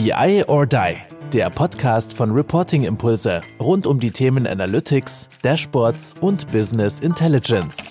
BI 0.00 0.44
or 0.46 0.64
Die, 0.64 0.94
der 1.32 1.50
Podcast 1.50 2.12
von 2.12 2.30
Reporting 2.30 2.84
Impulse 2.84 3.40
rund 3.58 3.84
um 3.84 3.98
die 3.98 4.12
Themen 4.12 4.46
Analytics, 4.46 5.28
Dashboards 5.42 6.14
und 6.20 6.52
Business 6.52 7.00
Intelligence. 7.00 7.90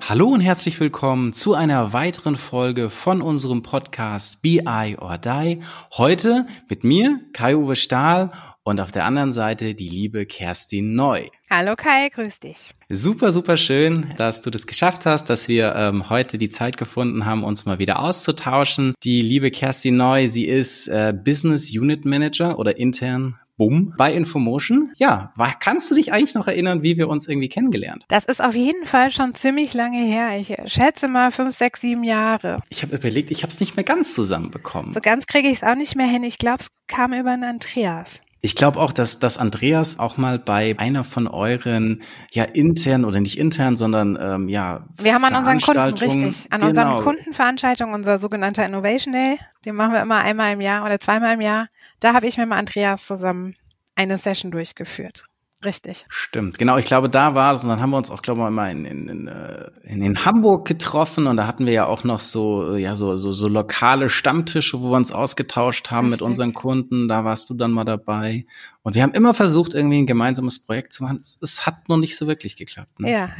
Hallo 0.00 0.28
und 0.28 0.42
herzlich 0.42 0.78
willkommen 0.78 1.32
zu 1.32 1.54
einer 1.54 1.92
weiteren 1.92 2.36
Folge 2.36 2.88
von 2.88 3.20
unserem 3.20 3.64
Podcast 3.64 4.42
BI 4.42 4.96
or 5.00 5.18
Die. 5.18 5.58
Heute 5.96 6.46
mit 6.68 6.84
mir, 6.84 7.18
Kai-Uwe 7.32 7.74
Stahl 7.74 8.30
und 8.62 8.80
auf 8.80 8.92
der 8.92 9.06
anderen 9.06 9.32
Seite 9.32 9.74
die 9.74 9.88
liebe 9.88 10.24
Kerstin 10.24 10.94
Neu. 10.94 11.26
Hallo 11.54 11.76
Kai, 11.76 12.08
grüß 12.08 12.40
dich. 12.40 12.70
Super, 12.88 13.30
super 13.30 13.58
schön, 13.58 14.14
dass 14.16 14.40
du 14.40 14.48
das 14.48 14.66
geschafft 14.66 15.04
hast, 15.04 15.28
dass 15.28 15.48
wir 15.48 15.74
ähm, 15.76 16.08
heute 16.08 16.38
die 16.38 16.48
Zeit 16.48 16.78
gefunden 16.78 17.26
haben, 17.26 17.44
uns 17.44 17.66
mal 17.66 17.78
wieder 17.78 17.98
auszutauschen. 17.98 18.94
Die 19.02 19.20
liebe 19.20 19.50
Kerstin 19.50 19.98
Neu, 19.98 20.28
sie 20.28 20.46
ist 20.46 20.88
äh, 20.88 21.12
Business 21.14 21.70
Unit 21.70 22.06
Manager 22.06 22.58
oder 22.58 22.78
intern 22.78 23.38
Bumm 23.58 23.92
bei 23.98 24.14
Infomotion. 24.14 24.92
Ja, 24.96 25.30
war, 25.36 25.52
kannst 25.58 25.90
du 25.90 25.94
dich 25.94 26.10
eigentlich 26.10 26.34
noch 26.34 26.48
erinnern, 26.48 26.82
wie 26.82 26.96
wir 26.96 27.10
uns 27.10 27.28
irgendwie 27.28 27.50
kennengelernt? 27.50 28.06
Das 28.08 28.24
ist 28.24 28.42
auf 28.42 28.54
jeden 28.54 28.86
Fall 28.86 29.10
schon 29.10 29.34
ziemlich 29.34 29.74
lange 29.74 30.02
her. 30.06 30.38
Ich 30.38 30.56
schätze 30.72 31.06
mal 31.06 31.32
fünf, 31.32 31.54
sechs, 31.54 31.82
sieben 31.82 32.02
Jahre. 32.02 32.62
Ich 32.70 32.82
habe 32.82 32.96
überlegt, 32.96 33.30
ich 33.30 33.42
habe 33.42 33.52
es 33.52 33.60
nicht 33.60 33.76
mehr 33.76 33.84
ganz 33.84 34.14
zusammenbekommen. 34.14 34.94
So 34.94 35.00
ganz 35.00 35.26
kriege 35.26 35.48
ich 35.48 35.58
es 35.58 35.62
auch 35.62 35.74
nicht 35.74 35.96
mehr 35.96 36.06
hin. 36.06 36.24
Ich 36.24 36.38
glaube, 36.38 36.60
es 36.60 36.68
kam 36.86 37.12
über 37.12 37.32
einen 37.32 37.44
Andreas. 37.44 38.22
Ich 38.44 38.56
glaube 38.56 38.80
auch, 38.80 38.92
dass, 38.92 39.20
dass 39.20 39.38
Andreas 39.38 40.00
auch 40.00 40.16
mal 40.16 40.36
bei 40.36 40.74
einer 40.76 41.04
von 41.04 41.28
euren, 41.28 42.02
ja, 42.32 42.42
intern 42.42 43.04
oder 43.04 43.20
nicht 43.20 43.38
intern, 43.38 43.76
sondern 43.76 44.18
ähm, 44.20 44.48
ja. 44.48 44.84
Wir 44.98 45.14
haben 45.14 45.24
an 45.24 45.36
unseren 45.36 45.60
Kunden, 45.60 45.98
richtig, 45.98 46.48
an 46.50 46.60
genau. 46.60 46.70
unseren 46.70 47.04
Kundenveranstaltungen, 47.04 47.94
unser 47.94 48.18
sogenannter 48.18 48.66
Innovation 48.66 49.12
Day, 49.12 49.38
den 49.64 49.76
machen 49.76 49.92
wir 49.92 50.02
immer 50.02 50.18
einmal 50.18 50.54
im 50.54 50.60
Jahr 50.60 50.84
oder 50.84 50.98
zweimal 50.98 51.34
im 51.34 51.40
Jahr. 51.40 51.68
Da 52.00 52.14
habe 52.14 52.26
ich 52.26 52.36
mit 52.36 52.50
Andreas 52.50 53.06
zusammen 53.06 53.54
eine 53.94 54.18
Session 54.18 54.50
durchgeführt. 54.50 55.26
Richtig. 55.64 56.06
Stimmt, 56.08 56.58
genau. 56.58 56.76
Ich 56.76 56.86
glaube, 56.86 57.08
da 57.08 57.34
war 57.34 57.54
es. 57.54 57.62
Und 57.62 57.70
dann 57.70 57.80
haben 57.80 57.90
wir 57.90 57.96
uns 57.96 58.10
auch, 58.10 58.22
glaube 58.22 58.42
ich, 58.42 58.50
mal 58.50 58.70
in, 58.70 58.84
in, 58.84 59.08
in, 59.08 59.28
äh, 59.28 59.70
in, 59.84 60.02
in 60.02 60.24
Hamburg 60.24 60.66
getroffen. 60.66 61.26
Und 61.26 61.36
da 61.36 61.46
hatten 61.46 61.66
wir 61.66 61.72
ja 61.72 61.86
auch 61.86 62.02
noch 62.02 62.18
so, 62.18 62.76
ja, 62.76 62.96
so, 62.96 63.16
so, 63.16 63.32
so 63.32 63.48
lokale 63.48 64.08
Stammtische, 64.08 64.82
wo 64.82 64.90
wir 64.90 64.96
uns 64.96 65.12
ausgetauscht 65.12 65.90
haben 65.90 66.08
Richtig. 66.08 66.20
mit 66.20 66.28
unseren 66.28 66.54
Kunden. 66.54 67.06
Da 67.06 67.24
warst 67.24 67.48
du 67.48 67.54
dann 67.54 67.70
mal 67.70 67.84
dabei. 67.84 68.44
Und 68.82 68.94
wir 68.96 69.02
haben 69.02 69.12
immer 69.12 69.34
versucht, 69.34 69.74
irgendwie 69.74 69.98
ein 69.98 70.06
gemeinsames 70.06 70.58
Projekt 70.58 70.92
zu 70.92 71.04
machen. 71.04 71.18
Es, 71.20 71.38
es 71.40 71.64
hat 71.64 71.88
noch 71.88 71.98
nicht 71.98 72.16
so 72.16 72.26
wirklich 72.26 72.56
geklappt. 72.56 72.98
Ne? 72.98 73.12
Ja. 73.12 73.30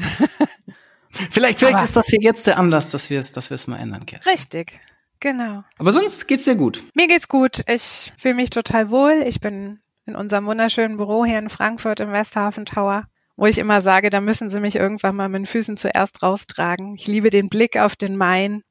vielleicht, 1.31 1.59
vielleicht 1.59 1.75
Aber 1.75 1.85
ist 1.85 1.97
das 1.97 2.07
hier 2.07 2.21
jetzt 2.21 2.47
der 2.47 2.59
Anlass, 2.59 2.91
dass 2.93 3.11
wir 3.11 3.19
es, 3.19 3.33
dass 3.33 3.51
wir 3.51 3.57
es 3.57 3.67
mal 3.67 3.79
ändern, 3.79 4.07
Kerstin. 4.07 4.33
Richtig. 4.33 4.81
Genau. 5.19 5.63
Aber 5.79 5.93
sonst 5.93 6.27
geht's 6.27 6.45
dir 6.45 6.57
gut. 6.57 6.85
Mir 6.95 7.07
geht's 7.07 7.29
gut. 7.29 7.63
Ich 7.69 8.13
fühle 8.19 8.35
mich 8.35 8.51
total 8.51 8.91
wohl. 8.91 9.25
Ich 9.29 9.41
bin 9.41 9.79
in 10.07 10.17
unserem 10.17 10.47
wunderschönen 10.47 10.97
Büro 10.97 11.25
hier 11.25 11.39
in 11.39 11.51
Frankfurt 11.51 12.01
im 12.01 12.13
Westhafen 12.13 12.67
Tower, 12.67 13.05
wo 13.37 13.47
ich 13.47 13.59
immer 13.59 13.81
sage, 13.81 14.11
da 14.11 14.21
müssen 14.21 14.51
Sie 14.51 14.61
mich 14.61 14.77
irgendwann 14.77 15.17
mal 15.17 15.29
mit 15.29 15.41
den 15.41 15.47
Füßen 15.47 15.77
zuerst 15.77 16.23
raustragen. 16.23 16.95
Ich 16.95 17.07
liebe 17.07 17.31
den 17.31 17.49
Blick 17.49 17.77
auf 17.77 17.97
den 17.97 18.17
Main. 18.17 18.63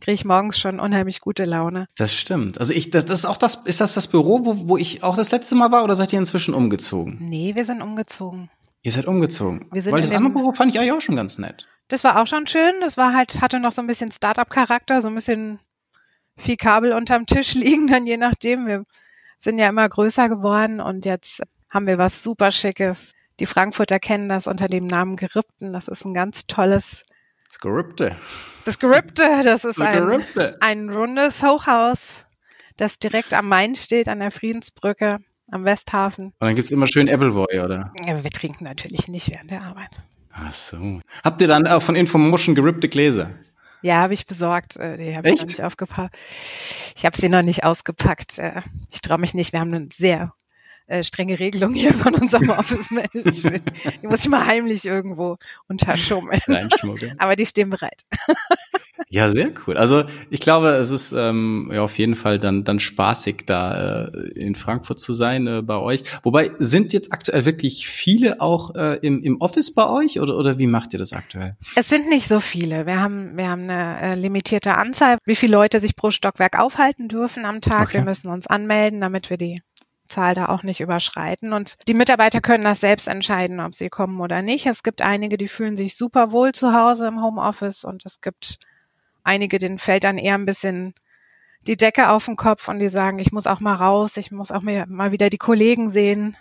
Kriege 0.00 0.14
ich 0.14 0.24
morgens 0.24 0.58
schon 0.58 0.78
unheimlich 0.78 1.20
gute 1.20 1.44
Laune. 1.44 1.88
Das 1.96 2.14
stimmt. 2.14 2.60
Also 2.60 2.72
ich, 2.72 2.90
das, 2.90 3.04
das 3.04 3.20
ist 3.20 3.26
auch 3.26 3.36
das, 3.36 3.56
ist 3.64 3.80
das 3.80 3.94
das 3.94 4.06
Büro, 4.06 4.44
wo, 4.44 4.68
wo 4.68 4.76
ich 4.76 5.02
auch 5.02 5.16
das 5.16 5.32
letzte 5.32 5.56
Mal 5.56 5.72
war 5.72 5.82
oder 5.82 5.96
seid 5.96 6.12
ihr 6.12 6.20
inzwischen 6.20 6.54
umgezogen? 6.54 7.18
Nee, 7.20 7.56
wir 7.56 7.64
sind 7.64 7.82
umgezogen. 7.82 8.48
Ihr 8.82 8.92
seid 8.92 9.06
umgezogen. 9.06 9.66
Wir 9.72 9.82
sind 9.82 9.92
Weil 9.92 10.02
das 10.02 10.12
andere 10.12 10.32
Büro 10.32 10.52
fand 10.52 10.72
ich 10.72 10.78
eigentlich 10.78 10.92
auch 10.92 11.00
schon 11.00 11.16
ganz 11.16 11.38
nett. 11.38 11.66
Das 11.88 12.04
war 12.04 12.20
auch 12.20 12.26
schon 12.28 12.46
schön. 12.46 12.74
Das 12.80 12.96
war 12.96 13.12
halt, 13.12 13.40
hatte 13.40 13.58
noch 13.58 13.72
so 13.72 13.82
ein 13.82 13.88
bisschen 13.88 14.12
Startup-Charakter, 14.12 15.02
so 15.02 15.08
ein 15.08 15.14
bisschen 15.16 15.58
viel 16.36 16.56
Kabel 16.56 16.92
unterm 16.92 17.26
Tisch 17.26 17.54
liegen, 17.54 17.88
dann 17.88 18.06
je 18.06 18.18
nachdem. 18.18 18.66
Wir 18.66 18.84
sind 19.38 19.58
ja 19.58 19.68
immer 19.68 19.88
größer 19.88 20.28
geworden 20.28 20.80
und 20.80 21.06
jetzt 21.06 21.40
haben 21.70 21.86
wir 21.86 21.96
was 21.96 22.22
super 22.22 22.50
Schickes. 22.50 23.14
Die 23.40 23.46
Frankfurter 23.46 24.00
kennen 24.00 24.28
das 24.28 24.46
unter 24.46 24.68
dem 24.68 24.86
Namen 24.86 25.16
Gerippten. 25.16 25.72
Das 25.72 25.88
ist 25.88 26.04
ein 26.04 26.12
ganz 26.12 26.46
tolles. 26.46 27.04
Das 27.46 27.60
Gerippte. 27.60 28.16
Das 28.64 28.78
Gerippte, 28.78 29.22
das 29.44 29.64
ist 29.64 29.80
ein, 29.80 30.24
ein 30.60 30.90
rundes 30.90 31.42
Hochhaus, 31.42 32.24
das 32.76 32.98
direkt 32.98 33.32
am 33.32 33.48
Main 33.48 33.76
steht, 33.76 34.08
an 34.08 34.18
der 34.18 34.30
Friedensbrücke, 34.30 35.18
am 35.50 35.64
Westhafen. 35.64 36.26
Und 36.26 36.34
dann 36.40 36.56
gibt's 36.56 36.72
immer 36.72 36.86
schön 36.86 37.08
Appleboy, 37.08 37.60
oder? 37.60 37.92
Ja, 38.06 38.22
wir 38.22 38.30
trinken 38.30 38.64
natürlich 38.64 39.08
nicht 39.08 39.30
während 39.30 39.50
der 39.50 39.62
Arbeit. 39.62 40.02
Ach 40.30 40.52
so. 40.52 41.00
Habt 41.24 41.40
ihr 41.40 41.48
dann 41.48 41.66
auch 41.66 41.82
von 41.82 41.96
Infomotion 41.96 42.54
gerippte 42.54 42.88
Gläser? 42.88 43.30
Ja, 43.82 44.02
habe 44.02 44.14
ich 44.14 44.26
besorgt. 44.26 44.76
Äh, 44.76 44.96
die 44.96 45.16
habe 45.16 45.30
ich 45.30 45.40
noch 45.40 45.46
nicht 45.46 45.62
aufgepackt. 45.62 46.16
Ich 46.96 47.04
habe 47.04 47.16
sie 47.16 47.28
noch 47.28 47.42
nicht 47.42 47.64
ausgepackt. 47.64 48.38
Äh, 48.38 48.62
ich 48.92 49.00
traue 49.00 49.18
mich 49.18 49.34
nicht. 49.34 49.52
Wir 49.52 49.60
haben 49.60 49.72
eine 49.72 49.88
sehr 49.92 50.32
äh, 50.88 51.04
strenge 51.04 51.38
Regelung 51.38 51.74
hier 51.74 51.94
von 51.94 52.14
unserem 52.14 52.48
Office 52.58 52.90
Management. 52.90 53.64
Die 54.02 54.06
muss 54.06 54.20
ich 54.20 54.28
mal 54.28 54.46
heimlich 54.46 54.84
irgendwo 54.84 55.36
unterschummeln. 55.68 56.40
Aber 57.18 57.36
die 57.36 57.46
stehen 57.46 57.70
bereit. 57.70 58.04
Ja, 59.10 59.30
sehr 59.30 59.52
cool. 59.66 59.76
Also 59.76 60.04
ich 60.28 60.40
glaube, 60.40 60.68
es 60.68 60.90
ist 60.90 61.12
ähm, 61.12 61.70
ja 61.72 61.82
auf 61.82 61.96
jeden 61.98 62.14
Fall 62.14 62.38
dann 62.38 62.64
dann 62.64 62.78
spaßig, 62.78 63.44
da 63.46 64.08
äh, 64.08 64.28
in 64.34 64.54
Frankfurt 64.54 64.98
zu 64.98 65.12
sein 65.12 65.46
äh, 65.46 65.62
bei 65.62 65.76
euch. 65.76 66.02
Wobei 66.22 66.50
sind 66.58 66.92
jetzt 66.92 67.12
aktuell 67.12 67.44
wirklich 67.44 67.86
viele 67.86 68.40
auch 68.40 68.74
äh, 68.74 68.98
im, 69.00 69.22
im 69.22 69.40
Office 69.40 69.72
bei 69.72 69.88
euch 69.88 70.20
oder 70.20 70.36
oder 70.36 70.58
wie 70.58 70.66
macht 70.66 70.92
ihr 70.92 70.98
das 70.98 71.12
aktuell? 71.12 71.56
Es 71.74 71.88
sind 71.88 72.08
nicht 72.08 72.28
so 72.28 72.40
viele. 72.40 72.86
Wir 72.86 73.00
haben 73.00 73.36
wir 73.36 73.48
haben 73.48 73.62
eine 73.62 74.00
äh, 74.00 74.14
limitierte 74.14 74.76
Anzahl, 74.76 75.16
wie 75.24 75.36
viele 75.36 75.52
Leute 75.52 75.80
sich 75.80 75.96
pro 75.96 76.10
Stockwerk 76.10 76.58
aufhalten 76.58 77.08
dürfen 77.08 77.44
am 77.46 77.60
Tag. 77.60 77.88
Okay. 77.88 77.98
Wir 77.98 78.04
müssen 78.04 78.28
uns 78.28 78.46
anmelden, 78.46 79.00
damit 79.00 79.30
wir 79.30 79.38
die 79.38 79.58
Zahl 80.08 80.34
da 80.34 80.46
auch 80.46 80.62
nicht 80.62 80.80
überschreiten. 80.80 81.52
Und 81.52 81.76
die 81.86 81.94
Mitarbeiter 81.94 82.40
können 82.40 82.64
das 82.64 82.80
selbst 82.80 83.08
entscheiden, 83.08 83.60
ob 83.60 83.74
sie 83.74 83.88
kommen 83.88 84.20
oder 84.20 84.42
nicht. 84.42 84.66
Es 84.66 84.82
gibt 84.82 85.02
einige, 85.02 85.36
die 85.36 85.48
fühlen 85.48 85.76
sich 85.76 85.96
super 85.96 86.32
wohl 86.32 86.52
zu 86.52 86.72
Hause 86.72 87.06
im 87.06 87.22
Homeoffice 87.22 87.84
und 87.84 88.04
es 88.04 88.20
gibt 88.20 88.58
einige, 89.24 89.58
denen 89.58 89.78
fällt 89.78 90.04
dann 90.04 90.18
eher 90.18 90.34
ein 90.34 90.46
bisschen 90.46 90.94
die 91.66 91.76
Decke 91.76 92.10
auf 92.10 92.24
den 92.24 92.36
Kopf 92.36 92.68
und 92.68 92.78
die 92.78 92.88
sagen, 92.88 93.18
ich 93.18 93.32
muss 93.32 93.46
auch 93.46 93.60
mal 93.60 93.74
raus, 93.74 94.16
ich 94.16 94.30
muss 94.30 94.50
auch 94.50 94.62
mal 94.62 95.12
wieder 95.12 95.28
die 95.28 95.38
Kollegen 95.38 95.88
sehen, 95.88 96.36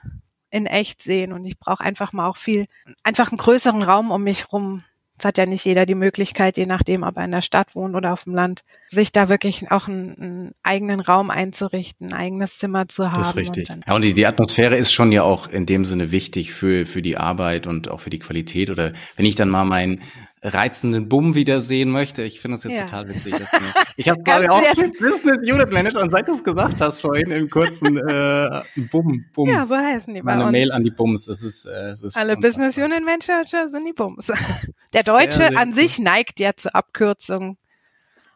in 0.50 0.66
echt 0.66 1.02
sehen 1.02 1.34
und 1.34 1.44
ich 1.46 1.60
brauche 1.60 1.84
einfach 1.84 2.14
mal 2.14 2.28
auch 2.28 2.38
viel, 2.38 2.68
einfach 3.04 3.32
einen 3.32 3.38
größeren 3.38 3.84
Raum 3.84 4.12
um 4.12 4.24
mich 4.24 4.52
rum, 4.52 4.84
es 5.18 5.26
hat 5.26 5.38
ja 5.38 5.46
nicht 5.46 5.66
jeder 5.66 5.86
die 5.86 5.96
Möglichkeit, 5.96 6.58
je 6.58 6.68
nachdem, 6.68 7.04
ob 7.04 7.18
er 7.18 7.26
in 7.26 7.32
der 7.32 7.42
Stadt 7.42 7.76
wohnt 7.76 7.96
oder 7.96 8.14
auf 8.14 8.26
dem 8.26 8.36
Land, 8.36 8.64
sich 8.88 9.12
da 9.12 9.30
wirklich 9.30 9.72
auch 9.72 9.88
einen, 9.88 10.16
einen 10.20 10.56
eigenen 10.62 11.00
Raum 11.00 11.32
einzurichten, 11.32 12.08
ein 12.08 12.14
eigenes 12.14 12.60
Zimmer 12.60 12.88
zu 12.88 13.12
haben. 13.12 13.20
Das 13.20 13.30
ist 13.32 13.36
richtig. 13.36 13.70
Und 13.70 13.84
ja, 13.88 13.96
und 13.96 14.04
die, 14.04 14.14
die 14.14 14.28
Atmosphäre 14.28 14.76
ist 14.76 14.94
schon 14.94 15.12
ja 15.12 15.24
auch 15.24 15.48
in 15.48 15.66
dem 15.66 15.86
Sinne 15.86 16.12
wichtig 16.12 16.54
für, 16.54 16.86
für 16.86 17.02
die 17.02 17.18
Arbeit 17.18 17.66
und 17.66 17.90
auch 17.90 18.00
für 18.00 18.12
die 18.12 18.20
Qualität. 18.20 18.70
Oder 18.70 18.94
wenn 19.16 19.26
ich 19.26 19.36
dann 19.36 19.50
mal 19.50 19.66
mein, 19.66 20.02
reizenden 20.48 21.10
Bumm 21.10 21.36
wiedersehen 21.36 21.90
möchte. 21.92 22.24
Ich 22.24 22.40
finde 22.40 22.56
das 22.56 22.64
jetzt 22.64 22.78
ja. 22.78 22.86
total 22.86 23.10
witzig. 23.10 23.36
ich 23.98 24.10
habe 24.10 24.22
zwar 24.22 24.50
auch 24.50 24.62
Business 25.00 25.40
Unit 25.42 25.72
Manager 25.72 26.02
und 26.02 26.10
seit 26.10 26.28
du 26.28 26.32
es 26.32 26.44
gesagt 26.44 26.82
hast 26.82 27.02
vorhin 27.02 27.32
im 27.32 27.50
kurzen 27.50 27.98
äh, 27.98 28.62
Bumm, 28.92 29.26
Bumm. 29.34 29.50
Ja, 29.50 29.66
so 29.66 29.76
heißen 29.76 30.14
die 30.14 30.22
bei 30.22 30.36
Meine 30.36 30.52
Mail 30.52 30.72
an 30.72 30.84
die 30.84 30.92
Bums. 30.92 31.28
Es 31.28 31.44
ist, 31.44 31.66
äh, 31.66 31.90
es 31.90 32.04
ist 32.04 32.18
Alle 32.18 32.38
Business 32.38 32.78
Unit 32.78 33.04
Manager 33.04 33.68
sind 33.68 33.86
die 33.86 33.94
Bums. 33.94 34.32
Der 34.94 35.04
Deutsche 35.04 35.58
an 35.58 35.74
sich 35.74 36.00
neigt 36.00 36.40
ja 36.40 36.56
zur 36.56 36.76
Abkürzung. 36.76 37.58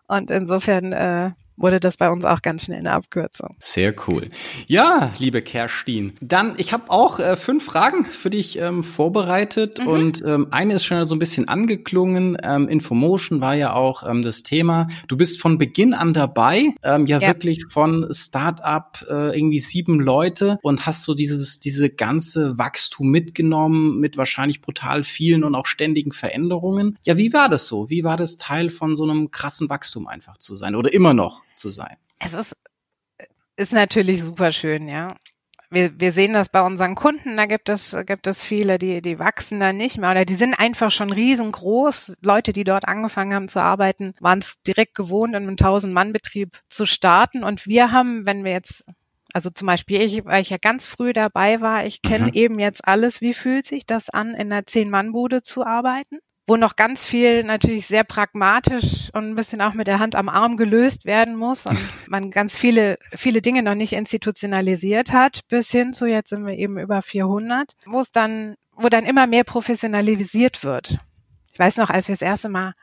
Und 0.07 0.29
insofern 0.29 0.91
äh, 0.91 1.31
wurde 1.57 1.79
das 1.79 1.97
bei 1.97 2.09
uns 2.09 2.25
auch 2.25 2.41
ganz 2.41 2.65
schnell 2.65 2.79
eine 2.79 2.91
Abkürzung. 2.91 3.55
Sehr 3.59 3.93
cool. 4.07 4.29
Ja, 4.67 5.13
liebe 5.19 5.41
Kerstin, 5.41 6.13
dann 6.21 6.53
ich 6.57 6.73
habe 6.73 6.89
auch 6.89 7.19
äh, 7.19 7.35
fünf 7.35 7.65
Fragen 7.65 8.05
für 8.05 8.29
dich 8.29 8.57
ähm, 8.59 8.83
vorbereitet 8.83 9.79
mhm. 9.79 9.87
und 9.87 10.23
ähm, 10.25 10.47
eine 10.51 10.75
ist 10.75 10.85
schon 10.85 11.03
so 11.05 11.15
ein 11.15 11.19
bisschen 11.19 11.47
angeklungen. 11.47 12.37
Ähm, 12.43 12.67
Infomotion 12.67 13.41
war 13.41 13.55
ja 13.55 13.73
auch 13.73 14.07
ähm, 14.07 14.21
das 14.21 14.43
Thema. 14.43 14.87
Du 15.07 15.17
bist 15.17 15.41
von 15.41 15.57
Beginn 15.57 15.93
an 15.93 16.13
dabei, 16.13 16.73
ähm, 16.83 17.05
ja, 17.05 17.19
ja. 17.19 17.27
wirklich 17.27 17.65
von 17.69 18.07
Startup 18.11 18.97
äh, 19.09 19.37
irgendwie 19.37 19.59
sieben 19.59 19.99
Leute 19.99 20.57
und 20.61 20.85
hast 20.85 21.03
so 21.03 21.13
dieses 21.13 21.59
diese 21.59 21.89
ganze 21.89 22.57
Wachstum 22.57 23.09
mitgenommen 23.09 23.99
mit 23.99 24.17
wahrscheinlich 24.17 24.61
brutal 24.61 25.03
vielen 25.03 25.43
und 25.43 25.55
auch 25.55 25.65
ständigen 25.65 26.11
Veränderungen. 26.11 26.97
Ja, 27.05 27.17
wie 27.17 27.33
war 27.33 27.49
das 27.49 27.67
so? 27.67 27.89
Wie 27.89 28.03
war 28.03 28.17
das 28.17 28.37
Teil 28.37 28.69
von 28.69 28.95
so 28.95 29.03
einem 29.03 29.31
krassen 29.31 29.69
Wachstum 29.69 30.07
einfach 30.07 30.37
zu 30.37 30.55
sein 30.55 30.75
oder 30.75 30.93
immer 30.93 31.13
noch? 31.13 31.43
Zu 31.61 31.69
sein. 31.69 31.95
Es 32.19 32.33
ist, 32.33 32.55
ist 33.55 33.73
natürlich 33.73 34.23
super 34.23 34.51
schön, 34.51 34.87
ja. 34.87 35.15
Wir, 35.69 35.97
wir 36.01 36.11
sehen 36.11 36.33
das 36.33 36.49
bei 36.49 36.61
unseren 36.61 36.95
Kunden, 36.95 37.37
da 37.37 37.45
gibt 37.45 37.69
es, 37.69 37.95
gibt 38.05 38.27
es 38.27 38.43
viele, 38.43 38.77
die, 38.77 39.01
die 39.01 39.19
wachsen 39.19 39.61
da 39.61 39.71
nicht 39.71 39.97
mehr 39.97 40.11
oder 40.11 40.25
die 40.25 40.33
sind 40.33 40.53
einfach 40.53 40.91
schon 40.91 41.11
riesengroß. 41.13 42.17
Leute, 42.21 42.51
die 42.51 42.65
dort 42.65 42.89
angefangen 42.89 43.33
haben 43.33 43.47
zu 43.47 43.61
arbeiten, 43.61 44.13
waren 44.19 44.39
es 44.39 44.61
direkt 44.63 44.95
gewohnt, 44.95 45.33
in 45.33 45.43
einem 45.43 45.55
1000-Mann-Betrieb 45.55 46.59
zu 46.67 46.85
starten. 46.85 47.45
Und 47.45 47.67
wir 47.67 47.93
haben, 47.93 48.25
wenn 48.25 48.43
wir 48.43 48.51
jetzt 48.51 48.83
also 49.33 49.49
zum 49.49 49.65
Beispiel 49.65 50.01
ich, 50.01 50.25
weil 50.25 50.41
ich 50.41 50.49
ja 50.49 50.57
ganz 50.57 50.85
früh 50.85 51.13
dabei 51.13 51.61
war, 51.61 51.85
ich 51.85 52.01
kenne 52.01 52.27
mhm. 52.27 52.33
eben 52.33 52.59
jetzt 52.59 52.85
alles, 52.85 53.21
wie 53.21 53.33
fühlt 53.33 53.65
sich 53.65 53.85
das 53.85 54.09
an, 54.09 54.31
in 54.31 54.51
einer 54.51 54.65
Zehn-Mann-Bude 54.65 55.41
zu 55.41 55.65
arbeiten? 55.65 56.19
Wo 56.51 56.57
noch 56.57 56.75
ganz 56.75 57.05
viel 57.05 57.45
natürlich 57.45 57.87
sehr 57.87 58.03
pragmatisch 58.03 59.09
und 59.13 59.23
ein 59.23 59.35
bisschen 59.35 59.61
auch 59.61 59.73
mit 59.73 59.87
der 59.87 59.99
Hand 59.99 60.17
am 60.17 60.27
Arm 60.27 60.57
gelöst 60.57 61.05
werden 61.05 61.37
muss 61.37 61.65
und 61.65 61.79
man 62.09 62.29
ganz 62.29 62.57
viele, 62.57 62.97
viele 63.15 63.41
Dinge 63.41 63.63
noch 63.63 63.73
nicht 63.73 63.93
institutionalisiert 63.93 65.13
hat, 65.13 65.47
bis 65.47 65.71
hin 65.71 65.93
zu 65.93 66.07
jetzt 66.07 66.27
sind 66.27 66.45
wir 66.45 66.57
eben 66.57 66.77
über 66.77 67.01
400, 67.01 67.71
wo 67.85 68.01
es 68.01 68.11
dann, 68.11 68.55
wo 68.73 68.89
dann 68.89 69.05
immer 69.05 69.27
mehr 69.27 69.45
professionalisiert 69.45 70.65
wird. 70.65 70.97
Ich 71.53 71.57
weiß 71.57 71.77
noch, 71.77 71.89
als 71.89 72.09
wir 72.09 72.15
das 72.15 72.21
erste 72.21 72.49
Mal 72.49 72.73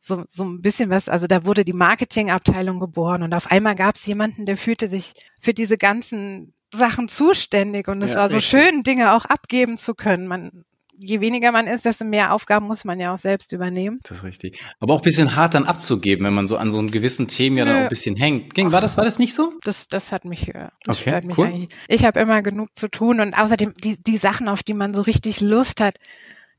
so, 0.00 0.24
so 0.26 0.42
ein 0.42 0.60
bisschen 0.60 0.90
was, 0.90 1.08
also 1.08 1.28
da 1.28 1.44
wurde 1.44 1.64
die 1.64 1.72
Marketingabteilung 1.72 2.80
geboren 2.80 3.22
und 3.22 3.34
auf 3.34 3.52
einmal 3.52 3.76
gab 3.76 3.94
es 3.94 4.04
jemanden, 4.04 4.46
der 4.46 4.56
fühlte 4.56 4.88
sich 4.88 5.12
für 5.38 5.54
diese 5.54 5.78
ganzen 5.78 6.54
Sachen 6.74 7.06
zuständig 7.06 7.86
und 7.86 8.02
es 8.02 8.14
ja, 8.14 8.18
war 8.18 8.28
so 8.28 8.38
richtig. 8.38 8.50
schön, 8.50 8.82
Dinge 8.82 9.12
auch 9.12 9.26
abgeben 9.26 9.78
zu 9.78 9.94
können. 9.94 10.26
Man 10.26 10.64
je 10.98 11.20
weniger 11.20 11.52
man 11.52 11.66
ist, 11.66 11.84
desto 11.84 12.04
mehr 12.04 12.32
Aufgaben 12.32 12.66
muss 12.66 12.84
man 12.84 13.00
ja 13.00 13.12
auch 13.12 13.18
selbst 13.18 13.52
übernehmen. 13.52 14.00
Das 14.02 14.18
ist 14.18 14.24
richtig. 14.24 14.60
Aber 14.80 14.94
auch 14.94 15.00
ein 15.00 15.04
bisschen 15.04 15.36
hart 15.36 15.54
dann 15.54 15.64
abzugeben, 15.64 16.26
wenn 16.26 16.34
man 16.34 16.46
so 16.46 16.56
an 16.56 16.70
so 16.70 16.78
einem 16.78 16.90
gewissen 16.90 17.28
Themen 17.28 17.56
ja 17.56 17.64
dann 17.64 17.76
auch 17.76 17.82
ein 17.82 17.88
bisschen 17.88 18.16
hängt. 18.16 18.54
Ging, 18.54 18.72
war 18.72 18.80
das, 18.80 18.96
war 18.96 19.04
das 19.04 19.18
nicht 19.18 19.34
so? 19.34 19.52
Das, 19.64 19.88
das 19.88 20.12
hat 20.12 20.24
mich, 20.24 20.48
äh, 20.54 20.68
das 20.84 21.00
okay, 21.00 21.20
mich 21.22 21.38
cool. 21.38 21.46
eigentlich. 21.46 21.70
Ich 21.88 22.04
habe 22.04 22.20
immer 22.20 22.42
genug 22.42 22.70
zu 22.74 22.88
tun 22.88 23.20
und 23.20 23.34
außerdem 23.34 23.74
die, 23.74 24.02
die 24.02 24.16
Sachen, 24.16 24.48
auf 24.48 24.62
die 24.62 24.74
man 24.74 24.94
so 24.94 25.02
richtig 25.02 25.40
Lust 25.40 25.80
hat, 25.80 25.96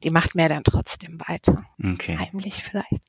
die 0.03 0.11
macht 0.11 0.35
mir 0.35 0.47
dann 0.49 0.63
trotzdem 0.63 1.19
weiter. 1.27 1.65
Okay. 1.83 2.17
Heimlich 2.17 2.63
vielleicht. 2.63 3.03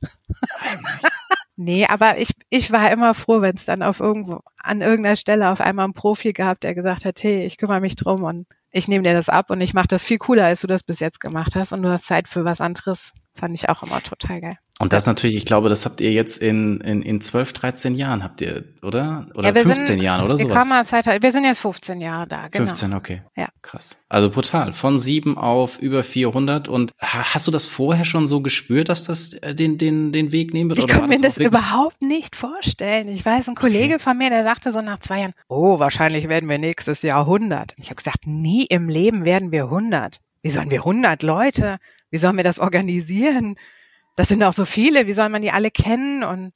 Heimlich. 0.61 1.13
Nee, 1.59 1.87
aber 1.87 2.19
ich, 2.19 2.31
ich 2.51 2.73
war 2.73 2.91
immer 2.91 3.15
froh, 3.15 3.41
wenn 3.41 3.57
es 3.57 3.67
dann 3.67 3.83
auf 3.83 4.01
irgendwo, 4.01 4.41
an 4.59 4.81
irgendeiner 4.81 5.17
Stelle 5.17 5.51
auf 5.51 5.61
einmal 5.61 5.85
einen 5.85 5.95
Profi 5.95 6.33
gab, 6.33 6.61
der 6.61 6.75
gesagt 6.75 7.05
hat, 7.05 7.23
hey, 7.23 7.45
ich 7.45 7.59
kümmere 7.59 7.81
mich 7.81 7.97
drum 7.97 8.23
und 8.23 8.47
ich 8.71 8.89
nehme 8.89 9.05
dir 9.05 9.13
das 9.13 9.29
ab 9.29 9.51
und 9.51 9.61
ich 9.61 9.75
mache 9.75 9.89
das 9.89 10.05
viel 10.05 10.19
cooler, 10.19 10.45
als 10.45 10.61
du 10.61 10.67
das 10.67 10.83
bis 10.83 11.01
jetzt 11.01 11.21
gemacht 11.21 11.57
hast 11.57 11.73
und 11.73 11.83
du 11.83 11.91
hast 11.91 12.07
Zeit 12.07 12.29
für 12.29 12.45
was 12.45 12.61
anderes. 12.61 13.13
Fand 13.39 13.55
ich 13.55 13.69
auch 13.69 13.83
immer 13.83 14.03
total 14.03 14.41
geil. 14.41 14.59
Und 14.81 14.93
das 14.93 15.07
natürlich, 15.07 15.37
ich 15.37 15.45
glaube, 15.45 15.69
das 15.69 15.85
habt 15.85 16.01
ihr 16.01 16.13
jetzt 16.13 16.41
in, 16.41 16.81
in, 16.81 17.03
in 17.03 17.21
12, 17.21 17.53
13 17.53 17.95
Jahren, 17.95 18.23
habt 18.23 18.41
ihr, 18.41 18.63
oder? 18.83 19.27
Oder 19.35 19.49
ja, 19.49 19.55
15 19.55 19.87
sind, 19.87 20.01
Jahren 20.01 20.25
oder 20.25 20.39
sowas? 20.39 20.93
wir 20.93 21.33
sind 21.33 21.45
jetzt 21.45 21.59
15 21.59 22.01
Jahre 22.01 22.29
da, 22.29 22.47
genau. 22.47 22.67
15, 22.67 22.95
okay. 22.95 23.23
Ja. 23.37 23.49
Krass. 23.61 23.99
Also 24.09 24.31
brutal. 24.31 24.73
Von 24.73 25.01
sieben 25.01 25.37
auf 25.37 25.81
über 25.81 26.05
400. 26.05 26.69
Und 26.69 26.93
hast 27.01 27.49
du 27.49 27.51
das 27.51 27.67
vorher 27.67 28.05
schon 28.05 28.29
so 28.29 28.41
gespürt, 28.41 28.89
dass 28.89 29.03
das 29.03 29.35
äh, 29.35 29.53
den, 29.53 29.79
den, 29.79 30.13
den 30.13 30.31
Weg 30.31 30.55
nehmen 30.55 30.71
wird? 30.71 30.79
Ich 30.79 30.87
kann 30.87 31.09
mir 31.09 31.21
das 31.21 31.39
überhaupt 31.39 32.01
nicht 32.01 32.37
vorstellen. 32.37 33.09
Ich 33.09 33.27
weiß, 33.27 33.49
ein 33.49 33.57
Kollege 33.57 33.95
okay. 33.95 34.03
von 34.05 34.19
mir, 34.19 34.31
der 34.31 34.45
sagte 34.45 34.71
so 34.71 34.81
nach 34.81 35.01
zwei 35.01 35.21
Jahren, 35.21 35.35
oh, 35.49 35.81
wahrscheinlich 35.81 36.29
werden 36.29 36.49
wir 36.49 36.59
nächstes 36.59 37.03
Jahr 37.03 37.21
100. 37.21 37.75
Ich 37.79 37.87
habe 37.87 37.97
gesagt, 37.97 38.27
nie 38.27 38.65
im 38.67 38.89
Leben 38.89 39.25
werden 39.25 39.51
wir 39.51 39.65
100. 39.65 40.21
Wie 40.43 40.51
sollen 40.51 40.71
wir 40.71 40.79
100 40.79 41.23
Leute? 41.25 41.79
Wie 42.11 42.19
sollen 42.19 42.37
wir 42.37 42.45
das 42.45 42.59
organisieren? 42.59 43.57
das 44.19 44.27
sind 44.27 44.43
auch 44.43 44.53
so 44.53 44.65
viele, 44.65 45.07
wie 45.07 45.13
soll 45.13 45.29
man 45.29 45.43
die 45.43 45.53
alle 45.53 45.71
kennen? 45.71 46.25
Und 46.25 46.53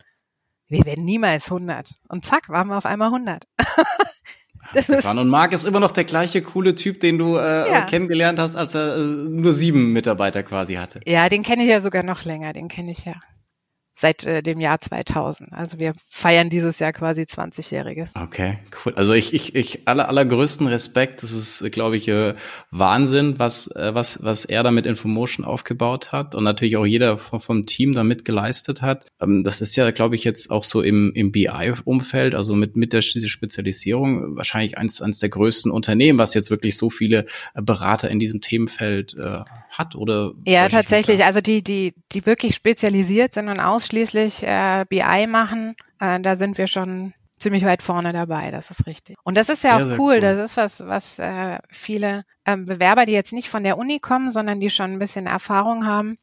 wir 0.68 0.84
werden 0.84 1.04
niemals 1.04 1.44
100. 1.44 1.94
Und 2.08 2.24
zack, 2.24 2.48
waren 2.48 2.66
wir 2.66 2.76
auf 2.76 2.86
einmal 2.86 3.08
100. 3.08 3.46
das 4.74 4.88
ist 4.88 5.06
und 5.06 5.28
Marc 5.28 5.52
ist 5.52 5.64
immer 5.64 5.78
noch 5.78 5.92
der 5.92 6.02
gleiche 6.02 6.42
coole 6.42 6.74
Typ, 6.74 6.98
den 6.98 7.18
du 7.18 7.36
äh, 7.36 7.70
ja. 7.70 7.82
kennengelernt 7.82 8.40
hast, 8.40 8.56
als 8.56 8.74
er 8.74 8.96
äh, 8.96 8.98
nur 8.98 9.52
sieben 9.52 9.92
Mitarbeiter 9.92 10.42
quasi 10.42 10.74
hatte. 10.74 11.00
Ja, 11.06 11.28
den 11.28 11.44
kenne 11.44 11.62
ich 11.62 11.70
ja 11.70 11.78
sogar 11.78 12.02
noch 12.02 12.24
länger, 12.24 12.52
den 12.52 12.66
kenne 12.66 12.90
ich 12.90 13.04
ja 13.04 13.14
seit 14.02 14.26
äh, 14.26 14.42
dem 14.42 14.60
Jahr 14.60 14.80
2000. 14.80 15.52
Also 15.52 15.78
wir 15.78 15.94
feiern 16.08 16.50
dieses 16.50 16.80
Jahr 16.80 16.92
quasi 16.92 17.22
20-jähriges. 17.22 18.10
Okay, 18.20 18.58
cool. 18.84 18.92
Also 18.96 19.14
ich, 19.14 19.32
ich, 19.32 19.54
ich 19.54 19.86
aller, 19.86 20.08
allergrößten 20.08 20.66
Respekt. 20.66 21.22
Das 21.22 21.30
ist, 21.30 21.70
glaube 21.70 21.96
ich, 21.96 22.08
äh, 22.08 22.34
Wahnsinn, 22.72 23.38
was, 23.38 23.68
äh, 23.68 23.94
was, 23.94 24.24
was 24.24 24.44
er 24.44 24.64
da 24.64 24.72
mit 24.72 24.86
Infomotion 24.86 25.46
aufgebaut 25.46 26.10
hat 26.10 26.34
und 26.34 26.42
natürlich 26.42 26.76
auch 26.76 26.84
jeder 26.84 27.16
vom, 27.16 27.40
vom 27.40 27.64
Team 27.64 27.92
da 27.92 28.02
mit 28.02 28.24
geleistet 28.24 28.82
hat. 28.82 29.06
Ähm, 29.20 29.44
das 29.44 29.60
ist 29.60 29.76
ja, 29.76 29.88
glaube 29.92 30.16
ich, 30.16 30.24
jetzt 30.24 30.50
auch 30.50 30.64
so 30.64 30.82
im, 30.82 31.12
im 31.14 31.30
BI-Umfeld, 31.30 32.34
also 32.34 32.56
mit, 32.56 32.76
mit 32.76 32.92
der 32.92 33.02
Spezialisierung 33.02 34.36
wahrscheinlich 34.36 34.78
eins, 34.78 35.00
eins 35.00 35.20
der 35.20 35.28
größten 35.28 35.70
Unternehmen, 35.70 36.18
was 36.18 36.34
jetzt 36.34 36.50
wirklich 36.50 36.76
so 36.76 36.90
viele 36.90 37.24
äh, 37.54 37.62
Berater 37.62 38.10
in 38.10 38.18
diesem 38.18 38.40
Themenfeld 38.40 39.14
äh, 39.14 39.44
hat 39.72 39.96
oder? 39.96 40.32
Ja, 40.44 40.68
tatsächlich. 40.68 41.24
Also 41.24 41.40
die, 41.40 41.62
die, 41.62 41.94
die 42.12 42.24
wirklich 42.26 42.54
spezialisiert 42.54 43.34
sind 43.34 43.48
und 43.48 43.60
ausschließlich 43.60 44.44
äh, 44.44 44.84
BI 44.88 45.26
machen, 45.26 45.74
äh, 45.98 46.20
da 46.20 46.36
sind 46.36 46.58
wir 46.58 46.66
schon 46.66 47.14
ziemlich 47.38 47.64
weit 47.64 47.82
vorne 47.82 48.12
dabei. 48.12 48.50
Das 48.50 48.70
ist 48.70 48.86
richtig. 48.86 49.16
Und 49.24 49.36
das 49.36 49.48
ist 49.48 49.64
ja 49.64 49.84
sehr, 49.84 49.96
auch 49.96 49.98
cool. 49.98 50.14
cool. 50.14 50.20
Das 50.20 50.38
ist 50.38 50.56
was, 50.56 50.86
was 50.86 51.18
äh, 51.18 51.58
viele 51.68 52.24
ähm, 52.46 52.66
Bewerber, 52.66 53.04
die 53.04 53.12
jetzt 53.12 53.32
nicht 53.32 53.48
von 53.48 53.64
der 53.64 53.78
Uni 53.78 53.98
kommen, 53.98 54.30
sondern 54.30 54.60
die 54.60 54.70
schon 54.70 54.92
ein 54.92 54.98
bisschen 54.98 55.26
Erfahrung 55.26 55.84
haben, 55.86 56.18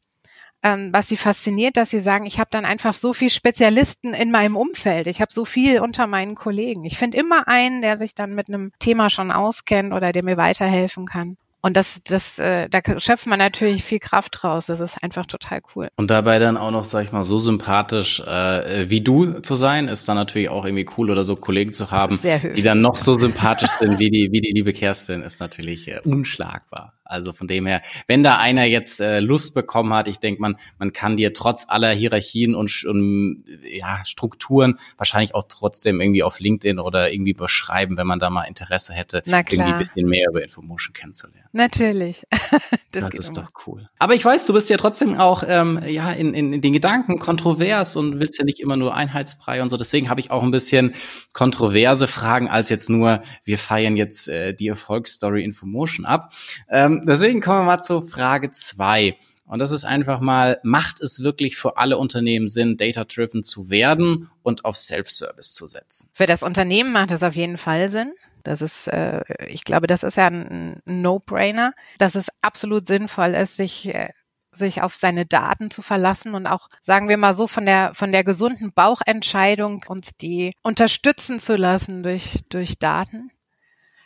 ähm, 0.62 0.90
was 0.92 1.08
sie 1.08 1.16
fasziniert, 1.16 1.76
dass 1.76 1.90
sie 1.90 2.00
sagen, 2.00 2.26
ich 2.26 2.38
habe 2.38 2.50
dann 2.50 2.64
einfach 2.64 2.94
so 2.94 3.12
viel 3.12 3.30
Spezialisten 3.30 4.14
in 4.14 4.30
meinem 4.30 4.56
Umfeld. 4.56 5.06
Ich 5.06 5.20
habe 5.20 5.32
so 5.32 5.44
viel 5.44 5.80
unter 5.80 6.06
meinen 6.06 6.34
Kollegen. 6.34 6.84
Ich 6.84 6.98
finde 6.98 7.18
immer 7.18 7.48
einen, 7.48 7.82
der 7.82 7.96
sich 7.96 8.14
dann 8.14 8.34
mit 8.34 8.48
einem 8.48 8.72
Thema 8.78 9.10
schon 9.10 9.30
auskennt 9.30 9.92
oder 9.92 10.12
der 10.12 10.24
mir 10.24 10.36
weiterhelfen 10.36 11.06
kann. 11.06 11.36
Und 11.62 11.76
das, 11.76 12.00
das, 12.04 12.38
äh, 12.38 12.68
da 12.70 12.80
schöpft 12.98 13.26
man 13.26 13.38
natürlich 13.38 13.84
viel 13.84 13.98
Kraft 13.98 14.42
raus. 14.44 14.66
Das 14.66 14.80
ist 14.80 15.02
einfach 15.02 15.26
total 15.26 15.60
cool. 15.74 15.88
Und 15.96 16.10
dabei 16.10 16.38
dann 16.38 16.56
auch 16.56 16.70
noch, 16.70 16.84
sag 16.84 17.04
ich 17.04 17.12
mal, 17.12 17.24
so 17.24 17.38
sympathisch 17.38 18.20
äh, 18.20 18.88
wie 18.88 19.02
du 19.02 19.40
zu 19.40 19.54
sein, 19.54 19.88
ist 19.88 20.08
dann 20.08 20.16
natürlich 20.16 20.48
auch 20.48 20.64
irgendwie 20.64 20.88
cool 20.96 21.10
oder 21.10 21.24
so 21.24 21.36
Kollegen 21.36 21.72
zu 21.72 21.90
haben, 21.90 22.18
die 22.22 22.62
dann 22.62 22.80
noch 22.80 22.96
so 22.96 23.14
sympathisch 23.18 23.70
sind 23.70 23.98
wie 23.98 24.10
die, 24.10 24.30
wie 24.32 24.40
die 24.40 24.52
liebe 24.52 24.72
Kerstin, 24.72 25.22
ist 25.22 25.40
natürlich 25.40 25.88
äh, 25.88 26.00
unschlagbar. 26.04 26.99
Also 27.10 27.32
von 27.32 27.46
dem 27.46 27.66
her, 27.66 27.82
wenn 28.06 28.22
da 28.22 28.38
einer 28.38 28.64
jetzt 28.64 29.00
äh, 29.00 29.20
Lust 29.20 29.54
bekommen 29.54 29.92
hat, 29.92 30.08
ich 30.08 30.18
denke, 30.18 30.40
man, 30.40 30.56
man 30.78 30.92
kann 30.92 31.16
dir 31.16 31.32
trotz 31.32 31.66
aller 31.68 31.90
Hierarchien 31.90 32.54
und, 32.54 32.84
und 32.84 33.44
ja, 33.62 34.02
Strukturen 34.04 34.78
wahrscheinlich 34.96 35.34
auch 35.34 35.44
trotzdem 35.48 36.00
irgendwie 36.00 36.22
auf 36.22 36.40
LinkedIn 36.40 36.78
oder 36.78 37.12
irgendwie 37.12 37.34
beschreiben, 37.34 37.96
wenn 37.96 38.06
man 38.06 38.18
da 38.18 38.30
mal 38.30 38.44
Interesse 38.44 38.92
hätte, 38.92 39.22
irgendwie 39.26 39.60
ein 39.62 39.78
bisschen 39.78 40.08
mehr 40.08 40.26
über 40.30 40.42
Infomotion 40.42 40.92
kennenzulernen. 40.92 41.48
Natürlich. 41.52 42.26
das, 42.92 43.04
das 43.10 43.14
ist 43.14 43.36
immer. 43.36 43.46
doch 43.46 43.66
cool. 43.66 43.88
Aber 43.98 44.14
ich 44.14 44.24
weiß, 44.24 44.46
du 44.46 44.52
bist 44.52 44.70
ja 44.70 44.76
trotzdem 44.76 45.18
auch 45.18 45.42
ähm, 45.46 45.80
ja 45.86 46.12
in, 46.12 46.34
in, 46.34 46.52
in 46.52 46.60
den 46.60 46.72
Gedanken 46.72 47.18
kontrovers 47.18 47.96
und 47.96 48.20
willst 48.20 48.38
ja 48.38 48.44
nicht 48.44 48.60
immer 48.60 48.76
nur 48.76 48.94
Einheitsbrei 48.94 49.62
und 49.62 49.68
so. 49.68 49.76
Deswegen 49.76 50.08
habe 50.08 50.20
ich 50.20 50.30
auch 50.30 50.42
ein 50.42 50.50
bisschen 50.50 50.94
kontroverse 51.32 52.06
Fragen 52.06 52.48
als 52.48 52.68
jetzt 52.68 52.88
nur, 52.88 53.22
wir 53.44 53.58
feiern 53.58 53.96
jetzt 53.96 54.28
äh, 54.28 54.54
die 54.54 54.68
Erfolgsstory 54.68 55.42
Infomotion 55.44 56.06
ab. 56.06 56.32
Ähm, 56.70 56.99
deswegen 57.04 57.40
kommen 57.40 57.60
wir 57.60 57.64
mal 57.76 57.82
zur 57.82 58.06
Frage 58.06 58.50
zwei. 58.50 59.16
Und 59.44 59.58
das 59.58 59.72
ist 59.72 59.84
einfach 59.84 60.20
mal, 60.20 60.60
macht 60.62 61.00
es 61.00 61.24
wirklich 61.24 61.56
für 61.56 61.76
alle 61.76 61.98
Unternehmen 61.98 62.46
Sinn, 62.46 62.76
data-driven 62.76 63.42
zu 63.42 63.68
werden 63.68 64.30
und 64.44 64.64
auf 64.64 64.76
Self-Service 64.76 65.54
zu 65.54 65.66
setzen? 65.66 66.08
Für 66.12 66.26
das 66.26 66.44
Unternehmen 66.44 66.92
macht 66.92 67.10
es 67.10 67.24
auf 67.24 67.34
jeden 67.34 67.58
Fall 67.58 67.88
Sinn. 67.88 68.12
Das 68.44 68.62
ist, 68.62 68.86
äh, 68.86 69.22
ich 69.48 69.64
glaube, 69.64 69.88
das 69.88 70.04
ist 70.04 70.16
ja 70.16 70.28
ein, 70.28 70.80
No-Brainer, 70.84 71.72
dass 71.98 72.14
es 72.14 72.28
absolut 72.42 72.86
sinnvoll 72.86 73.34
ist, 73.34 73.56
sich 73.56 73.92
äh, 73.92 74.10
sich 74.52 74.82
auf 74.82 74.94
seine 74.96 75.26
Daten 75.26 75.70
zu 75.70 75.82
verlassen 75.82 76.34
und 76.34 76.46
auch, 76.46 76.68
sagen 76.80 77.08
wir 77.08 77.16
mal 77.16 77.34
so, 77.34 77.46
von 77.46 77.66
der, 77.66 77.94
von 77.94 78.12
der 78.12 78.24
gesunden 78.24 78.72
Bauchentscheidung 78.72 79.84
uns 79.86 80.16
die 80.16 80.52
unterstützen 80.62 81.38
zu 81.38 81.56
lassen 81.56 82.02
durch, 82.02 82.40
durch 82.48 82.78
Daten. 82.78 83.30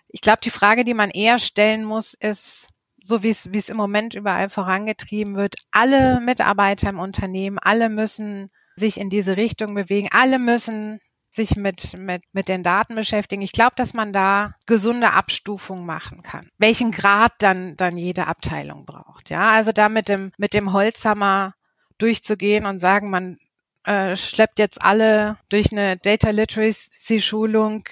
Ich 0.09 0.21
glaube, 0.21 0.41
die 0.45 0.51
Frage, 0.51 0.85
die 0.85 0.95
man 0.95 1.11
eher 1.11 1.39
stellen 1.39 1.85
muss, 1.85 2.15
ist, 2.15 2.69
so 3.05 3.23
wie 3.23 3.29
es, 3.29 3.53
wie 3.53 3.59
es 3.59 3.69
im 3.69 3.77
Moment 3.77 4.15
überall 4.15 4.49
vorangetrieben 4.49 5.37
wird, 5.37 5.57
alle 5.71 6.21
Mitarbeiter 6.21 6.89
im 6.89 6.99
Unternehmen, 6.99 7.59
alle 7.59 7.89
müssen 7.89 8.51
sich 8.77 8.99
in 8.99 9.11
diese 9.11 9.37
Richtung 9.37 9.75
bewegen, 9.75 10.09
alle 10.11 10.39
müssen 10.39 11.01
sich 11.29 11.57
mit, 11.57 11.97
mit, 11.99 12.23
mit 12.33 12.49
den 12.49 12.63
Daten 12.63 12.95
beschäftigen. 12.95 13.43
Ich 13.43 13.53
glaube, 13.53 13.75
dass 13.77 13.93
man 13.93 14.13
da 14.13 14.55
gesunde 14.67 15.13
Abstufungen 15.13 15.85
machen 15.85 16.23
kann. 16.23 16.49
Welchen 16.59 16.93
Grad 16.93 17.33
dann, 17.39 17.77
dann 17.77 17.99
jede 17.99 18.27
Abteilung 18.27 18.87
braucht. 18.87 19.31
Ja, 19.31 19.51
also 19.51 19.73
da 19.73 19.89
mit 19.89 20.09
dem, 20.09 20.33
mit 20.39 20.55
dem 20.55 20.73
Holzhammer 20.73 21.55
durchzugehen 21.99 22.67
und 22.67 22.79
sagen, 22.79 23.11
man 23.11 23.39
äh, 23.85 24.17
schleppt 24.17 24.59
jetzt 24.59 24.83
alle 24.83 25.37
durch 25.49 25.73
eine 25.73 25.97
Data 25.97 26.31
Literacy 26.31 27.21
Schulung 27.21 27.85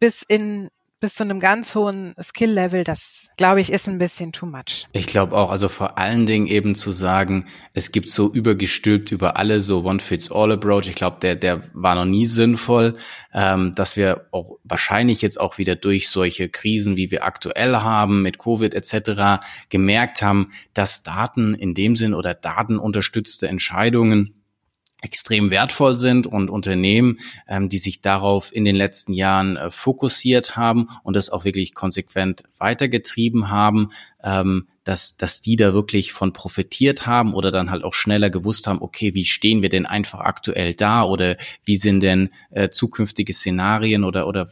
bis 0.00 0.22
in 0.22 0.68
bis 1.00 1.14
zu 1.14 1.22
einem 1.22 1.40
ganz 1.40 1.74
hohen 1.74 2.14
Skill-Level, 2.20 2.84
das 2.84 3.28
glaube 3.36 3.60
ich 3.60 3.72
ist 3.72 3.88
ein 3.88 3.98
bisschen 3.98 4.32
too 4.32 4.46
much. 4.46 4.86
Ich 4.92 5.06
glaube 5.06 5.36
auch, 5.36 5.50
also 5.50 5.68
vor 5.68 5.96
allen 5.98 6.26
Dingen 6.26 6.46
eben 6.46 6.74
zu 6.74 6.90
sagen, 6.90 7.46
es 7.72 7.92
gibt 7.92 8.10
so 8.10 8.32
übergestülpt 8.32 9.12
über 9.12 9.36
alle 9.36 9.60
so 9.60 9.84
One-Fits-All-Approach. 9.84 10.88
Ich 10.88 10.94
glaube, 10.94 11.18
der, 11.20 11.36
der 11.36 11.62
war 11.72 11.94
noch 11.94 12.04
nie 12.04 12.26
sinnvoll, 12.26 12.96
ähm, 13.32 13.72
dass 13.74 13.96
wir 13.96 14.26
auch 14.32 14.58
wahrscheinlich 14.64 15.22
jetzt 15.22 15.40
auch 15.40 15.58
wieder 15.58 15.76
durch 15.76 16.08
solche 16.08 16.48
Krisen, 16.48 16.96
wie 16.96 17.10
wir 17.10 17.24
aktuell 17.24 17.76
haben, 17.76 18.22
mit 18.22 18.38
Covid 18.38 18.74
etc., 18.74 19.40
gemerkt 19.68 20.22
haben, 20.22 20.46
dass 20.74 21.02
Daten 21.02 21.54
in 21.54 21.74
dem 21.74 21.94
Sinn 21.94 22.14
oder 22.14 22.34
datenunterstützte 22.34 23.48
Entscheidungen 23.48 24.37
extrem 25.00 25.50
wertvoll 25.50 25.94
sind 25.96 26.26
und 26.26 26.50
Unternehmen, 26.50 27.18
ähm, 27.46 27.68
die 27.68 27.78
sich 27.78 28.00
darauf 28.00 28.54
in 28.54 28.64
den 28.64 28.76
letzten 28.76 29.12
Jahren 29.12 29.56
äh, 29.56 29.70
fokussiert 29.70 30.56
haben 30.56 30.88
und 31.04 31.14
das 31.14 31.30
auch 31.30 31.44
wirklich 31.44 31.74
konsequent 31.74 32.42
weitergetrieben 32.58 33.48
haben, 33.48 33.92
ähm, 34.22 34.66
dass, 34.82 35.16
dass 35.16 35.40
die 35.40 35.56
da 35.56 35.72
wirklich 35.72 36.12
von 36.12 36.32
profitiert 36.32 37.06
haben 37.06 37.34
oder 37.34 37.50
dann 37.50 37.70
halt 37.70 37.84
auch 37.84 37.94
schneller 37.94 38.30
gewusst 38.30 38.66
haben, 38.66 38.80
okay, 38.80 39.14
wie 39.14 39.24
stehen 39.24 39.62
wir 39.62 39.68
denn 39.68 39.86
einfach 39.86 40.20
aktuell 40.20 40.74
da 40.74 41.04
oder 41.04 41.36
wie 41.64 41.76
sind 41.76 42.00
denn 42.00 42.30
äh, 42.50 42.70
zukünftige 42.70 43.34
Szenarien 43.34 44.02
oder, 44.02 44.26
oder 44.26 44.48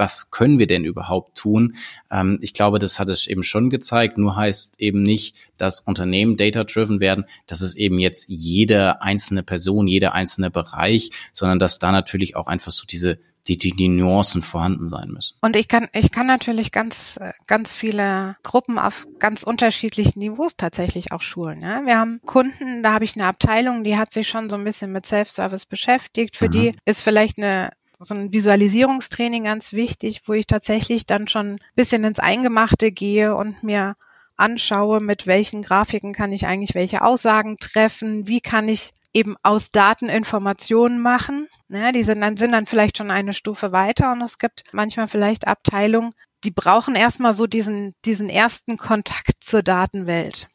was 0.00 0.30
können 0.30 0.58
wir 0.58 0.66
denn 0.66 0.84
überhaupt 0.84 1.36
tun? 1.36 1.76
Ähm, 2.10 2.38
ich 2.40 2.54
glaube, 2.54 2.80
das 2.80 2.98
hat 2.98 3.08
es 3.08 3.26
eben 3.26 3.44
schon 3.44 3.70
gezeigt. 3.70 4.18
Nur 4.18 4.34
heißt 4.34 4.80
eben 4.80 5.02
nicht, 5.02 5.36
dass 5.58 5.78
Unternehmen 5.78 6.38
data-driven 6.38 7.00
werden, 7.00 7.26
dass 7.46 7.60
es 7.60 7.76
eben 7.76 8.00
jetzt 8.00 8.24
jede 8.28 9.02
einzelne 9.02 9.42
Person, 9.42 9.86
jeder 9.86 10.14
einzelne 10.14 10.50
Bereich, 10.50 11.10
sondern 11.34 11.58
dass 11.58 11.78
da 11.78 11.92
natürlich 11.92 12.34
auch 12.34 12.46
einfach 12.46 12.72
so 12.72 12.86
diese 12.86 13.20
die, 13.48 13.56
die, 13.56 13.70
die 13.70 13.88
Nuancen 13.88 14.42
vorhanden 14.42 14.86
sein 14.86 15.08
müssen. 15.08 15.36
Und 15.40 15.56
ich 15.56 15.66
kann, 15.66 15.88
ich 15.94 16.10
kann 16.10 16.26
natürlich 16.26 16.72
ganz, 16.72 17.18
ganz 17.46 17.72
viele 17.72 18.36
Gruppen 18.42 18.78
auf 18.78 19.06
ganz 19.18 19.42
unterschiedlichen 19.42 20.18
Niveaus 20.18 20.56
tatsächlich 20.56 21.12
auch 21.12 21.22
schulen. 21.22 21.62
Ja? 21.62 21.84
Wir 21.86 21.98
haben 21.98 22.20
Kunden, 22.26 22.82
da 22.82 22.92
habe 22.92 23.04
ich 23.04 23.16
eine 23.16 23.26
Abteilung, 23.26 23.82
die 23.82 23.96
hat 23.96 24.12
sich 24.12 24.28
schon 24.28 24.50
so 24.50 24.56
ein 24.56 24.64
bisschen 24.64 24.92
mit 24.92 25.06
Self-Service 25.06 25.64
beschäftigt. 25.64 26.36
Für 26.36 26.48
mhm. 26.48 26.52
die 26.52 26.74
ist 26.84 27.00
vielleicht 27.00 27.38
eine 27.38 27.70
so 28.00 28.14
ein 28.14 28.32
Visualisierungstraining 28.32 29.44
ganz 29.44 29.72
wichtig, 29.72 30.22
wo 30.26 30.32
ich 30.32 30.46
tatsächlich 30.46 31.06
dann 31.06 31.28
schon 31.28 31.52
ein 31.52 31.60
bisschen 31.74 32.04
ins 32.04 32.18
Eingemachte 32.18 32.92
gehe 32.92 33.34
und 33.34 33.62
mir 33.62 33.96
anschaue, 34.36 35.00
mit 35.00 35.26
welchen 35.26 35.62
Grafiken 35.62 36.14
kann 36.14 36.32
ich 36.32 36.46
eigentlich 36.46 36.74
welche 36.74 37.02
Aussagen 37.02 37.58
treffen, 37.58 38.26
wie 38.26 38.40
kann 38.40 38.68
ich 38.68 38.94
eben 39.12 39.36
aus 39.42 39.70
Daten 39.70 40.08
Informationen 40.08 41.00
machen. 41.00 41.48
Ja, 41.68 41.92
die 41.92 42.02
sind 42.02 42.20
dann, 42.20 42.36
sind 42.36 42.52
dann 42.52 42.66
vielleicht 42.66 42.96
schon 42.98 43.10
eine 43.10 43.34
Stufe 43.34 43.72
weiter 43.72 44.12
und 44.12 44.22
es 44.22 44.38
gibt 44.38 44.64
manchmal 44.72 45.08
vielleicht 45.08 45.46
Abteilungen, 45.46 46.14
die 46.44 46.50
brauchen 46.50 46.94
erstmal 46.94 47.32
so 47.32 47.46
diesen, 47.46 47.94
diesen 48.04 48.28
ersten 48.28 48.78
Kontakt 48.78 49.44
zur 49.44 49.62
Datenwelt. 49.62 50.48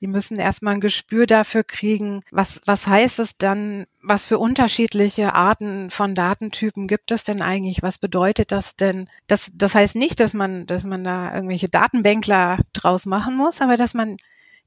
Die 0.00 0.06
müssen 0.06 0.38
erstmal 0.38 0.74
ein 0.74 0.80
Gespür 0.80 1.26
dafür 1.26 1.62
kriegen, 1.62 2.22
was, 2.30 2.62
was 2.64 2.86
heißt 2.86 3.18
es 3.18 3.36
dann, 3.36 3.86
was 4.02 4.24
für 4.24 4.38
unterschiedliche 4.38 5.34
Arten 5.34 5.90
von 5.90 6.14
Datentypen 6.14 6.88
gibt 6.88 7.12
es 7.12 7.24
denn 7.24 7.42
eigentlich? 7.42 7.82
Was 7.82 7.98
bedeutet 7.98 8.50
das 8.50 8.76
denn? 8.76 9.08
Das, 9.26 9.50
das 9.54 9.74
heißt 9.74 9.96
nicht, 9.96 10.20
dass 10.20 10.32
man, 10.32 10.66
dass 10.66 10.84
man 10.84 11.04
da 11.04 11.34
irgendwelche 11.34 11.68
Datenbänkler 11.68 12.60
draus 12.72 13.04
machen 13.04 13.36
muss, 13.36 13.60
aber 13.60 13.76
dass 13.76 13.92
man 13.92 14.16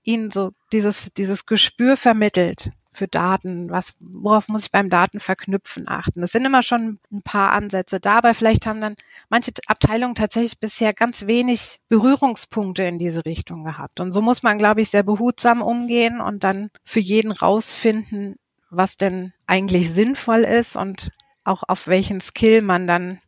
ihnen 0.03 0.29
so 0.29 0.51
dieses, 0.71 1.13
dieses 1.13 1.45
Gespür 1.45 1.97
vermittelt 1.97 2.71
für 2.93 3.07
Daten? 3.07 3.69
Was, 3.69 3.93
worauf 3.99 4.47
muss 4.47 4.65
ich 4.65 4.71
beim 4.71 4.89
Datenverknüpfen 4.89 5.87
achten? 5.87 6.23
Es 6.23 6.31
sind 6.31 6.45
immer 6.45 6.63
schon 6.63 6.99
ein 7.11 7.21
paar 7.23 7.51
Ansätze 7.51 7.99
da, 7.99 8.17
aber 8.17 8.33
vielleicht 8.33 8.65
haben 8.65 8.81
dann 8.81 8.95
manche 9.29 9.51
Abteilungen 9.67 10.15
tatsächlich 10.15 10.59
bisher 10.59 10.93
ganz 10.93 11.27
wenig 11.27 11.79
Berührungspunkte 11.89 12.83
in 12.83 12.99
diese 12.99 13.25
Richtung 13.25 13.63
gehabt. 13.63 13.99
Und 13.99 14.11
so 14.11 14.21
muss 14.21 14.43
man, 14.43 14.57
glaube 14.57 14.81
ich, 14.81 14.89
sehr 14.89 15.03
behutsam 15.03 15.61
umgehen 15.61 16.21
und 16.21 16.43
dann 16.43 16.69
für 16.83 16.99
jeden 16.99 17.31
rausfinden, 17.31 18.35
was 18.69 18.97
denn 18.97 19.33
eigentlich 19.47 19.91
sinnvoll 19.91 20.41
ist 20.41 20.75
und 20.75 21.09
auch 21.43 21.63
auf 21.67 21.87
welchen 21.87 22.21
Skill 22.21 22.61
man 22.61 22.87
dann 22.87 23.19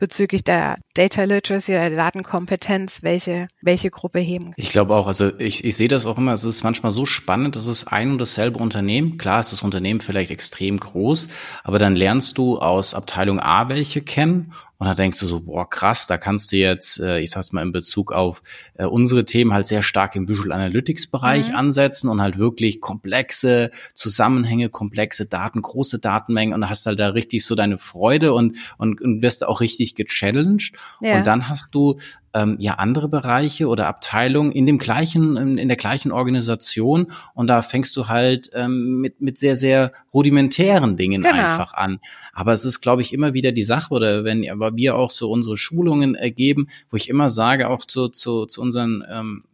bezüglich 0.00 0.42
der 0.42 0.78
Data 0.94 1.22
Literacy 1.22 1.72
oder 1.72 1.88
der 1.88 1.98
Datenkompetenz, 1.98 3.02
welche, 3.02 3.46
welche 3.62 3.90
Gruppe 3.90 4.18
heben. 4.18 4.52
Ich 4.56 4.70
glaube 4.70 4.96
auch, 4.96 5.06
also 5.06 5.30
ich, 5.38 5.64
ich 5.64 5.76
sehe 5.76 5.86
das 5.86 6.06
auch 6.06 6.18
immer, 6.18 6.32
es 6.32 6.42
ist 6.42 6.64
manchmal 6.64 6.90
so 6.90 7.06
spannend, 7.06 7.54
es 7.54 7.68
ist 7.68 7.86
ein 7.86 8.10
und 8.10 8.18
dasselbe 8.18 8.58
Unternehmen. 8.58 9.18
Klar 9.18 9.38
ist 9.38 9.52
das 9.52 9.62
Unternehmen 9.62 10.00
vielleicht 10.00 10.32
extrem 10.32 10.80
groß, 10.80 11.28
aber 11.62 11.78
dann 11.78 11.94
lernst 11.94 12.38
du 12.38 12.58
aus 12.58 12.94
Abteilung 12.94 13.38
A 13.38 13.68
welche 13.68 14.02
kennen 14.02 14.52
und 14.80 14.86
da 14.86 14.94
denkst 14.94 15.20
du 15.20 15.26
so, 15.26 15.40
boah, 15.40 15.68
krass, 15.68 16.06
da 16.06 16.16
kannst 16.16 16.52
du 16.52 16.56
jetzt, 16.56 17.00
äh, 17.00 17.20
ich 17.20 17.30
sag's 17.30 17.52
mal 17.52 17.60
in 17.60 17.70
Bezug 17.70 18.12
auf 18.12 18.42
äh, 18.74 18.86
unsere 18.86 19.26
Themen 19.26 19.52
halt 19.52 19.66
sehr 19.66 19.82
stark 19.82 20.16
im 20.16 20.26
Visual 20.26 20.52
Analytics 20.52 21.08
Bereich 21.08 21.50
mhm. 21.50 21.54
ansetzen 21.54 22.08
und 22.08 22.22
halt 22.22 22.38
wirklich 22.38 22.80
komplexe 22.80 23.72
Zusammenhänge, 23.94 24.70
komplexe 24.70 25.26
Daten, 25.26 25.60
große 25.60 25.98
Datenmengen 25.98 26.54
und 26.54 26.70
hast 26.70 26.86
halt 26.86 26.98
da 26.98 27.08
richtig 27.08 27.44
so 27.44 27.54
deine 27.54 27.76
Freude 27.76 28.32
und, 28.32 28.56
und, 28.78 29.02
und 29.02 29.20
wirst 29.20 29.46
auch 29.46 29.60
richtig 29.60 29.96
gechallenged. 29.96 30.72
Ja. 31.02 31.18
Und 31.18 31.26
dann 31.26 31.50
hast 31.50 31.74
du 31.74 31.98
ähm, 32.34 32.56
ja 32.58 32.74
andere 32.74 33.08
Bereiche 33.08 33.66
oder 33.68 33.86
Abteilungen 33.88 34.52
in 34.52 34.66
dem 34.66 34.78
gleichen, 34.78 35.36
in, 35.36 35.58
in, 35.58 35.68
der 35.68 35.76
gleichen 35.76 36.12
Organisation 36.12 37.12
und 37.34 37.48
da 37.48 37.62
fängst 37.62 37.96
du 37.96 38.08
halt 38.08 38.50
ähm, 38.54 39.00
mit, 39.00 39.20
mit 39.20 39.38
sehr, 39.38 39.56
sehr 39.56 39.92
rudimentären 40.14 40.96
Dingen 40.96 41.22
genau. 41.22 41.34
einfach 41.34 41.74
an. 41.74 41.98
Aber 42.32 42.52
es 42.52 42.64
ist, 42.64 42.80
glaube 42.80 43.02
ich, 43.02 43.12
immer 43.12 43.34
wieder 43.34 43.52
die 43.52 43.62
Sache, 43.62 43.92
oder 43.92 44.24
wenn 44.24 44.48
aber 44.48 44.76
wir 44.76 44.96
auch 44.96 45.10
so 45.10 45.30
unsere 45.30 45.56
Schulungen 45.56 46.14
ergeben, 46.14 46.68
wo 46.90 46.96
ich 46.96 47.08
immer 47.08 47.30
sage, 47.30 47.68
auch 47.68 47.84
zu, 47.84 48.08
zu, 48.08 48.46
zu 48.46 48.60
unseren 48.60 49.04
ähm, 49.10 49.44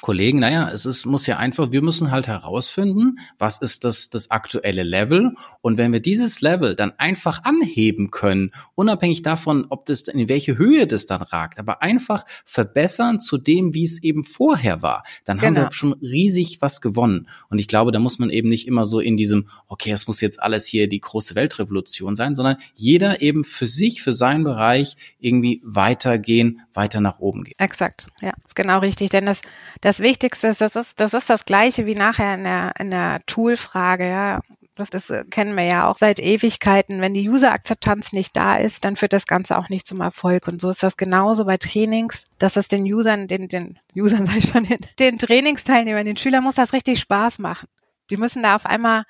Kollegen, 0.00 0.38
naja, 0.38 0.70
es 0.72 0.86
ist, 0.86 1.04
muss 1.04 1.26
ja 1.26 1.36
einfach, 1.36 1.72
wir 1.72 1.82
müssen 1.82 2.10
halt 2.10 2.26
herausfinden, 2.26 3.18
was 3.38 3.58
ist 3.58 3.84
das, 3.84 4.08
das 4.08 4.30
aktuelle 4.30 4.82
Level. 4.82 5.34
Und 5.60 5.78
wenn 5.78 5.92
wir 5.92 6.00
dieses 6.00 6.40
Level 6.40 6.74
dann 6.74 6.92
einfach 6.96 7.44
anheben 7.44 8.10
können, 8.10 8.52
unabhängig 8.74 9.22
davon, 9.22 9.66
ob 9.68 9.84
das, 9.86 10.02
in 10.02 10.28
welche 10.28 10.56
Höhe 10.56 10.86
das 10.86 11.06
dann 11.06 11.20
ragt, 11.20 11.58
aber 11.58 11.82
einfach 11.82 12.24
verbessern 12.44 13.20
zu 13.20 13.36
dem, 13.36 13.74
wie 13.74 13.84
es 13.84 14.02
eben 14.02 14.24
vorher 14.24 14.80
war, 14.80 15.04
dann 15.24 15.38
genau. 15.38 15.60
haben 15.60 15.66
wir 15.66 15.72
schon 15.72 15.92
riesig 15.94 16.62
was 16.62 16.80
gewonnen. 16.80 17.28
Und 17.50 17.58
ich 17.58 17.68
glaube, 17.68 17.92
da 17.92 17.98
muss 17.98 18.18
man 18.18 18.30
eben 18.30 18.48
nicht 18.48 18.66
immer 18.66 18.86
so 18.86 19.00
in 19.00 19.16
diesem, 19.16 19.48
okay, 19.66 19.90
es 19.92 20.06
muss 20.06 20.20
jetzt 20.20 20.42
alles 20.42 20.66
hier 20.66 20.88
die 20.88 21.00
große 21.00 21.34
Weltrevolution 21.34 22.14
sein, 22.14 22.34
sondern 22.34 22.56
jeder 22.74 23.20
eben 23.20 23.44
für 23.44 23.66
sich, 23.66 24.02
für 24.02 24.12
seinen 24.12 24.44
Bereich 24.44 24.96
irgendwie 25.18 25.60
weitergehen, 25.62 26.62
weiter 26.72 27.00
nach 27.00 27.18
oben 27.18 27.44
gehen. 27.44 27.54
Exakt, 27.58 28.06
ja, 28.22 28.32
ist 28.46 28.56
genau 28.56 28.78
richtig. 28.78 29.10
Denn 29.10 29.26
das, 29.26 29.42
das 29.80 30.00
Wichtigste 30.00 30.48
ist, 30.48 30.60
das 30.60 30.76
ist, 30.76 31.00
das 31.00 31.14
ist 31.14 31.30
das 31.30 31.44
Gleiche 31.44 31.86
wie 31.86 31.94
nachher 31.94 32.34
in 32.34 32.44
der, 32.44 32.72
in 32.78 32.90
der 32.90 33.20
Tool-Frage, 33.26 34.08
ja. 34.08 34.40
Das, 34.76 34.88
das 34.88 35.12
kennen 35.30 35.56
wir 35.56 35.64
ja 35.64 35.90
auch 35.90 35.98
seit 35.98 36.20
Ewigkeiten. 36.20 37.02
Wenn 37.02 37.12
die 37.12 37.28
User-Akzeptanz 37.28 38.14
nicht 38.14 38.34
da 38.34 38.56
ist, 38.56 38.84
dann 38.84 38.96
führt 38.96 39.12
das 39.12 39.26
Ganze 39.26 39.58
auch 39.58 39.68
nicht 39.68 39.86
zum 39.86 40.00
Erfolg. 40.00 40.48
Und 40.48 40.60
so 40.62 40.70
ist 40.70 40.82
das 40.82 40.96
genauso 40.96 41.44
bei 41.44 41.58
Trainings, 41.58 42.28
dass 42.38 42.56
es 42.56 42.68
den 42.68 42.84
Usern, 42.84 43.28
den, 43.28 43.48
den 43.48 43.78
Usern 43.94 44.24
sag 44.26 44.36
ich 44.36 44.48
schon, 44.48 44.64
den, 44.64 44.78
den 44.98 45.18
Trainingsteilnehmern, 45.18 46.06
den 46.06 46.16
Schülern 46.16 46.44
muss 46.44 46.54
das 46.54 46.72
richtig 46.72 46.98
Spaß 47.00 47.40
machen. 47.40 47.68
Die 48.10 48.16
müssen 48.16 48.42
da 48.42 48.56
auf 48.56 48.64
einmal 48.64 49.04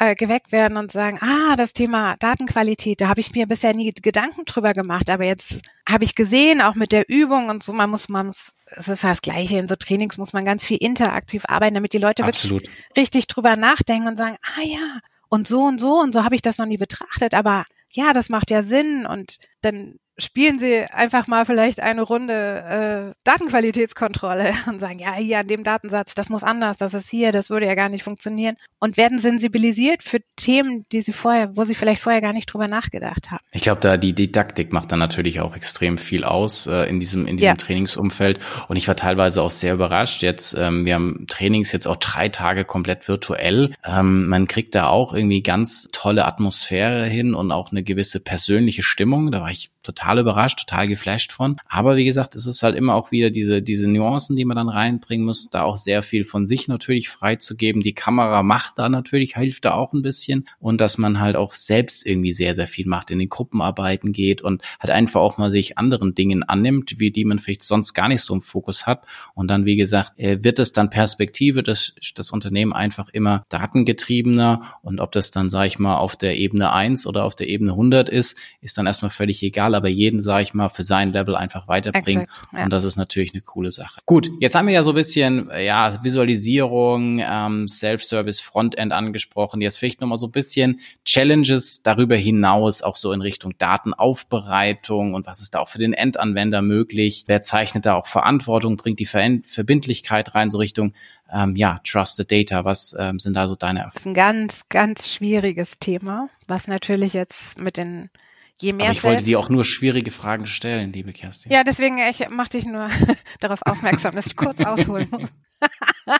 äh, 0.00 0.14
geweckt 0.14 0.50
werden 0.50 0.78
und 0.78 0.90
sagen, 0.90 1.18
ah, 1.20 1.56
das 1.56 1.74
Thema 1.74 2.16
Datenqualität, 2.16 3.02
da 3.02 3.08
habe 3.08 3.20
ich 3.20 3.32
mir 3.32 3.46
bisher 3.46 3.74
nie 3.74 3.92
Gedanken 3.92 4.46
drüber 4.46 4.72
gemacht, 4.72 5.10
aber 5.10 5.24
jetzt 5.24 5.60
habe 5.86 6.04
ich 6.04 6.14
gesehen, 6.14 6.62
auch 6.62 6.74
mit 6.74 6.90
der 6.90 7.10
Übung 7.10 7.50
und 7.50 7.62
so, 7.62 7.74
man 7.74 7.90
muss, 7.90 8.08
man 8.08 8.26
muss, 8.26 8.54
es 8.64 8.88
ist 8.88 9.04
das 9.04 9.20
Gleiche, 9.20 9.58
in 9.58 9.68
so 9.68 9.76
Trainings 9.76 10.16
muss 10.16 10.32
man 10.32 10.46
ganz 10.46 10.64
viel 10.64 10.78
interaktiv 10.78 11.44
arbeiten, 11.46 11.74
damit 11.74 11.92
die 11.92 11.98
Leute 11.98 12.24
Absolut. 12.24 12.62
wirklich 12.62 12.96
richtig 12.96 13.26
drüber 13.26 13.56
nachdenken 13.56 14.08
und 14.08 14.16
sagen, 14.16 14.38
ah 14.40 14.62
ja, 14.64 15.00
und 15.28 15.46
so 15.46 15.64
und 15.64 15.78
so 15.78 16.00
und 16.00 16.14
so 16.14 16.24
habe 16.24 16.34
ich 16.34 16.40
das 16.40 16.56
noch 16.56 16.66
nie 16.66 16.78
betrachtet, 16.78 17.34
aber 17.34 17.66
ja, 17.90 18.14
das 18.14 18.30
macht 18.30 18.50
ja 18.50 18.62
Sinn 18.62 19.04
und 19.04 19.36
dann 19.60 19.96
spielen 20.20 20.58
Sie 20.58 20.84
einfach 20.84 21.26
mal 21.26 21.44
vielleicht 21.44 21.80
eine 21.80 22.02
Runde 22.02 23.14
äh, 23.14 23.20
Datenqualitätskontrolle 23.24 24.52
und 24.66 24.80
sagen, 24.80 24.98
ja, 24.98 25.14
hier 25.14 25.38
an 25.40 25.48
dem 25.48 25.64
Datensatz, 25.64 26.14
das 26.14 26.28
muss 26.28 26.42
anders, 26.42 26.78
das 26.78 26.94
ist 26.94 27.08
hier, 27.08 27.32
das 27.32 27.50
würde 27.50 27.66
ja 27.66 27.74
gar 27.74 27.88
nicht 27.88 28.04
funktionieren 28.04 28.56
und 28.78 28.96
werden 28.96 29.18
sensibilisiert 29.18 30.02
für 30.02 30.20
Themen, 30.36 30.86
die 30.92 31.00
Sie 31.00 31.12
vorher, 31.12 31.56
wo 31.56 31.64
Sie 31.64 31.74
vielleicht 31.74 32.02
vorher 32.02 32.20
gar 32.20 32.32
nicht 32.32 32.46
drüber 32.46 32.68
nachgedacht 32.68 33.30
haben. 33.30 33.44
Ich 33.52 33.62
glaube, 33.62 33.80
da 33.80 33.96
die 33.96 34.14
Didaktik 34.14 34.72
macht 34.72 34.92
dann 34.92 34.98
natürlich 34.98 35.40
auch 35.40 35.56
extrem 35.56 35.98
viel 35.98 36.24
aus 36.24 36.66
äh, 36.66 36.88
in 36.88 37.00
diesem 37.00 37.26
in 37.26 37.36
diesem 37.36 37.48
ja. 37.48 37.56
Trainingsumfeld 37.56 38.40
und 38.68 38.76
ich 38.76 38.88
war 38.88 38.96
teilweise 38.96 39.42
auch 39.42 39.50
sehr 39.50 39.74
überrascht. 39.74 40.22
Jetzt 40.22 40.56
ähm, 40.58 40.84
wir 40.84 40.94
haben 40.94 41.26
Trainings 41.28 41.72
jetzt 41.72 41.86
auch 41.86 41.96
drei 41.96 42.28
Tage 42.28 42.64
komplett 42.64 43.08
virtuell. 43.08 43.72
Ähm, 43.84 44.28
man 44.28 44.46
kriegt 44.46 44.74
da 44.74 44.88
auch 44.88 45.12
irgendwie 45.12 45.42
ganz 45.42 45.88
tolle 45.92 46.24
Atmosphäre 46.24 47.04
hin 47.06 47.34
und 47.34 47.52
auch 47.52 47.70
eine 47.70 47.82
gewisse 47.82 48.20
persönliche 48.20 48.82
Stimmung. 48.82 49.30
Da 49.30 49.40
war 49.40 49.50
ich 49.50 49.70
total 49.82 50.09
überrascht, 50.18 50.58
total 50.58 50.88
geflasht 50.88 51.32
von. 51.32 51.56
Aber 51.68 51.96
wie 51.96 52.04
gesagt, 52.04 52.34
es 52.34 52.46
ist 52.46 52.62
halt 52.62 52.76
immer 52.76 52.94
auch 52.94 53.10
wieder 53.10 53.30
diese, 53.30 53.62
diese 53.62 53.88
Nuancen, 53.88 54.36
die 54.36 54.44
man 54.44 54.56
dann 54.56 54.68
reinbringen 54.68 55.26
muss, 55.26 55.50
da 55.50 55.62
auch 55.62 55.76
sehr 55.76 56.02
viel 56.02 56.24
von 56.24 56.46
sich 56.46 56.68
natürlich 56.68 57.08
freizugeben. 57.08 57.82
Die 57.82 57.94
Kamera 57.94 58.42
macht 58.42 58.78
da 58.78 58.88
natürlich, 58.88 59.36
hilft 59.36 59.64
da 59.64 59.74
auch 59.74 59.92
ein 59.92 60.02
bisschen. 60.02 60.46
Und 60.58 60.80
dass 60.80 60.98
man 60.98 61.20
halt 61.20 61.36
auch 61.36 61.54
selbst 61.54 62.06
irgendwie 62.06 62.32
sehr, 62.32 62.54
sehr 62.54 62.66
viel 62.66 62.86
macht, 62.86 63.10
in 63.10 63.18
den 63.18 63.28
Gruppenarbeiten 63.28 64.12
geht 64.12 64.42
und 64.42 64.62
halt 64.78 64.90
einfach 64.90 65.20
auch 65.20 65.38
mal 65.38 65.50
sich 65.50 65.78
anderen 65.78 66.14
Dingen 66.14 66.42
annimmt, 66.42 66.98
wie 66.98 67.10
die 67.10 67.24
man 67.24 67.38
vielleicht 67.38 67.62
sonst 67.62 67.94
gar 67.94 68.08
nicht 68.08 68.22
so 68.22 68.34
im 68.34 68.42
Fokus 68.42 68.86
hat. 68.86 69.04
Und 69.34 69.48
dann, 69.48 69.64
wie 69.64 69.76
gesagt, 69.76 70.18
äh, 70.18 70.42
wird 70.42 70.58
es 70.58 70.72
dann 70.72 70.90
Perspektive, 70.90 71.62
dass 71.62 71.94
das 72.14 72.30
Unternehmen 72.30 72.72
einfach 72.72 73.08
immer 73.08 73.44
datengetriebener 73.48 74.76
und 74.82 75.00
ob 75.00 75.12
das 75.12 75.30
dann, 75.30 75.48
sage 75.48 75.68
ich 75.68 75.78
mal, 75.78 75.96
auf 75.96 76.16
der 76.16 76.36
Ebene 76.36 76.72
eins 76.72 77.06
oder 77.06 77.24
auf 77.24 77.34
der 77.34 77.48
Ebene 77.48 77.72
100 77.72 78.08
ist, 78.08 78.36
ist 78.60 78.78
dann 78.78 78.86
erstmal 78.86 79.10
völlig 79.10 79.42
egal, 79.42 79.74
aber 79.74 79.88
jeden, 79.90 80.22
sage 80.22 80.42
ich 80.42 80.54
mal, 80.54 80.68
für 80.68 80.82
sein 80.82 81.12
Level 81.12 81.36
einfach 81.36 81.68
weiterbringen. 81.68 82.24
Exakt, 82.24 82.48
ja. 82.52 82.64
Und 82.64 82.72
das 82.72 82.84
ist 82.84 82.96
natürlich 82.96 83.32
eine 83.34 83.42
coole 83.42 83.72
Sache. 83.72 84.00
Gut, 84.06 84.30
jetzt 84.40 84.54
haben 84.54 84.66
wir 84.66 84.74
ja 84.74 84.82
so 84.82 84.92
ein 84.92 84.96
bisschen 84.96 85.50
ja 85.58 86.02
Visualisierung, 86.02 87.20
ähm, 87.22 87.68
Self-Service, 87.68 88.40
Frontend 88.40 88.92
angesprochen. 88.92 89.60
Jetzt 89.60 89.78
vielleicht 89.78 90.00
nochmal 90.00 90.18
so 90.18 90.26
ein 90.26 90.32
bisschen 90.32 90.80
Challenges 91.04 91.82
darüber 91.82 92.16
hinaus, 92.16 92.82
auch 92.82 92.96
so 92.96 93.12
in 93.12 93.20
Richtung 93.20 93.54
Datenaufbereitung 93.58 95.14
und 95.14 95.26
was 95.26 95.40
ist 95.40 95.54
da 95.54 95.60
auch 95.60 95.68
für 95.68 95.78
den 95.78 95.92
Endanwender 95.92 96.62
möglich? 96.62 97.24
Wer 97.26 97.42
zeichnet 97.42 97.86
da 97.86 97.94
auch 97.94 98.06
Verantwortung, 98.06 98.76
bringt 98.76 98.98
die 98.98 99.06
Ver 99.06 99.20
Verbindlichkeit 99.44 100.34
rein, 100.34 100.50
so 100.50 100.58
Richtung 100.58 100.94
ähm, 101.32 101.56
ja, 101.56 101.80
Trusted 101.84 102.30
Data. 102.30 102.64
Was 102.64 102.96
ähm, 102.98 103.18
sind 103.18 103.34
da 103.34 103.46
so 103.46 103.54
deine 103.54 103.80
Erfahrungen? 103.80 103.94
Das 103.94 104.02
ist 104.02 104.06
ein 104.06 104.14
ganz, 104.14 104.68
ganz 104.68 105.12
schwieriges 105.12 105.78
Thema, 105.78 106.28
was 106.46 106.68
natürlich 106.68 107.12
jetzt 107.12 107.58
mit 107.58 107.76
den 107.76 108.10
je 108.60 108.72
mehr. 108.72 108.86
Aber 108.86 108.92
ich 108.92 109.04
wollte 109.04 109.24
dir 109.24 109.38
auch 109.38 109.48
nur 109.48 109.64
schwierige 109.64 110.10
Fragen 110.10 110.46
stellen, 110.46 110.92
liebe 110.92 111.12
Kerstin. 111.12 111.52
Ja, 111.52 111.64
deswegen 111.64 111.98
ich 111.98 112.28
mache 112.28 112.50
dich 112.50 112.64
nur 112.64 112.88
darauf 113.40 113.60
aufmerksam, 113.64 114.14
dass 114.14 114.26
ich 114.26 114.36
kurz 114.36 114.60
ausholen 114.64 115.08
muss. 115.10 115.30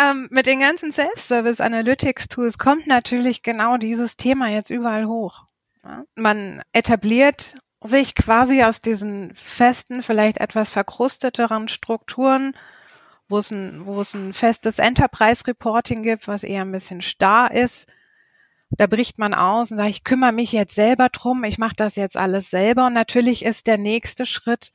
ähm, 0.00 0.28
mit 0.30 0.46
den 0.46 0.60
ganzen 0.60 0.92
Self-Service 0.92 1.60
Analytics 1.60 2.28
Tools 2.28 2.58
kommt 2.58 2.86
natürlich 2.86 3.42
genau 3.42 3.76
dieses 3.76 4.16
Thema 4.16 4.48
jetzt 4.48 4.70
überall 4.70 5.06
hoch. 5.06 5.44
Ja? 5.84 6.04
Man 6.14 6.62
etabliert 6.72 7.56
sich 7.80 8.14
quasi 8.14 8.62
aus 8.62 8.80
diesen 8.80 9.34
festen, 9.34 10.02
vielleicht 10.02 10.38
etwas 10.38 10.68
verkrusteteren 10.68 11.68
Strukturen 11.68 12.54
wo 13.28 13.38
es 13.38 13.50
ein, 13.50 13.86
wo 13.86 14.00
es 14.00 14.14
ein 14.14 14.32
festes 14.32 14.78
Enterprise 14.78 15.46
Reporting 15.46 16.02
gibt, 16.02 16.28
was 16.28 16.42
eher 16.42 16.62
ein 16.62 16.72
bisschen 16.72 17.02
starr 17.02 17.52
ist. 17.52 17.86
Da 18.70 18.86
bricht 18.86 19.18
man 19.18 19.34
aus 19.34 19.70
und 19.70 19.78
sagt, 19.78 19.90
ich 19.90 20.04
kümmere 20.04 20.32
mich 20.32 20.52
jetzt 20.52 20.74
selber 20.74 21.08
drum, 21.08 21.44
ich 21.44 21.58
mache 21.58 21.76
das 21.76 21.96
jetzt 21.96 22.16
alles 22.16 22.50
selber. 22.50 22.86
Und 22.86 22.92
natürlich 22.92 23.44
ist 23.44 23.66
der 23.66 23.78
nächste 23.78 24.26
Schritt 24.26 24.72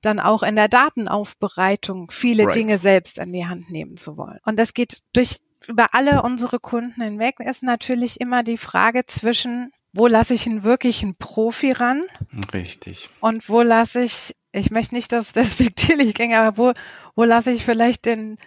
dann 0.00 0.18
auch 0.18 0.42
in 0.42 0.56
der 0.56 0.68
Datenaufbereitung 0.68 2.10
viele 2.10 2.44
right. 2.44 2.54
Dinge 2.54 2.78
selbst 2.78 3.18
in 3.18 3.32
die 3.32 3.46
Hand 3.46 3.70
nehmen 3.70 3.98
zu 3.98 4.16
wollen. 4.16 4.38
Und 4.44 4.58
das 4.58 4.72
geht 4.72 5.02
durch 5.12 5.40
über 5.66 5.94
alle 5.94 6.22
unsere 6.22 6.58
Kunden 6.58 7.02
hinweg, 7.02 7.38
ist 7.40 7.62
natürlich 7.62 8.18
immer 8.18 8.42
die 8.42 8.56
Frage 8.56 9.04
zwischen, 9.04 9.72
wo 9.92 10.06
lasse 10.06 10.32
ich 10.32 10.46
einen 10.46 10.64
wirklichen 10.64 11.16
Profi 11.16 11.72
ran? 11.72 12.04
Richtig. 12.54 13.10
Und 13.20 13.46
wo 13.50 13.60
lasse 13.60 14.00
ich 14.02 14.34
ich 14.52 14.70
möchte 14.70 14.94
nicht, 14.94 15.12
dass 15.12 15.32
das 15.32 15.32
despektierlich 15.56 16.14
ging, 16.14 16.34
aber 16.34 16.56
wo, 16.56 16.72
wo 17.14 17.24
lasse 17.24 17.50
ich 17.50 17.64
vielleicht 17.64 18.06
den, 18.06 18.38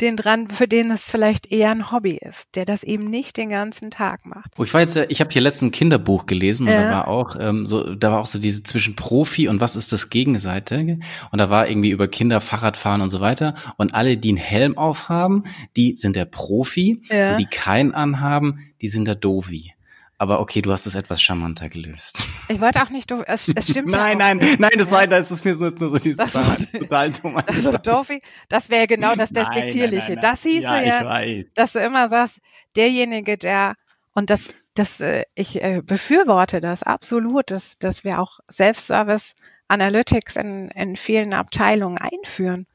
den 0.00 0.16
dran, 0.16 0.48
für 0.48 0.68
den 0.68 0.90
es 0.90 1.02
vielleicht 1.02 1.50
eher 1.50 1.70
ein 1.70 1.90
Hobby 1.90 2.18
ist, 2.20 2.48
der 2.54 2.64
das 2.64 2.82
eben 2.82 3.04
nicht 3.04 3.36
den 3.36 3.48
ganzen 3.48 3.90
Tag 3.90 4.26
macht. 4.26 4.52
Oh, 4.58 4.64
ich 4.64 4.74
war 4.74 4.80
jetzt, 4.80 4.96
ich 4.96 5.20
habe 5.20 5.30
hier 5.30 5.42
letztens 5.42 5.70
ein 5.70 5.72
Kinderbuch 5.72 6.26
gelesen 6.26 6.66
und 6.66 6.72
ja. 6.72 6.84
da 6.84 6.90
war 6.90 7.08
auch 7.08 7.36
ähm, 7.38 7.66
so, 7.66 7.94
da 7.94 8.12
war 8.12 8.20
auch 8.20 8.26
so 8.26 8.38
diese 8.38 8.62
zwischen 8.62 8.96
Profi 8.96 9.48
und 9.48 9.60
was 9.60 9.76
ist 9.76 9.92
das 9.92 10.10
Gegenseite 10.10 10.98
und 11.30 11.38
da 11.38 11.50
war 11.50 11.68
irgendwie 11.68 11.90
über 11.90 12.08
Kinder 12.08 12.40
Fahrradfahren 12.40 13.00
und 13.00 13.10
so 13.10 13.20
weiter 13.20 13.54
und 13.76 13.94
alle, 13.94 14.16
die 14.16 14.30
einen 14.30 14.38
Helm 14.38 14.78
aufhaben, 14.78 15.44
die 15.76 15.96
sind 15.96 16.16
der 16.16 16.24
Profi 16.24 17.02
ja. 17.10 17.32
und 17.32 17.38
die 17.38 17.46
keinen 17.46 17.92
anhaben, 17.94 18.72
die 18.80 18.88
sind 18.88 19.06
der 19.06 19.16
Dovi. 19.16 19.74
Aber 20.16 20.40
okay, 20.40 20.62
du 20.62 20.70
hast 20.70 20.86
es 20.86 20.94
etwas 20.94 21.20
charmanter 21.20 21.68
gelöst. 21.68 22.24
Ich 22.48 22.60
wollte 22.60 22.80
auch 22.82 22.90
nicht 22.90 23.10
doof, 23.10 23.24
es, 23.26 23.50
es 23.54 23.68
stimmt 23.68 23.88
Nein, 23.90 24.20
ja 24.20 24.34
nein, 24.34 24.56
nein, 24.58 24.70
das 24.76 24.90
war, 24.90 25.06
das 25.06 25.30
ist 25.30 25.44
mir 25.44 25.54
so, 25.54 25.66
ist 25.66 25.80
nur 25.80 25.90
so 25.90 25.98
dieses 25.98 26.18
das 26.18 26.34
war, 26.34 26.56
total 26.56 27.10
dumm. 27.10 27.36
Also 27.36 27.76
doofi, 27.78 28.22
das 28.48 28.70
wäre 28.70 28.86
genau 28.86 29.14
das 29.16 29.30
Despektierliche. 29.30 30.14
Nein, 30.14 30.20
nein, 30.20 30.22
nein, 30.22 30.30
das 30.30 30.42
hieße 30.42 30.62
ja, 30.62 30.82
ja 30.82 31.44
dass 31.54 31.72
du 31.72 31.80
immer 31.80 32.08
sagst, 32.08 32.38
derjenige, 32.76 33.36
der, 33.36 33.74
und 34.12 34.30
das, 34.30 34.54
das, 34.74 35.00
äh, 35.00 35.24
ich 35.34 35.62
äh, 35.62 35.82
befürworte 35.84 36.60
das 36.60 36.84
absolut, 36.84 37.50
dass, 37.50 37.78
dass 37.78 38.04
wir 38.04 38.20
auch 38.20 38.38
Self-Service 38.50 39.34
Analytics 39.68 40.36
in, 40.36 40.68
in 40.68 40.96
vielen 40.96 41.34
Abteilungen 41.34 41.98
einführen. 41.98 42.66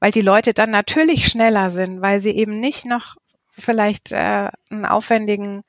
Weil 0.00 0.12
die 0.12 0.20
Leute 0.20 0.52
dann 0.52 0.70
natürlich 0.70 1.26
schneller 1.26 1.70
sind, 1.70 2.02
weil 2.02 2.20
sie 2.20 2.32
eben 2.32 2.60
nicht 2.60 2.84
noch 2.84 3.16
vielleicht 3.50 4.12
äh, 4.12 4.50
einen 4.70 4.84
aufwendigen 4.86 5.62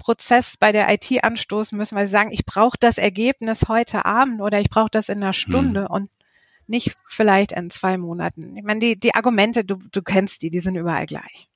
Prozess 0.00 0.56
bei 0.56 0.72
der 0.72 0.92
IT 0.92 1.22
anstoßen 1.22 1.78
müssen, 1.78 1.94
weil 1.94 2.06
sie 2.06 2.12
sagen, 2.12 2.32
ich 2.32 2.44
brauche 2.44 2.76
das 2.80 2.98
Ergebnis 2.98 3.68
heute 3.68 4.04
Abend 4.04 4.40
oder 4.40 4.60
ich 4.60 4.68
brauche 4.68 4.90
das 4.90 5.08
in 5.08 5.22
einer 5.22 5.32
Stunde 5.32 5.82
mhm. 5.82 5.86
und 5.86 6.10
nicht 6.66 6.96
vielleicht 7.06 7.52
in 7.52 7.70
zwei 7.70 7.98
Monaten. 7.98 8.56
Ich 8.56 8.64
meine, 8.64 8.80
die, 8.80 8.98
die 8.98 9.14
Argumente, 9.14 9.64
du, 9.64 9.76
du 9.90 10.02
kennst 10.02 10.42
die, 10.42 10.50
die 10.50 10.60
sind 10.60 10.76
überall 10.76 11.06
gleich. 11.06 11.48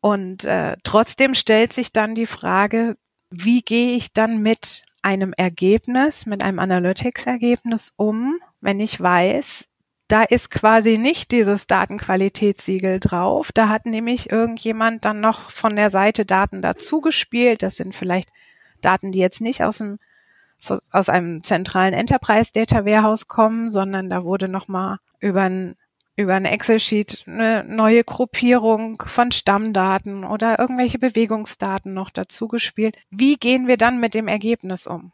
Und 0.00 0.44
äh, 0.44 0.76
trotzdem 0.82 1.34
stellt 1.34 1.72
sich 1.72 1.92
dann 1.92 2.14
die 2.14 2.26
Frage, 2.26 2.96
wie 3.30 3.62
gehe 3.62 3.96
ich 3.96 4.12
dann 4.12 4.42
mit 4.42 4.84
einem 5.02 5.32
Ergebnis, 5.32 6.26
mit 6.26 6.42
einem 6.42 6.58
Analytics-Ergebnis 6.58 7.92
um, 7.96 8.38
wenn 8.60 8.80
ich 8.80 9.00
weiß, 9.00 9.69
da 10.10 10.22
ist 10.22 10.50
quasi 10.50 10.98
nicht 10.98 11.30
dieses 11.30 11.66
Datenqualitätssiegel 11.68 12.98
drauf. 12.98 13.52
Da 13.52 13.68
hat 13.68 13.86
nämlich 13.86 14.30
irgendjemand 14.30 15.04
dann 15.04 15.20
noch 15.20 15.50
von 15.50 15.76
der 15.76 15.88
Seite 15.90 16.26
Daten 16.26 16.62
dazugespielt. 16.62 17.62
Das 17.62 17.76
sind 17.76 17.94
vielleicht 17.94 18.30
Daten, 18.80 19.12
die 19.12 19.20
jetzt 19.20 19.40
nicht 19.40 19.62
aus 19.62 19.78
dem 19.78 19.98
aus 20.90 21.08
einem 21.08 21.42
zentralen 21.42 21.94
Enterprise 21.94 22.52
Data 22.52 22.84
Warehouse 22.84 23.28
kommen, 23.28 23.70
sondern 23.70 24.10
da 24.10 24.24
wurde 24.24 24.48
nochmal 24.48 24.98
über 25.20 25.42
ein 25.42 25.76
über 26.16 26.34
ein 26.34 26.44
Excel-Sheet 26.44 27.24
eine 27.26 27.64
neue 27.64 28.04
Gruppierung 28.04 29.00
von 29.00 29.32
Stammdaten 29.32 30.24
oder 30.24 30.58
irgendwelche 30.58 30.98
Bewegungsdaten 30.98 31.94
noch 31.94 32.10
dazugespielt. 32.10 32.98
Wie 33.10 33.36
gehen 33.36 33.68
wir 33.68 33.78
dann 33.78 34.00
mit 34.00 34.12
dem 34.12 34.28
Ergebnis 34.28 34.86
um? 34.86 35.12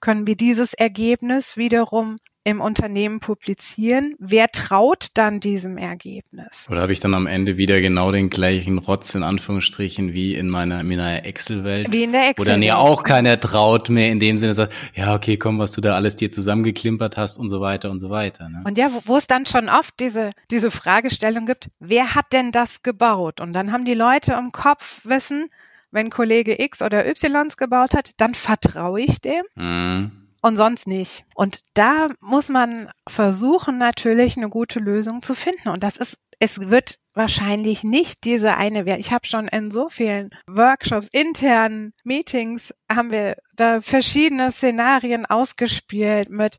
Können 0.00 0.26
wir 0.26 0.36
dieses 0.36 0.72
Ergebnis 0.72 1.56
wiederum 1.56 2.18
im 2.46 2.60
Unternehmen 2.60 3.18
publizieren. 3.18 4.14
Wer 4.20 4.46
traut 4.46 5.08
dann 5.14 5.40
diesem 5.40 5.78
Ergebnis? 5.78 6.68
Oder 6.70 6.80
habe 6.80 6.92
ich 6.92 7.00
dann 7.00 7.12
am 7.12 7.26
Ende 7.26 7.56
wieder 7.56 7.80
genau 7.80 8.12
den 8.12 8.30
gleichen 8.30 8.78
Rotz 8.78 9.16
in 9.16 9.24
Anführungsstrichen 9.24 10.14
wie 10.14 10.36
in 10.36 10.48
meiner, 10.48 10.80
in 10.80 10.86
meiner 10.86 11.26
Excel-Welt? 11.26 11.88
Wie 11.90 12.04
in 12.04 12.12
der 12.12 12.30
Excel. 12.30 12.46
Wo 12.46 12.48
dann 12.48 12.62
ja 12.62 12.76
auch 12.76 13.02
keiner 13.02 13.40
traut 13.40 13.88
mehr 13.88 14.12
in 14.12 14.20
dem 14.20 14.38
Sinne 14.38 14.54
sagt, 14.54 14.72
ja, 14.94 15.16
okay, 15.16 15.36
komm, 15.36 15.58
was 15.58 15.72
du 15.72 15.80
da 15.80 15.96
alles 15.96 16.14
dir 16.14 16.30
zusammengeklimpert 16.30 17.16
hast 17.16 17.36
und 17.36 17.48
so 17.48 17.60
weiter 17.60 17.90
und 17.90 17.98
so 17.98 18.10
weiter. 18.10 18.48
Ne? 18.48 18.62
Und 18.64 18.78
ja, 18.78 18.92
wo, 18.92 19.02
wo 19.06 19.16
es 19.16 19.26
dann 19.26 19.44
schon 19.44 19.68
oft 19.68 19.98
diese, 19.98 20.30
diese 20.52 20.70
Fragestellung 20.70 21.46
gibt, 21.46 21.68
wer 21.80 22.14
hat 22.14 22.32
denn 22.32 22.52
das 22.52 22.84
gebaut? 22.84 23.40
Und 23.40 23.56
dann 23.56 23.72
haben 23.72 23.84
die 23.84 23.94
Leute 23.94 24.34
im 24.34 24.52
Kopf 24.52 25.00
wissen, 25.02 25.48
wenn 25.90 26.10
Kollege 26.10 26.62
X 26.62 26.80
oder 26.80 27.08
Y 27.08 27.48
es 27.48 27.56
gebaut 27.56 27.92
hat, 27.92 28.10
dann 28.18 28.36
vertraue 28.36 29.00
ich 29.00 29.20
dem. 29.20 29.42
Mhm 29.56 30.25
und 30.46 30.56
sonst 30.56 30.86
nicht. 30.86 31.24
Und 31.34 31.60
da 31.74 32.08
muss 32.20 32.50
man 32.50 32.90
versuchen, 33.08 33.78
natürlich 33.78 34.36
eine 34.36 34.48
gute 34.48 34.78
Lösung 34.78 35.20
zu 35.22 35.34
finden. 35.34 35.70
Und 35.70 35.82
das 35.82 35.96
ist, 35.96 36.18
es 36.38 36.70
wird 36.70 36.98
wahrscheinlich 37.14 37.82
nicht 37.82 38.22
diese 38.22 38.56
eine 38.56 38.86
Ich 38.98 39.12
habe 39.12 39.26
schon 39.26 39.48
in 39.48 39.72
so 39.72 39.88
vielen 39.88 40.30
Workshops, 40.46 41.08
internen 41.12 41.94
Meetings, 42.04 42.72
haben 42.88 43.10
wir 43.10 43.36
da 43.56 43.80
verschiedene 43.80 44.52
Szenarien 44.52 45.26
ausgespielt 45.26 46.30
mit 46.30 46.58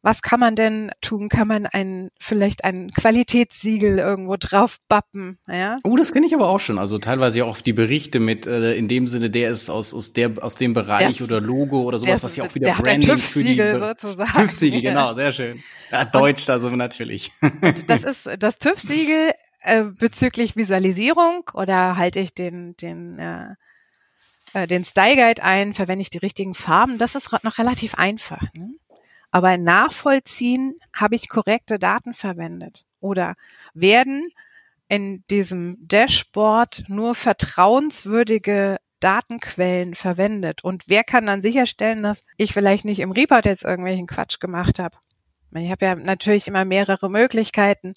was 0.00 0.22
kann 0.22 0.38
man 0.38 0.54
denn 0.54 0.92
tun? 1.00 1.28
Kann 1.28 1.48
man 1.48 1.66
ein, 1.66 2.10
vielleicht 2.20 2.64
ein 2.64 2.90
Qualitätssiegel 2.92 3.98
irgendwo 3.98 4.36
drauf 4.38 4.78
bappen? 4.88 5.38
Ja? 5.48 5.78
Oh, 5.82 5.96
das 5.96 6.12
kenne 6.12 6.26
ich 6.26 6.34
aber 6.34 6.48
auch 6.48 6.60
schon. 6.60 6.78
Also 6.78 6.98
teilweise 6.98 7.44
auch 7.44 7.60
die 7.60 7.72
Berichte 7.72 8.20
mit, 8.20 8.46
äh, 8.46 8.74
in 8.74 8.86
dem 8.86 9.08
Sinne, 9.08 9.28
der 9.28 9.50
ist 9.50 9.70
aus, 9.70 9.92
aus, 9.92 10.12
der, 10.12 10.32
aus 10.40 10.54
dem 10.54 10.72
Bereich 10.72 11.18
das, 11.18 11.22
oder 11.22 11.40
Logo 11.40 11.82
oder 11.82 11.98
sowas, 11.98 12.22
was 12.22 12.36
ja 12.36 12.44
auch 12.44 12.54
wieder 12.54 12.74
Branding 12.74 13.18
für 13.18 13.42
die. 13.42 13.56
sozusagen. 13.56 14.32
TÜV-Siegel, 14.32 14.80
genau, 14.82 15.14
sehr 15.14 15.32
schön. 15.32 15.62
Ja, 15.90 16.04
Deutsch, 16.04 16.48
also 16.48 16.70
natürlich. 16.70 17.32
das 17.88 18.04
ist 18.04 18.28
das 18.38 18.58
TÜV-Siegel 18.58 19.32
äh, 19.62 19.82
bezüglich 19.82 20.54
Visualisierung 20.54 21.50
oder 21.54 21.96
halte 21.96 22.20
ich 22.20 22.32
den, 22.34 22.76
den, 22.76 23.18
äh, 23.18 23.54
äh 24.52 24.68
den 24.68 24.84
Style 24.84 25.16
Guide 25.16 25.42
ein, 25.42 25.74
verwende 25.74 26.02
ich 26.02 26.10
die 26.10 26.18
richtigen 26.18 26.54
Farben. 26.54 26.98
Das 26.98 27.16
ist 27.16 27.32
noch 27.42 27.58
relativ 27.58 27.96
einfach. 27.96 28.42
Ne? 28.56 28.70
Aber 29.30 29.58
nachvollziehen, 29.58 30.78
habe 30.94 31.14
ich 31.14 31.28
korrekte 31.28 31.78
Daten 31.78 32.14
verwendet 32.14 32.84
oder 33.00 33.34
werden 33.74 34.30
in 34.88 35.22
diesem 35.30 35.76
Dashboard 35.86 36.84
nur 36.88 37.14
vertrauenswürdige 37.14 38.78
Datenquellen 39.00 39.94
verwendet? 39.94 40.64
Und 40.64 40.84
wer 40.88 41.04
kann 41.04 41.26
dann 41.26 41.42
sicherstellen, 41.42 42.02
dass 42.02 42.24
ich 42.36 42.52
vielleicht 42.52 42.84
nicht 42.84 43.00
im 43.00 43.12
Report 43.12 43.44
jetzt 43.44 43.64
irgendwelchen 43.64 44.06
Quatsch 44.06 44.40
gemacht 44.40 44.78
habe? 44.78 44.96
Ich 45.54 45.70
habe 45.70 45.84
ja 45.84 45.94
natürlich 45.94 46.48
immer 46.48 46.64
mehrere 46.64 47.10
Möglichkeiten, 47.10 47.94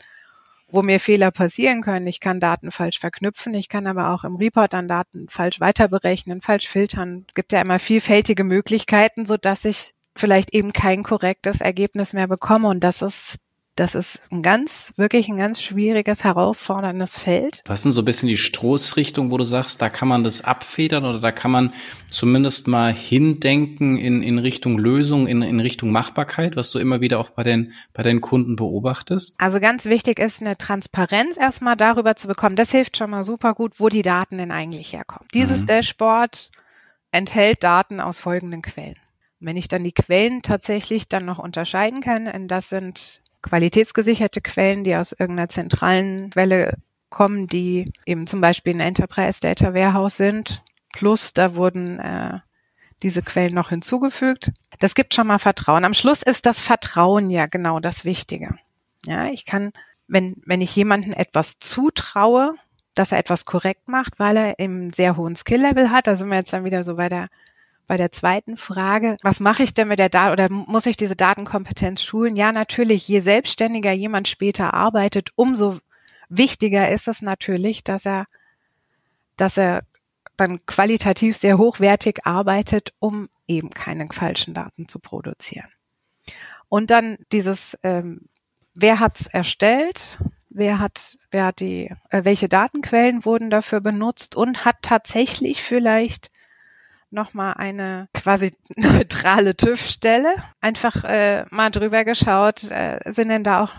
wo 0.69 0.81
mir 0.81 0.99
Fehler 0.99 1.31
passieren 1.31 1.81
können. 1.81 2.07
Ich 2.07 2.19
kann 2.19 2.39
Daten 2.39 2.71
falsch 2.71 2.99
verknüpfen, 2.99 3.53
ich 3.53 3.67
kann 3.67 3.87
aber 3.87 4.11
auch 4.11 4.23
im 4.23 4.37
Report 4.37 4.73
dann 4.73 4.87
Daten 4.87 5.27
falsch 5.29 5.59
weiterberechnen, 5.59 6.41
falsch 6.41 6.67
filtern. 6.67 7.25
Es 7.27 7.33
gibt 7.33 7.51
ja 7.51 7.61
immer 7.61 7.79
vielfältige 7.79 8.43
Möglichkeiten, 8.43 9.25
so 9.25 9.37
dass 9.37 9.65
ich 9.65 9.93
vielleicht 10.15 10.53
eben 10.53 10.73
kein 10.73 11.03
korrektes 11.03 11.61
Ergebnis 11.61 12.13
mehr 12.13 12.27
bekomme. 12.27 12.67
Und 12.67 12.83
das 12.83 13.01
ist 13.01 13.37
das 13.75 13.95
ist 13.95 14.21
ein 14.31 14.41
ganz, 14.41 14.93
wirklich 14.97 15.29
ein 15.29 15.37
ganz 15.37 15.61
schwieriges, 15.61 16.25
herausforderndes 16.25 17.17
Feld. 17.17 17.63
Was 17.65 17.83
sind 17.83 17.93
so 17.93 18.01
ein 18.01 18.05
bisschen 18.05 18.27
die 18.27 18.37
Stoßrichtung, 18.37 19.31
wo 19.31 19.37
du 19.37 19.45
sagst, 19.45 19.81
da 19.81 19.89
kann 19.89 20.09
man 20.09 20.23
das 20.25 20.43
abfedern 20.43 21.05
oder 21.05 21.19
da 21.19 21.31
kann 21.31 21.51
man 21.51 21.73
zumindest 22.09 22.67
mal 22.67 22.93
hindenken 22.93 23.97
in, 23.97 24.23
in 24.23 24.39
Richtung 24.39 24.77
Lösung, 24.77 25.25
in, 25.25 25.41
in 25.41 25.61
Richtung 25.61 25.91
Machbarkeit, 25.91 26.57
was 26.57 26.71
du 26.71 26.79
immer 26.79 26.99
wieder 26.99 27.17
auch 27.17 27.29
bei 27.29 27.43
den, 27.43 27.71
bei 27.93 28.03
den 28.03 28.19
Kunden 28.19 28.57
beobachtest? 28.57 29.35
Also 29.37 29.61
ganz 29.61 29.85
wichtig 29.85 30.19
ist 30.19 30.41
eine 30.41 30.57
Transparenz 30.57 31.37
erstmal 31.37 31.77
darüber 31.77 32.17
zu 32.17 32.27
bekommen. 32.27 32.57
Das 32.57 32.71
hilft 32.71 32.97
schon 32.97 33.09
mal 33.09 33.23
super 33.23 33.53
gut, 33.53 33.79
wo 33.79 33.87
die 33.87 34.03
Daten 34.03 34.37
denn 34.37 34.51
eigentlich 34.51 34.91
herkommen. 34.91 35.27
Dieses 35.33 35.61
mhm. 35.61 35.67
Dashboard 35.67 36.51
enthält 37.13 37.63
Daten 37.63 38.01
aus 38.01 38.19
folgenden 38.19 38.61
Quellen. 38.61 39.00
Wenn 39.41 39.57
ich 39.57 39.67
dann 39.67 39.83
die 39.83 39.91
Quellen 39.91 40.41
tatsächlich 40.43 41.09
dann 41.09 41.25
noch 41.25 41.39
unterscheiden 41.39 42.01
kann, 42.01 42.27
und 42.27 42.47
das 42.47 42.69
sind 42.69 43.21
qualitätsgesicherte 43.41 44.39
Quellen, 44.39 44.83
die 44.83 44.95
aus 44.95 45.11
irgendeiner 45.11 45.49
zentralen 45.49 46.29
Quelle 46.29 46.77
kommen, 47.09 47.47
die 47.47 47.91
eben 48.05 48.27
zum 48.27 48.39
Beispiel 48.39 48.73
ein 48.73 48.79
Enterprise 48.79 49.41
Data 49.41 49.73
Warehouse 49.73 50.17
sind. 50.17 50.63
Plus 50.93 51.33
da 51.33 51.55
wurden 51.55 51.99
äh, 51.99 52.39
diese 53.03 53.21
Quellen 53.21 53.53
noch 53.53 53.69
hinzugefügt. 53.69 54.51
Das 54.79 54.95
gibt 54.95 55.13
schon 55.13 55.27
mal 55.27 55.39
Vertrauen. 55.39 55.85
Am 55.85 55.93
Schluss 55.93 56.21
ist 56.21 56.45
das 56.45 56.61
Vertrauen 56.61 57.29
ja 57.29 57.47
genau 57.47 57.79
das 57.79 58.05
Wichtige. 58.05 58.57
Ja, 59.05 59.27
ich 59.27 59.45
kann, 59.45 59.73
wenn, 60.07 60.35
wenn 60.45 60.61
ich 60.61 60.75
jemandem 60.75 61.13
etwas 61.13 61.59
zutraue, 61.59 62.55
dass 62.93 63.11
er 63.11 63.19
etwas 63.19 63.45
korrekt 63.45 63.87
macht, 63.87 64.19
weil 64.19 64.37
er 64.37 64.59
eben 64.59 64.93
sehr 64.93 65.17
hohen 65.17 65.35
Skill-Level 65.35 65.91
hat, 65.91 66.07
da 66.07 66.15
sind 66.15 66.29
wir 66.29 66.37
jetzt 66.37 66.53
dann 66.53 66.65
wieder 66.65 66.83
so 66.83 66.95
bei 66.95 67.09
der 67.09 67.27
bei 67.87 67.97
der 67.97 68.11
zweiten 68.11 68.57
Frage, 68.57 69.17
was 69.21 69.39
mache 69.39 69.63
ich 69.63 69.73
denn 69.73 69.89
mit 69.89 69.99
der 69.99 70.09
Daten 70.09 70.31
oder 70.31 70.49
muss 70.49 70.85
ich 70.85 70.97
diese 70.97 71.15
Datenkompetenz 71.15 72.01
schulen? 72.01 72.35
Ja, 72.35 72.51
natürlich, 72.51 73.07
je 73.07 73.19
selbstständiger 73.19 73.91
jemand 73.91 74.27
später 74.27 74.73
arbeitet, 74.73 75.31
umso 75.35 75.77
wichtiger 76.29 76.89
ist 76.89 77.07
es 77.07 77.21
natürlich, 77.21 77.83
dass 77.83 78.05
er, 78.05 78.25
dass 79.35 79.57
er 79.57 79.83
dann 80.37 80.65
qualitativ 80.65 81.37
sehr 81.37 81.57
hochwertig 81.57 82.25
arbeitet, 82.25 82.93
um 82.99 83.29
eben 83.47 83.69
keine 83.69 84.07
falschen 84.11 84.53
Daten 84.53 84.87
zu 84.87 84.99
produzieren. 84.99 85.67
Und 86.69 86.89
dann 86.89 87.17
dieses, 87.31 87.77
ähm, 87.83 88.21
wer 88.73 88.99
hat's 88.99 89.27
erstellt? 89.27 90.19
Wer 90.49 90.79
hat, 90.79 91.17
wer 91.29 91.45
hat 91.45 91.59
die, 91.59 91.93
äh, 92.09 92.23
welche 92.23 92.49
Datenquellen 92.49 93.25
wurden 93.25 93.49
dafür 93.49 93.81
benutzt 93.81 94.35
und 94.35 94.65
hat 94.65 94.77
tatsächlich 94.81 95.61
vielleicht 95.61 96.30
nochmal 97.11 97.55
eine 97.57 98.07
quasi 98.13 98.53
neutrale 98.75 99.55
TÜV-Stelle. 99.55 100.35
Einfach 100.61 101.03
äh, 101.03 101.45
mal 101.49 101.69
drüber 101.69 102.05
geschaut, 102.05 102.63
äh, 102.71 102.99
sind 103.11 103.29
denn 103.29 103.43
da 103.43 103.63
auch 103.63 103.71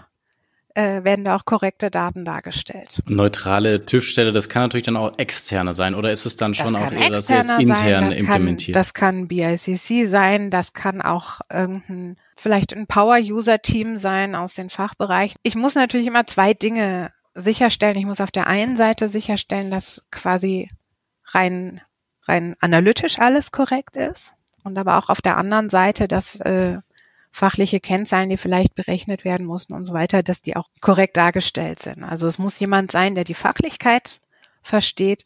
äh, 0.75 1.05
werden 1.05 1.25
da 1.25 1.37
auch 1.37 1.45
korrekte 1.45 1.91
Daten 1.91 2.25
dargestellt. 2.25 3.03
Neutrale 3.07 3.85
TÜV-Stelle, 3.85 4.33
das 4.33 4.49
kann 4.49 4.63
natürlich 4.63 4.87
dann 4.87 4.97
auch 4.97 5.19
externe 5.19 5.75
sein, 5.75 5.95
oder 5.95 6.11
ist 6.11 6.25
es 6.25 6.37
dann 6.37 6.55
schon 6.55 6.75
auch 6.77 6.91
eher, 6.91 7.11
dass 7.11 7.29
ihr 7.29 7.39
es 7.39 7.51
intern 7.51 8.07
das 8.07 8.15
implementiert? 8.15 8.75
Kann, 8.75 8.81
das 8.81 8.95
kann 8.95 9.29
BICC 9.29 10.07
sein, 10.07 10.51
das 10.51 10.73
kann 10.73 11.03
auch 11.03 11.41
irgendein, 11.53 12.17
vielleicht 12.37 12.75
ein 12.75 12.87
Power-User-Team 12.87 13.97
sein 13.97 14.35
aus 14.35 14.55
den 14.55 14.71
Fachbereichen. 14.71 15.37
Ich 15.43 15.57
muss 15.57 15.75
natürlich 15.75 16.07
immer 16.07 16.27
zwei 16.27 16.55
Dinge 16.55 17.13
sicherstellen. 17.35 17.97
Ich 17.97 18.07
muss 18.07 18.21
auf 18.21 18.31
der 18.31 18.47
einen 18.47 18.77
Seite 18.77 19.09
sicherstellen, 19.09 19.71
dass 19.71 20.05
quasi 20.11 20.71
rein 21.27 21.81
rein 22.27 22.55
analytisch 22.61 23.19
alles 23.19 23.53
korrekt 23.53 23.97
ist 23.97 24.35
und 24.65 24.79
aber 24.79 24.99
auch 24.99 25.09
auf 25.09 25.21
der 25.21 25.37
anderen 25.37 25.69
Seite, 25.69 26.09
dass 26.09 26.41
äh, 26.41 26.79
fachliche 27.33 27.81
Kennzahlen, 27.81 28.29
die 28.29 28.37
vielleicht 28.37 28.75
berechnet 28.75 29.25
werden 29.25 29.47
mussten 29.47 29.73
und 29.73 29.87
so 29.87 29.95
weiter, 29.95 30.23
dass 30.23 30.43
die 30.43 30.55
auch 30.55 30.69
korrekt 30.81 31.17
dargestellt 31.17 31.81
sind. 31.81 32.05
Also 32.05 32.29
es 32.29 32.39
muss 32.39 32.61
jemand 32.61 32.93
sein, 32.93 33.15
der 33.15 33.25
die 33.25 33.35
Fachlichkeit 33.35 34.21
versteht 34.63 35.25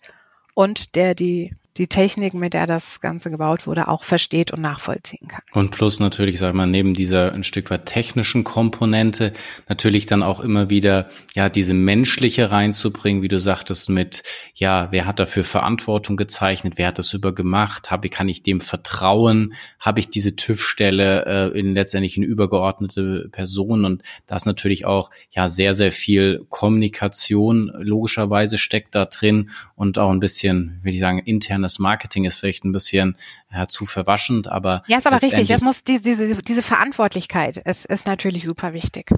und 0.54 0.94
der 0.94 1.14
die 1.14 1.54
die 1.78 1.86
Technik, 1.86 2.34
mit 2.34 2.54
der 2.54 2.66
das 2.66 3.00
Ganze 3.00 3.30
gebaut 3.30 3.66
wurde, 3.66 3.88
auch 3.88 4.04
versteht 4.04 4.52
und 4.52 4.62
nachvollziehen 4.62 5.28
kann. 5.28 5.42
Und 5.52 5.70
plus 5.70 6.00
natürlich, 6.00 6.38
sag 6.38 6.54
mal, 6.54 6.66
neben 6.66 6.94
dieser 6.94 7.32
ein 7.32 7.44
Stück 7.44 7.70
weit 7.70 7.86
technischen 7.86 8.44
Komponente 8.44 9.32
natürlich 9.68 10.06
dann 10.06 10.22
auch 10.22 10.40
immer 10.40 10.70
wieder, 10.70 11.08
ja, 11.34 11.48
diese 11.48 11.74
menschliche 11.74 12.50
reinzubringen, 12.50 13.22
wie 13.22 13.28
du 13.28 13.38
sagtest, 13.38 13.90
mit, 13.90 14.22
ja, 14.54 14.88
wer 14.90 15.06
hat 15.06 15.18
dafür 15.18 15.44
Verantwortung 15.44 16.16
gezeichnet, 16.16 16.74
wer 16.76 16.88
hat 16.88 16.98
das 16.98 17.12
über 17.12 17.34
gemacht, 17.34 17.90
habe, 17.90 18.08
kann 18.08 18.28
ich 18.28 18.42
dem 18.42 18.60
vertrauen, 18.60 19.54
habe 19.78 20.00
ich 20.00 20.08
diese 20.08 20.36
TÜV-Stelle 20.36 21.52
äh, 21.52 21.58
in 21.58 21.74
letztendlich 21.74 22.16
eine 22.16 22.26
übergeordnete 22.26 23.28
Person 23.30 23.84
und 23.84 24.02
da 24.26 24.36
ist 24.36 24.46
natürlich 24.46 24.86
auch, 24.86 25.10
ja, 25.30 25.48
sehr, 25.48 25.74
sehr 25.74 25.92
viel 25.92 26.46
Kommunikation 26.48 27.70
logischerweise 27.78 28.58
steckt 28.58 28.94
da 28.94 29.04
drin 29.04 29.50
und 29.74 29.98
auch 29.98 30.10
ein 30.10 30.20
bisschen, 30.20 30.80
würde 30.82 30.94
ich 30.94 31.00
sagen, 31.00 31.18
interne 31.18 31.65
das 31.66 31.78
Marketing 31.78 32.24
ist 32.24 32.36
vielleicht 32.36 32.64
ein 32.64 32.72
bisschen 32.72 33.16
ja, 33.52 33.66
zu 33.66 33.86
verwaschend, 33.86 34.48
aber. 34.48 34.82
Ja, 34.86 34.98
ist 34.98 35.06
aber 35.06 35.20
richtig. 35.20 35.48
Das 35.48 35.60
muss 35.60 35.84
diese, 35.84 36.02
diese, 36.02 36.36
diese 36.42 36.62
Verantwortlichkeit 36.62 37.58
ist, 37.58 37.86
ist 37.86 38.06
natürlich 38.06 38.44
super 38.44 38.72
wichtig. 38.72 39.10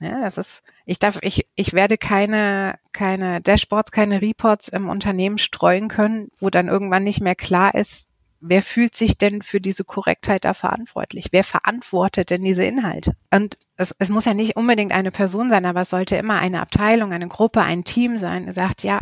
Ja, 0.00 0.20
das 0.20 0.38
ist, 0.38 0.62
ich 0.84 0.98
darf, 0.98 1.18
ich, 1.22 1.46
ich 1.54 1.72
werde 1.72 1.96
keine, 1.96 2.78
keine 2.92 3.40
Dashboards, 3.40 3.92
keine 3.92 4.20
Reports 4.20 4.68
im 4.68 4.88
Unternehmen 4.88 5.38
streuen 5.38 5.88
können, 5.88 6.28
wo 6.38 6.50
dann 6.50 6.68
irgendwann 6.68 7.04
nicht 7.04 7.20
mehr 7.20 7.36
klar 7.36 7.74
ist, 7.74 8.08
wer 8.40 8.62
fühlt 8.62 8.94
sich 8.94 9.16
denn 9.16 9.40
für 9.40 9.60
diese 9.60 9.84
Korrektheit 9.84 10.44
da 10.44 10.52
verantwortlich? 10.52 11.28
Wer 11.30 11.44
verantwortet 11.44 12.30
denn 12.30 12.42
diese 12.42 12.64
Inhalte? 12.64 13.16
Und 13.32 13.56
es, 13.76 13.94
es 13.98 14.10
muss 14.10 14.26
ja 14.26 14.34
nicht 14.34 14.56
unbedingt 14.56 14.92
eine 14.92 15.10
Person 15.10 15.48
sein, 15.48 15.64
aber 15.64 15.82
es 15.82 15.90
sollte 15.90 16.16
immer 16.16 16.38
eine 16.38 16.60
Abteilung, 16.60 17.12
eine 17.12 17.28
Gruppe, 17.28 17.62
ein 17.62 17.84
Team 17.84 18.18
sein, 18.18 18.52
sagt, 18.52 18.82
ja, 18.82 18.98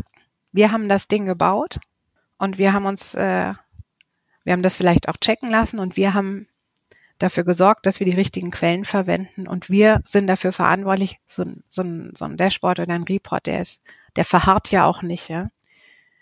wir 0.52 0.70
haben 0.70 0.88
das 0.88 1.08
Ding 1.08 1.26
gebaut 1.26 1.80
und 2.42 2.58
wir 2.58 2.72
haben 2.72 2.86
uns, 2.86 3.14
äh, 3.14 3.54
wir 4.42 4.52
haben 4.52 4.64
das 4.64 4.74
vielleicht 4.74 5.08
auch 5.08 5.16
checken 5.16 5.48
lassen 5.48 5.78
und 5.78 5.96
wir 5.96 6.12
haben 6.12 6.48
dafür 7.18 7.44
gesorgt, 7.44 7.86
dass 7.86 8.00
wir 8.00 8.04
die 8.04 8.16
richtigen 8.16 8.50
Quellen 8.50 8.84
verwenden 8.84 9.46
und 9.46 9.70
wir 9.70 10.00
sind 10.04 10.26
dafür 10.26 10.50
verantwortlich, 10.50 11.18
so, 11.24 11.44
so, 11.68 11.82
ein, 11.82 12.12
so 12.16 12.24
ein 12.24 12.36
Dashboard 12.36 12.80
oder 12.80 12.92
ein 12.94 13.04
Report, 13.04 13.46
der 13.46 13.60
ist, 13.60 13.80
der 14.16 14.24
verharrt 14.24 14.72
ja 14.72 14.86
auch 14.86 15.02
nicht, 15.02 15.28
ja. 15.28 15.50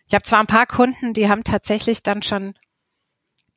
Ich 0.08 0.14
habe 0.14 0.22
zwar 0.22 0.40
ein 0.40 0.46
paar 0.46 0.66
Kunden, 0.66 1.14
die 1.14 1.30
haben 1.30 1.42
tatsächlich 1.42 2.02
dann 2.02 2.20
schon 2.20 2.52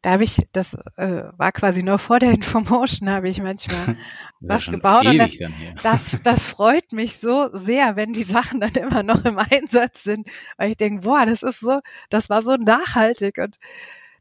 da 0.04 0.12
habe 0.12 0.26
ich, 0.26 0.38
das 0.52 0.76
äh, 0.98 1.24
war 1.38 1.54
quasi 1.54 1.82
nur 1.82 1.98
vor 1.98 2.20
der 2.20 2.32
Infomotion, 2.32 3.10
habe 3.10 3.30
ich 3.30 3.42
manchmal 3.42 3.98
was 4.42 4.66
gebaut. 4.66 5.06
Und 5.06 5.18
das, 5.18 5.32
das, 5.82 6.18
das 6.24 6.44
freut 6.44 6.92
mich 6.92 7.18
so 7.18 7.50
sehr, 7.54 7.96
wenn 7.96 8.12
die 8.12 8.26
Sachen 8.26 8.60
dann 8.60 8.74
immer 8.74 9.02
noch 9.02 9.24
im 9.24 9.40
Einsatz 9.40 10.04
sind, 10.04 10.28
weil 10.58 10.72
ich 10.72 10.78
denke, 10.78 11.08
boah, 11.08 11.26
das 11.26 11.42
ist 11.42 11.62
so, 11.62 11.80
das 12.10 12.30
war 12.30 12.42
so 12.42 12.58
nachhaltig 12.58 13.38
und 13.38 13.58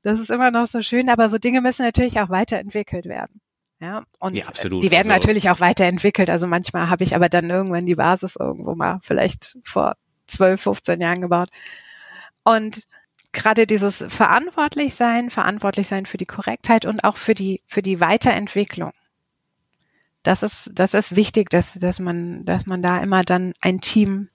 das 0.03 0.21
ist 0.21 0.31
immer 0.31 0.53
noch 0.53 0.66
so 0.66 0.83
schön, 0.83 1.11
aber 1.11 1.29
so 1.29 1.38
Dinge 1.38 1.61
müssen 1.61 1.85
natürlich 1.85 2.21
auch 2.21 2.31
weiterentwickelt 2.31 3.07
werden. 3.07 3.40
Ja, 3.81 4.05
und 4.21 4.37
ja, 4.37 4.45
die 4.53 4.92
werden 4.92 5.11
also, 5.11 5.11
natürlich 5.11 5.51
auch 5.51 5.59
weiterentwickelt. 5.59 6.31
Also 6.31 6.47
manchmal 6.47 6.88
habe 6.88 7.03
ich 7.03 7.16
aber 7.16 7.29
dann 7.29 7.51
irgendwann 7.51 7.87
die 7.87 7.97
Basis 7.97 8.37
irgendwo 8.37 8.77
mal 8.77 9.01
vielleicht 9.03 9.59
vor 9.64 9.97
12, 10.29 10.62
15 10.62 11.01
Jahren 11.01 11.21
gebaut. 11.21 11.49
Und 12.45 12.87
gerade 13.33 13.66
dieses 13.66 14.05
verantwortlich 14.09 14.95
sein, 14.95 15.31
verantwortlich 15.31 15.88
sein 15.88 16.07
für 16.07 16.18
die 16.18 16.27
Korrektheit 16.27 16.87
und 16.87 17.05
auch 17.05 17.16
für 17.16 17.35
die, 17.35 17.62
für 17.66 17.83
die 17.83 18.01
Weiterentwicklung. 18.01 18.92
Das 20.23 20.42
ist, 20.42 20.71
das 20.75 20.95
ist 20.95 21.16
wichtig, 21.16 21.51
dass, 21.51 21.75
dass 21.75 21.99
man, 21.99 22.45
dass 22.45 22.66
man 22.66 22.83
da 22.83 22.99
immer 22.99 23.23
dann 23.23 23.55
ein 23.61 23.81
Team 23.81 24.29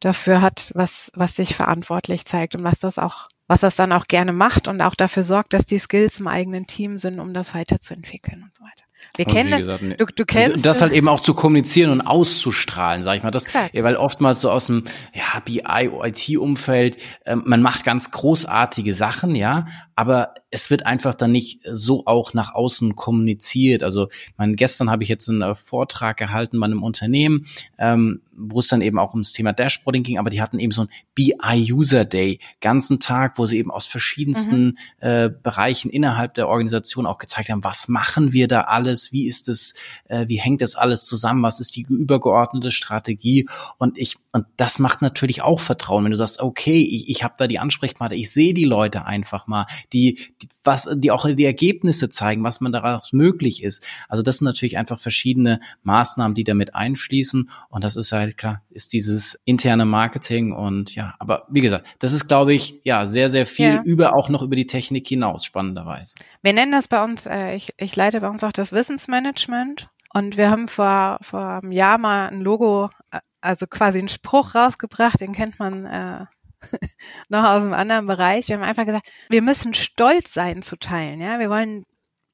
dafür 0.00 0.42
hat, 0.42 0.72
was, 0.74 1.10
was 1.14 1.36
sich 1.36 1.54
verantwortlich 1.56 2.26
zeigt 2.26 2.54
und 2.54 2.64
was 2.64 2.78
das 2.78 2.98
auch, 2.98 3.28
was 3.46 3.60
das 3.60 3.76
dann 3.76 3.92
auch 3.92 4.06
gerne 4.06 4.32
macht 4.32 4.68
und 4.68 4.82
auch 4.82 4.94
dafür 4.94 5.22
sorgt, 5.22 5.54
dass 5.54 5.64
die 5.64 5.78
Skills 5.78 6.20
im 6.20 6.26
eigenen 6.26 6.66
Team 6.66 6.98
sind, 6.98 7.20
um 7.20 7.32
das 7.32 7.54
weiterzuentwickeln 7.54 8.42
und 8.42 8.54
so 8.54 8.62
weiter. 8.64 8.83
Wir 9.16 9.24
kennen 9.24 9.50
das. 9.50 9.60
Gesagt, 9.60 9.82
du, 9.82 10.06
du 10.06 10.24
kennst 10.24 10.66
das 10.66 10.80
halt 10.80 10.92
eben 10.92 11.08
auch 11.08 11.20
zu 11.20 11.34
kommunizieren 11.34 11.90
und 11.90 12.00
auszustrahlen, 12.00 13.02
sag 13.02 13.16
ich 13.16 13.22
mal. 13.22 13.30
Das, 13.30 13.44
Exakt. 13.44 13.74
weil 13.74 13.96
oftmals 13.96 14.40
so 14.40 14.50
aus 14.50 14.66
dem 14.66 14.84
ja, 15.12 15.40
BI, 15.44 15.62
IT-Umfeld, 16.02 16.96
äh, 17.24 17.36
man 17.36 17.62
macht 17.62 17.84
ganz 17.84 18.10
großartige 18.10 18.92
Sachen, 18.92 19.34
ja, 19.34 19.66
aber 19.96 20.34
es 20.50 20.70
wird 20.70 20.86
einfach 20.86 21.14
dann 21.14 21.32
nicht 21.32 21.60
so 21.64 22.04
auch 22.06 22.34
nach 22.34 22.54
außen 22.54 22.96
kommuniziert. 22.96 23.82
Also, 23.82 24.08
mein, 24.36 24.56
gestern 24.56 24.90
habe 24.90 25.02
ich 25.02 25.08
jetzt 25.08 25.28
einen 25.28 25.42
äh, 25.42 25.54
Vortrag 25.54 26.16
gehalten 26.16 26.60
bei 26.60 26.66
einem 26.66 26.82
Unternehmen, 26.82 27.46
ähm, 27.78 28.22
wo 28.36 28.60
es 28.60 28.68
dann 28.68 28.80
eben 28.80 28.98
auch 28.98 29.12
ums 29.12 29.32
Thema 29.32 29.52
Dashboarding 29.52 30.02
ging, 30.02 30.18
aber 30.18 30.30
die 30.30 30.42
hatten 30.42 30.58
eben 30.58 30.72
so 30.72 30.82
ein 30.82 30.88
BI 31.14 31.72
User 31.72 32.04
Day, 32.04 32.40
ganzen 32.60 33.00
Tag, 33.00 33.38
wo 33.38 33.46
sie 33.46 33.58
eben 33.58 33.70
aus 33.70 33.86
verschiedensten 33.86 34.66
mhm. 34.66 34.76
äh, 35.00 35.30
Bereichen 35.30 35.90
innerhalb 35.90 36.34
der 36.34 36.48
Organisation 36.48 37.06
auch 37.06 37.18
gezeigt 37.18 37.48
haben, 37.50 37.64
was 37.64 37.88
machen 37.88 38.32
wir 38.32 38.48
da 38.48 38.62
alles, 38.62 39.12
wie 39.12 39.26
ist 39.26 39.48
es, 39.48 39.74
äh, 40.08 40.26
wie 40.28 40.40
hängt 40.40 40.62
das 40.62 40.76
alles 40.76 41.06
zusammen, 41.06 41.42
was 41.42 41.60
ist 41.60 41.76
die 41.76 41.86
übergeordnete 41.88 42.70
Strategie 42.70 43.48
und 43.78 43.98
ich 43.98 44.16
und 44.32 44.46
das 44.56 44.80
macht 44.80 45.00
natürlich 45.00 45.42
auch 45.42 45.60
Vertrauen, 45.60 46.04
wenn 46.04 46.10
du 46.10 46.16
sagst, 46.16 46.40
okay, 46.40 46.82
ich, 46.82 47.08
ich 47.08 47.22
habe 47.22 47.34
da 47.38 47.46
die 47.46 47.60
Ansprechpartner, 47.60 48.16
ich 48.16 48.32
sehe 48.32 48.52
die 48.52 48.64
Leute 48.64 49.04
einfach 49.04 49.46
mal, 49.46 49.66
die, 49.92 50.32
die 50.42 50.48
was, 50.64 50.88
die 50.94 51.10
auch 51.10 51.26
die 51.28 51.44
Ergebnisse 51.44 52.08
zeigen, 52.08 52.42
was 52.42 52.60
man 52.60 52.72
daraus 52.72 53.12
möglich 53.12 53.62
ist. 53.62 53.84
Also 54.08 54.22
das 54.22 54.38
sind 54.38 54.46
natürlich 54.46 54.78
einfach 54.78 54.98
verschiedene 54.98 55.60
Maßnahmen, 55.82 56.34
die 56.34 56.44
damit 56.44 56.74
einfließen. 56.74 57.50
Und 57.68 57.84
das 57.84 57.96
ist 57.96 58.12
halt 58.12 58.36
klar, 58.36 58.62
ist 58.70 58.92
dieses 58.92 59.40
interne 59.44 59.84
Marketing 59.84 60.52
und 60.52 60.94
ja, 60.94 61.14
aber 61.18 61.46
wie 61.50 61.60
gesagt, 61.60 61.86
das 61.98 62.12
ist, 62.12 62.28
glaube 62.28 62.54
ich, 62.54 62.80
ja, 62.84 63.06
sehr, 63.06 63.30
sehr 63.30 63.46
viel 63.46 63.74
ja. 63.74 63.82
über 63.82 64.14
auch 64.14 64.28
noch 64.28 64.42
über 64.42 64.56
die 64.56 64.66
Technik 64.66 65.06
hinaus, 65.06 65.44
spannenderweise. 65.44 66.14
Wir 66.42 66.52
nennen 66.52 66.72
das 66.72 66.88
bei 66.88 67.02
uns, 67.02 67.26
äh, 67.26 67.54
ich, 67.54 67.74
ich 67.76 67.94
leite 67.96 68.20
bei 68.20 68.28
uns 68.28 68.42
auch 68.44 68.52
das 68.52 68.72
Wissensmanagement. 68.72 69.88
Und 70.12 70.36
wir 70.36 70.48
haben 70.48 70.68
vor, 70.68 71.18
vor 71.22 71.60
einem 71.62 71.72
Jahr 71.72 71.98
mal 71.98 72.28
ein 72.28 72.40
Logo, 72.40 72.90
äh, 73.10 73.18
also 73.40 73.66
quasi 73.66 73.98
einen 73.98 74.08
Spruch 74.08 74.54
rausgebracht, 74.54 75.20
den 75.20 75.32
kennt 75.32 75.58
man 75.58 75.84
äh, 75.84 76.24
noch 77.28 77.44
aus 77.44 77.62
einem 77.62 77.74
anderen 77.74 78.06
Bereich. 78.06 78.48
Wir 78.48 78.56
haben 78.56 78.64
einfach 78.64 78.86
gesagt, 78.86 79.08
wir 79.28 79.42
müssen 79.42 79.74
stolz 79.74 80.32
sein 80.32 80.62
zu 80.62 80.76
teilen. 80.76 81.20
Ja, 81.20 81.38
wir 81.38 81.50
wollen 81.50 81.84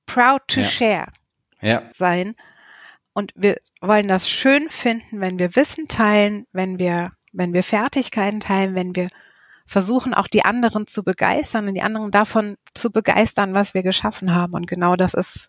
proud 0.06 0.42
to 0.48 0.60
ja. 0.60 0.66
share 0.66 1.06
ja. 1.60 1.82
sein. 1.92 2.34
Und 3.12 3.32
wir 3.34 3.56
wollen 3.80 4.08
das 4.08 4.30
schön 4.30 4.70
finden, 4.70 5.20
wenn 5.20 5.38
wir 5.38 5.56
Wissen 5.56 5.88
teilen, 5.88 6.46
wenn 6.52 6.78
wir, 6.78 7.12
wenn 7.32 7.52
wir 7.52 7.62
Fertigkeiten 7.62 8.40
teilen, 8.40 8.74
wenn 8.74 8.94
wir 8.94 9.08
versuchen, 9.66 10.14
auch 10.14 10.26
die 10.26 10.44
anderen 10.44 10.86
zu 10.86 11.04
begeistern 11.04 11.68
und 11.68 11.74
die 11.74 11.82
anderen 11.82 12.10
davon 12.10 12.56
zu 12.74 12.90
begeistern, 12.90 13.54
was 13.54 13.74
wir 13.74 13.82
geschaffen 13.82 14.34
haben. 14.34 14.54
Und 14.54 14.66
genau 14.66 14.96
das 14.96 15.14
ist 15.14 15.48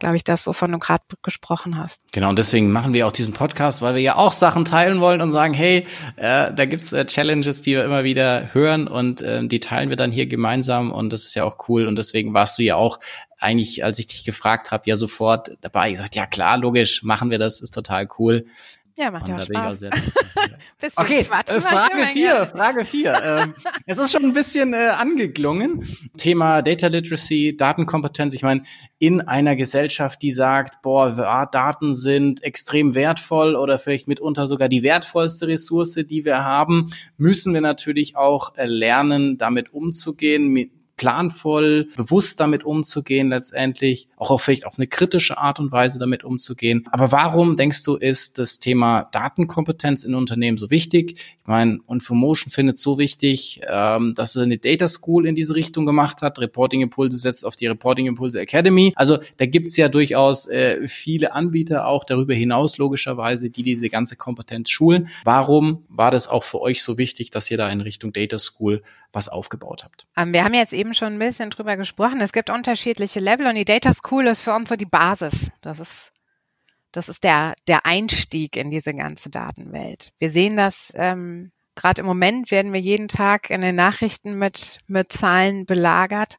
glaube 0.00 0.16
ich, 0.16 0.24
das, 0.24 0.46
wovon 0.46 0.72
du 0.72 0.78
gerade 0.78 1.04
gesprochen 1.22 1.78
hast. 1.78 2.00
Genau, 2.12 2.28
und 2.30 2.38
deswegen 2.38 2.72
machen 2.72 2.92
wir 2.92 3.06
auch 3.06 3.12
diesen 3.12 3.32
Podcast, 3.32 3.82
weil 3.82 3.94
wir 3.94 4.02
ja 4.02 4.16
auch 4.16 4.32
Sachen 4.32 4.64
teilen 4.64 5.00
wollen 5.00 5.20
und 5.20 5.30
sagen, 5.30 5.54
hey, 5.54 5.86
äh, 6.16 6.52
da 6.52 6.64
gibt's 6.66 6.92
äh, 6.92 7.06
Challenges, 7.06 7.62
die 7.62 7.76
wir 7.76 7.84
immer 7.84 8.02
wieder 8.02 8.52
hören 8.52 8.88
und 8.88 9.20
äh, 9.20 9.46
die 9.46 9.60
teilen 9.60 9.90
wir 9.90 9.96
dann 9.96 10.10
hier 10.10 10.26
gemeinsam 10.26 10.90
und 10.90 11.12
das 11.12 11.24
ist 11.24 11.34
ja 11.34 11.44
auch 11.44 11.68
cool. 11.68 11.86
Und 11.86 11.96
deswegen 11.96 12.34
warst 12.34 12.58
du 12.58 12.62
ja 12.62 12.74
auch 12.74 12.98
eigentlich, 13.38 13.84
als 13.84 13.98
ich 13.98 14.06
dich 14.06 14.24
gefragt 14.24 14.70
habe, 14.70 14.84
ja 14.86 14.96
sofort 14.96 15.56
dabei. 15.60 15.88
Ich 15.88 15.94
gesagt, 15.94 16.14
ja 16.16 16.26
klar, 16.26 16.58
logisch, 16.58 17.02
machen 17.02 17.30
wir 17.30 17.38
das, 17.38 17.60
ist 17.60 17.72
total 17.72 18.08
cool. 18.18 18.46
Ja, 19.00 19.10
macht 19.10 19.28
ja 19.28 19.40
Spaß. 19.40 19.84
okay, 20.96 21.20
äh, 21.20 21.24
Frage 21.24 22.06
4, 22.12 22.46
Frage 22.46 22.84
4. 22.84 23.22
ähm, 23.24 23.54
es 23.86 23.96
ist 23.96 24.12
schon 24.12 24.24
ein 24.24 24.34
bisschen 24.34 24.74
äh, 24.74 24.88
angeklungen. 24.88 25.82
Thema 26.18 26.60
Data 26.60 26.88
Literacy, 26.88 27.56
Datenkompetenz. 27.56 28.34
Ich 28.34 28.42
meine, 28.42 28.64
in 28.98 29.22
einer 29.22 29.56
Gesellschaft, 29.56 30.20
die 30.20 30.32
sagt, 30.32 30.82
boah, 30.82 31.48
Daten 31.50 31.94
sind 31.94 32.42
extrem 32.42 32.94
wertvoll 32.94 33.56
oder 33.56 33.78
vielleicht 33.78 34.06
mitunter 34.06 34.46
sogar 34.46 34.68
die 34.68 34.82
wertvollste 34.82 35.48
Ressource, 35.48 35.94
die 35.94 36.26
wir 36.26 36.44
haben, 36.44 36.90
müssen 37.16 37.54
wir 37.54 37.62
natürlich 37.62 38.16
auch 38.16 38.54
äh, 38.56 38.66
lernen, 38.66 39.38
damit 39.38 39.72
umzugehen, 39.72 40.70
planvoll, 41.00 41.88
bewusst 41.96 42.40
damit 42.40 42.62
umzugehen 42.62 43.30
letztendlich, 43.30 44.06
auch 44.18 44.30
auf 44.30 44.42
vielleicht 44.42 44.66
auf 44.66 44.78
eine 44.78 44.86
kritische 44.86 45.38
Art 45.38 45.58
und 45.58 45.72
Weise 45.72 45.98
damit 45.98 46.24
umzugehen. 46.24 46.86
Aber 46.92 47.10
warum 47.10 47.56
denkst 47.56 47.84
du, 47.84 47.96
ist 47.96 48.38
das 48.38 48.58
Thema 48.58 49.04
Datenkompetenz 49.10 50.04
in 50.04 50.14
Unternehmen 50.14 50.58
so 50.58 50.68
wichtig? 50.68 51.18
Ich 51.38 51.46
meine, 51.46 51.78
und 51.86 52.02
findet 52.02 52.76
es 52.76 52.82
so 52.82 52.98
wichtig, 52.98 53.62
ähm, 53.66 54.12
dass 54.14 54.36
er 54.36 54.42
eine 54.42 54.58
Data 54.58 54.88
School 54.88 55.26
in 55.26 55.34
diese 55.34 55.54
Richtung 55.54 55.86
gemacht 55.86 56.20
hat. 56.20 56.38
Reporting 56.38 56.82
Impulse 56.82 57.16
setzt 57.16 57.46
auf 57.46 57.56
die 57.56 57.66
Reporting 57.66 58.06
Impulse 58.06 58.38
Academy. 58.38 58.92
Also 58.94 59.18
da 59.38 59.46
gibt's 59.46 59.78
ja 59.78 59.88
durchaus 59.88 60.48
äh, 60.48 60.86
viele 60.86 61.32
Anbieter 61.32 61.86
auch 61.86 62.04
darüber 62.04 62.34
hinaus 62.34 62.76
logischerweise, 62.76 63.48
die 63.48 63.62
diese 63.62 63.88
ganze 63.88 64.16
Kompetenz 64.16 64.68
schulen. 64.68 65.08
Warum 65.24 65.84
war 65.88 66.10
das 66.10 66.28
auch 66.28 66.44
für 66.44 66.60
euch 66.60 66.82
so 66.82 66.98
wichtig, 66.98 67.30
dass 67.30 67.50
ihr 67.50 67.56
da 67.56 67.70
in 67.70 67.80
Richtung 67.80 68.12
Data 68.12 68.38
School 68.38 68.82
was 69.12 69.28
aufgebaut 69.28 69.82
habt? 69.84 70.06
Ähm, 70.16 70.32
wir 70.32 70.44
haben 70.44 70.54
jetzt 70.54 70.72
eben 70.72 70.89
eben 70.90 70.94
schon 70.94 71.12
ein 71.14 71.18
bisschen 71.18 71.50
drüber 71.50 71.76
gesprochen. 71.76 72.20
Es 72.20 72.32
gibt 72.32 72.50
unterschiedliche 72.50 73.20
Level 73.20 73.46
und 73.46 73.54
die 73.54 73.64
Data 73.64 73.92
School 73.92 74.26
ist 74.26 74.42
für 74.42 74.52
uns 74.52 74.68
so 74.68 74.76
die 74.76 74.86
Basis. 74.86 75.50
Das 75.60 75.78
ist, 75.78 76.12
das 76.90 77.08
ist 77.08 77.22
der, 77.22 77.54
der 77.68 77.86
Einstieg 77.86 78.56
in 78.56 78.70
diese 78.70 78.92
ganze 78.92 79.30
Datenwelt. 79.30 80.12
Wir 80.18 80.30
sehen 80.30 80.56
das, 80.56 80.92
ähm, 80.96 81.52
gerade 81.76 82.00
im 82.00 82.06
Moment 82.06 82.50
werden 82.50 82.72
wir 82.72 82.80
jeden 82.80 83.06
Tag 83.06 83.50
in 83.50 83.60
den 83.60 83.76
Nachrichten 83.76 84.36
mit, 84.36 84.78
mit 84.88 85.12
Zahlen 85.12 85.64
belagert. 85.64 86.38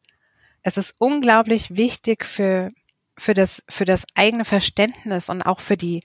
Es 0.64 0.78
ist 0.78 0.96
unglaublich 0.98 1.78
wichtig 1.78 2.26
für, 2.26 2.72
für 3.18 3.34
das, 3.34 3.64
für 3.70 3.86
das 3.86 4.06
eigene 4.16 4.44
Verständnis 4.44 5.30
und 5.30 5.44
auch 5.44 5.62
für 5.62 5.78
die 5.78 6.04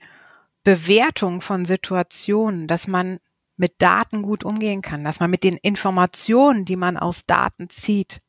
Bewertung 0.63 1.41
von 1.41 1.65
Situationen, 1.65 2.67
dass 2.67 2.87
man 2.87 3.19
mit 3.57 3.81
Daten 3.81 4.21
gut 4.21 4.45
umgehen 4.45 4.81
kann, 4.81 5.03
dass 5.03 5.19
man 5.19 5.29
mit 5.29 5.43
den 5.43 5.57
Informationen, 5.57 6.63
die 6.63 6.75
man 6.77 6.95
aus 6.95 7.25
Daten 7.25 7.69
zieht, 7.69 8.21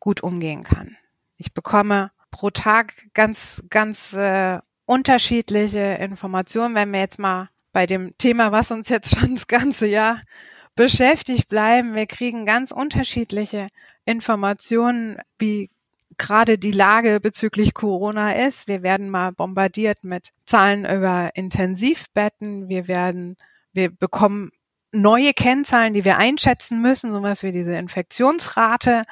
gut 0.00 0.22
umgehen 0.22 0.64
kann. 0.64 0.96
Ich 1.36 1.54
bekomme 1.54 2.10
pro 2.30 2.50
Tag 2.50 2.94
ganz, 3.14 3.62
ganz 3.70 4.12
äh, 4.14 4.58
unterschiedliche 4.86 5.98
Informationen. 6.00 6.74
Wenn 6.74 6.92
wir 6.92 7.00
jetzt 7.00 7.18
mal 7.18 7.48
bei 7.72 7.86
dem 7.86 8.16
Thema, 8.18 8.50
was 8.50 8.70
uns 8.70 8.88
jetzt 8.88 9.14
schon 9.18 9.36
das 9.36 9.46
ganze 9.46 9.86
Jahr 9.86 10.22
beschäftigt 10.74 11.48
bleiben, 11.48 11.94
wir 11.94 12.06
kriegen 12.06 12.46
ganz 12.46 12.72
unterschiedliche 12.72 13.68
Informationen, 14.04 15.18
wie 15.38 15.70
gerade 16.16 16.58
die 16.58 16.72
Lage 16.72 17.20
bezüglich 17.20 17.72
Corona 17.72 18.32
ist. 18.32 18.68
Wir 18.68 18.82
werden 18.82 19.10
mal 19.10 19.32
bombardiert 19.32 20.04
mit 20.04 20.30
Zahlen 20.44 20.84
über 20.84 21.30
Intensivbetten. 21.34 22.68
Wir 22.68 22.88
werden, 22.88 23.36
wir 23.72 23.90
bekommen 23.90 24.50
neue 24.92 25.32
Kennzahlen, 25.32 25.94
die 25.94 26.04
wir 26.04 26.18
einschätzen 26.18 26.82
müssen, 26.82 27.12
sowas 27.12 27.42
wie 27.42 27.52
diese 27.52 27.74
Infektionsrate 27.76 29.04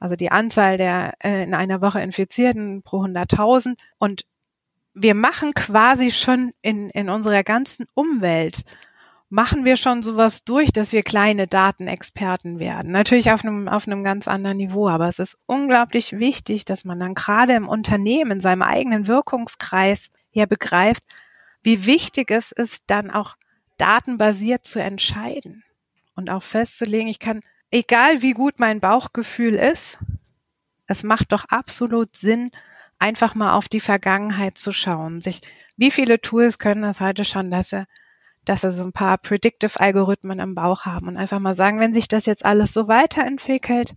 also 0.00 0.16
die 0.16 0.30
Anzahl 0.30 0.76
der 0.76 1.14
äh, 1.22 1.42
in 1.42 1.54
einer 1.54 1.80
Woche 1.80 2.00
Infizierten 2.00 2.82
pro 2.82 3.02
100.000. 3.02 3.76
Und 3.98 4.24
wir 4.94 5.14
machen 5.14 5.54
quasi 5.54 6.10
schon 6.10 6.50
in, 6.62 6.90
in 6.90 7.08
unserer 7.08 7.42
ganzen 7.44 7.86
Umwelt, 7.94 8.64
machen 9.30 9.64
wir 9.64 9.76
schon 9.76 10.02
sowas 10.02 10.44
durch, 10.44 10.72
dass 10.72 10.92
wir 10.92 11.02
kleine 11.02 11.46
Datenexperten 11.46 12.58
werden. 12.58 12.92
Natürlich 12.92 13.30
auf 13.30 13.44
einem, 13.44 13.68
auf 13.68 13.86
einem 13.86 14.02
ganz 14.02 14.26
anderen 14.26 14.56
Niveau, 14.56 14.88
aber 14.88 15.08
es 15.08 15.18
ist 15.18 15.38
unglaublich 15.46 16.18
wichtig, 16.18 16.64
dass 16.64 16.84
man 16.84 16.98
dann 16.98 17.14
gerade 17.14 17.54
im 17.54 17.68
Unternehmen, 17.68 18.32
in 18.32 18.40
seinem 18.40 18.62
eigenen 18.62 19.06
Wirkungskreis 19.06 20.10
ja 20.32 20.46
begreift, 20.46 21.04
wie 21.62 21.86
wichtig 21.86 22.30
es 22.30 22.52
ist, 22.52 22.84
dann 22.86 23.10
auch 23.10 23.36
datenbasiert 23.76 24.64
zu 24.64 24.80
entscheiden 24.80 25.62
und 26.14 26.30
auch 26.30 26.42
festzulegen, 26.42 27.08
ich 27.08 27.18
kann 27.18 27.42
egal 27.70 28.22
wie 28.22 28.32
gut 28.32 28.58
mein 28.58 28.80
Bauchgefühl 28.80 29.54
ist, 29.54 29.98
es 30.86 31.02
macht 31.02 31.32
doch 31.32 31.44
absolut 31.48 32.16
Sinn, 32.16 32.50
einfach 32.98 33.34
mal 33.34 33.54
auf 33.54 33.68
die 33.68 33.80
Vergangenheit 33.80 34.58
zu 34.58 34.72
schauen. 34.72 35.20
Sich, 35.20 35.42
wie 35.76 35.90
viele 35.90 36.20
Tools 36.20 36.58
können 36.58 36.82
das 36.82 37.00
heute 37.00 37.24
schon, 37.24 37.50
dass 37.50 37.70
sie, 37.70 37.86
dass 38.44 38.62
sie 38.62 38.70
so 38.70 38.82
ein 38.82 38.92
paar 38.92 39.18
Predictive-Algorithmen 39.18 40.38
im 40.38 40.54
Bauch 40.54 40.86
haben 40.86 41.08
und 41.08 41.16
einfach 41.16 41.38
mal 41.38 41.54
sagen, 41.54 41.80
wenn 41.80 41.94
sich 41.94 42.08
das 42.08 42.26
jetzt 42.26 42.44
alles 42.44 42.72
so 42.72 42.88
weiterentwickelt, 42.88 43.94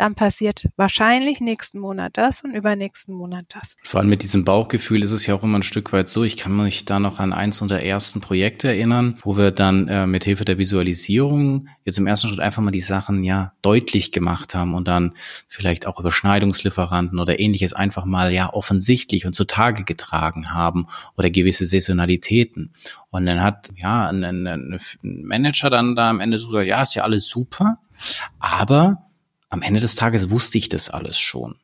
dann 0.00 0.14
passiert 0.14 0.66
wahrscheinlich 0.76 1.40
nächsten 1.40 1.78
Monat 1.78 2.16
das 2.16 2.42
und 2.42 2.54
übernächsten 2.54 3.14
Monat 3.14 3.44
das. 3.50 3.76
Vor 3.82 4.00
allem 4.00 4.08
mit 4.08 4.22
diesem 4.22 4.46
Bauchgefühl 4.46 5.02
ist 5.02 5.12
es 5.12 5.26
ja 5.26 5.34
auch 5.34 5.42
immer 5.42 5.58
ein 5.58 5.62
Stück 5.62 5.92
weit 5.92 6.08
so. 6.08 6.24
Ich 6.24 6.38
kann 6.38 6.56
mich 6.56 6.86
da 6.86 6.98
noch 6.98 7.18
an 7.18 7.34
eins 7.34 7.60
unserer 7.60 7.82
ersten 7.82 8.22
Projekte 8.22 8.68
erinnern, 8.68 9.18
wo 9.22 9.36
wir 9.36 9.50
dann 9.50 9.88
äh, 9.88 10.06
mit 10.06 10.24
Hilfe 10.24 10.46
der 10.46 10.56
Visualisierung 10.56 11.68
jetzt 11.84 11.98
im 11.98 12.06
ersten 12.06 12.28
Schritt 12.28 12.40
einfach 12.40 12.62
mal 12.62 12.70
die 12.70 12.80
Sachen 12.80 13.22
ja 13.24 13.52
deutlich 13.60 14.10
gemacht 14.10 14.54
haben 14.54 14.72
und 14.74 14.88
dann 14.88 15.12
vielleicht 15.48 15.86
auch 15.86 16.00
Überschneidungslieferanten 16.00 17.18
oder 17.18 17.38
ähnliches 17.38 17.74
einfach 17.74 18.06
mal 18.06 18.32
ja 18.32 18.50
offensichtlich 18.54 19.26
und 19.26 19.34
zutage 19.34 19.84
getragen 19.84 20.50
haben 20.50 20.86
oder 21.18 21.28
gewisse 21.28 21.66
Saisonalitäten. 21.66 22.72
Und 23.10 23.26
dann 23.26 23.42
hat 23.42 23.68
ja 23.76 24.08
ein, 24.08 24.24
ein, 24.24 24.46
ein 24.46 24.80
Manager 25.02 25.68
dann 25.68 25.94
da 25.94 26.08
am 26.08 26.20
Ende 26.20 26.38
so 26.38 26.48
gesagt, 26.48 26.68
ja, 26.68 26.80
ist 26.80 26.94
ja 26.94 27.02
alles 27.02 27.28
super, 27.28 27.78
aber 28.38 29.09
am 29.50 29.62
Ende 29.62 29.80
des 29.80 29.96
Tages 29.96 30.30
wusste 30.30 30.56
ich 30.56 30.68
das 30.68 30.88
alles 30.88 31.18
schon. 31.18 31.56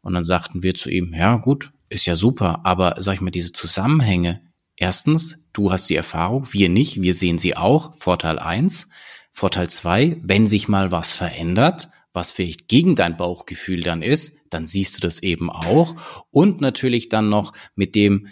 Und 0.00 0.14
dann 0.14 0.24
sagten 0.24 0.62
wir 0.62 0.74
zu 0.74 0.88
ihm, 0.88 1.12
ja 1.12 1.36
gut, 1.36 1.72
ist 1.88 2.06
ja 2.06 2.16
super, 2.16 2.60
aber 2.64 2.96
sag 3.00 3.14
ich 3.14 3.20
mal, 3.20 3.30
diese 3.30 3.52
Zusammenhänge, 3.52 4.40
erstens, 4.76 5.46
du 5.52 5.70
hast 5.70 5.90
die 5.90 5.96
Erfahrung, 5.96 6.48
wir 6.52 6.68
nicht, 6.68 7.02
wir 7.02 7.14
sehen 7.14 7.38
sie 7.38 7.56
auch, 7.56 7.96
Vorteil 7.98 8.38
eins. 8.38 8.90
Vorteil 9.32 9.68
zwei, 9.68 10.16
wenn 10.22 10.46
sich 10.46 10.68
mal 10.68 10.90
was 10.92 11.12
verändert, 11.12 11.90
was 12.12 12.30
vielleicht 12.30 12.68
gegen 12.68 12.96
dein 12.96 13.18
Bauchgefühl 13.18 13.82
dann 13.82 14.00
ist, 14.00 14.38
dann 14.48 14.64
siehst 14.64 14.96
du 14.96 15.00
das 15.02 15.22
eben 15.22 15.50
auch. 15.50 15.96
Und 16.30 16.62
natürlich 16.62 17.10
dann 17.10 17.28
noch 17.28 17.52
mit 17.74 17.94
dem, 17.94 18.28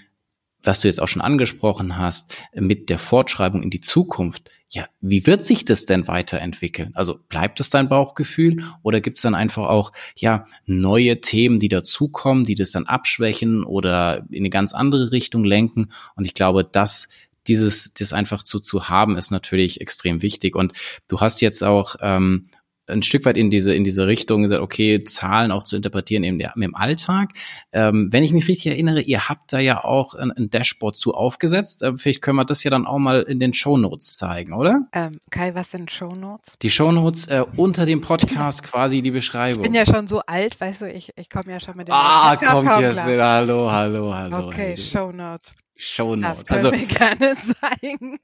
was 0.64 0.81
du 0.81 0.88
jetzt 0.88 1.00
auch 1.00 1.09
schon 1.09 1.22
angesprochen 1.22 1.96
hast, 1.96 2.35
mit 2.55 2.88
der 2.88 2.98
Fortschreibung 2.98 3.62
in 3.62 3.70
die 3.70 3.81
Zukunft, 3.81 4.50
ja, 4.70 4.87
wie 5.00 5.27
wird 5.27 5.44
sich 5.44 5.64
das 5.64 5.87
denn 5.87 6.09
weiterentwickeln? 6.09 6.90
Also 6.94 7.18
bleibt 7.29 7.61
es 7.61 7.70
dein 7.70 7.88
Bauchgefühl 7.88 8.64
oder 8.83 9.00
gibt 9.00 9.18
es 9.18 9.22
dann 9.22 9.35
einfach 9.35 9.68
auch, 9.68 9.92
ja, 10.16 10.46
neue 10.66 11.20
Themen, 11.20 11.61
die 11.61 11.68
dazukommen, 11.68 12.44
die 12.44 12.57
das 12.57 12.72
dann 12.72 12.87
abschwächen 12.87 13.62
oder 13.62 14.24
in 14.31 14.38
eine 14.38 14.50
ganz 14.50 14.72
andere 14.72 15.12
Richtung 15.12 15.44
lenken? 15.44 15.90
Und 16.16 16.24
ich 16.24 16.35
glaube, 16.35 16.64
dass 16.64 17.09
dieses, 17.46 17.94
das 17.94 18.12
einfach 18.12 18.42
zu, 18.42 18.59
zu 18.59 18.88
haben, 18.88 19.16
ist 19.16 19.31
natürlich 19.31 19.81
extrem 19.81 20.22
wichtig. 20.22 20.57
Und 20.57 20.72
du 21.09 21.20
hast 21.20 21.40
jetzt 21.40 21.62
auch 21.62 21.96
ähm, 22.00 22.48
ein 22.86 23.02
Stück 23.02 23.24
weit 23.24 23.36
in 23.36 23.50
diese 23.50 23.74
in 23.74 23.84
diese 23.84 24.06
Richtung 24.06 24.42
gesagt, 24.42 24.60
okay, 24.60 24.98
Zahlen 24.98 25.50
auch 25.50 25.62
zu 25.62 25.76
interpretieren 25.76 26.24
im, 26.24 26.40
im 26.40 26.74
Alltag. 26.74 27.30
Ähm, 27.72 28.08
wenn 28.10 28.22
ich 28.22 28.32
mich 28.32 28.48
richtig 28.48 28.72
erinnere, 28.72 29.00
ihr 29.00 29.28
habt 29.28 29.52
da 29.52 29.58
ja 29.58 29.84
auch 29.84 30.14
ein, 30.14 30.30
ein 30.32 30.50
Dashboard 30.50 30.96
zu 30.96 31.14
aufgesetzt. 31.14 31.82
Äh, 31.82 31.96
vielleicht 31.96 32.22
können 32.22 32.36
wir 32.36 32.44
das 32.44 32.62
ja 32.64 32.70
dann 32.70 32.86
auch 32.86 32.98
mal 32.98 33.22
in 33.22 33.40
den 33.40 33.52
Show 33.52 33.76
Notes 33.76 34.16
zeigen, 34.16 34.52
oder? 34.52 34.82
Ähm, 34.92 35.18
Kai, 35.30 35.54
was 35.54 35.70
sind 35.70 35.90
Show 35.90 36.14
Notes? 36.14 36.56
Die 36.60 36.70
Show 36.70 36.92
Notes 36.92 37.26
äh, 37.26 37.44
unter 37.56 37.86
dem 37.86 38.00
Podcast 38.00 38.62
quasi 38.64 39.02
die 39.02 39.10
Beschreibung. 39.10 39.64
Ich 39.64 39.70
bin 39.70 39.74
ja 39.74 39.86
schon 39.86 40.06
so 40.06 40.20
alt, 40.20 40.60
weißt 40.60 40.82
du, 40.82 40.92
ich, 40.92 41.12
ich 41.16 41.30
komme 41.30 41.52
ja 41.52 41.60
schon 41.60 41.76
mit 41.76 41.88
dem 41.88 41.94
Ah, 41.94 42.36
kommt 42.36 42.80
jetzt. 42.80 43.00
Hallo, 43.00 43.70
hallo, 43.70 44.14
hallo. 44.14 44.48
Okay, 44.48 44.76
Show 44.76 45.12
Notes. 45.12 45.54
Shownotes. 45.76 46.44
Das 46.44 46.46
können 46.46 46.66
also, 46.66 46.72
wir 46.72 46.87
gerne 46.87 47.37
zeigen. 47.60 48.18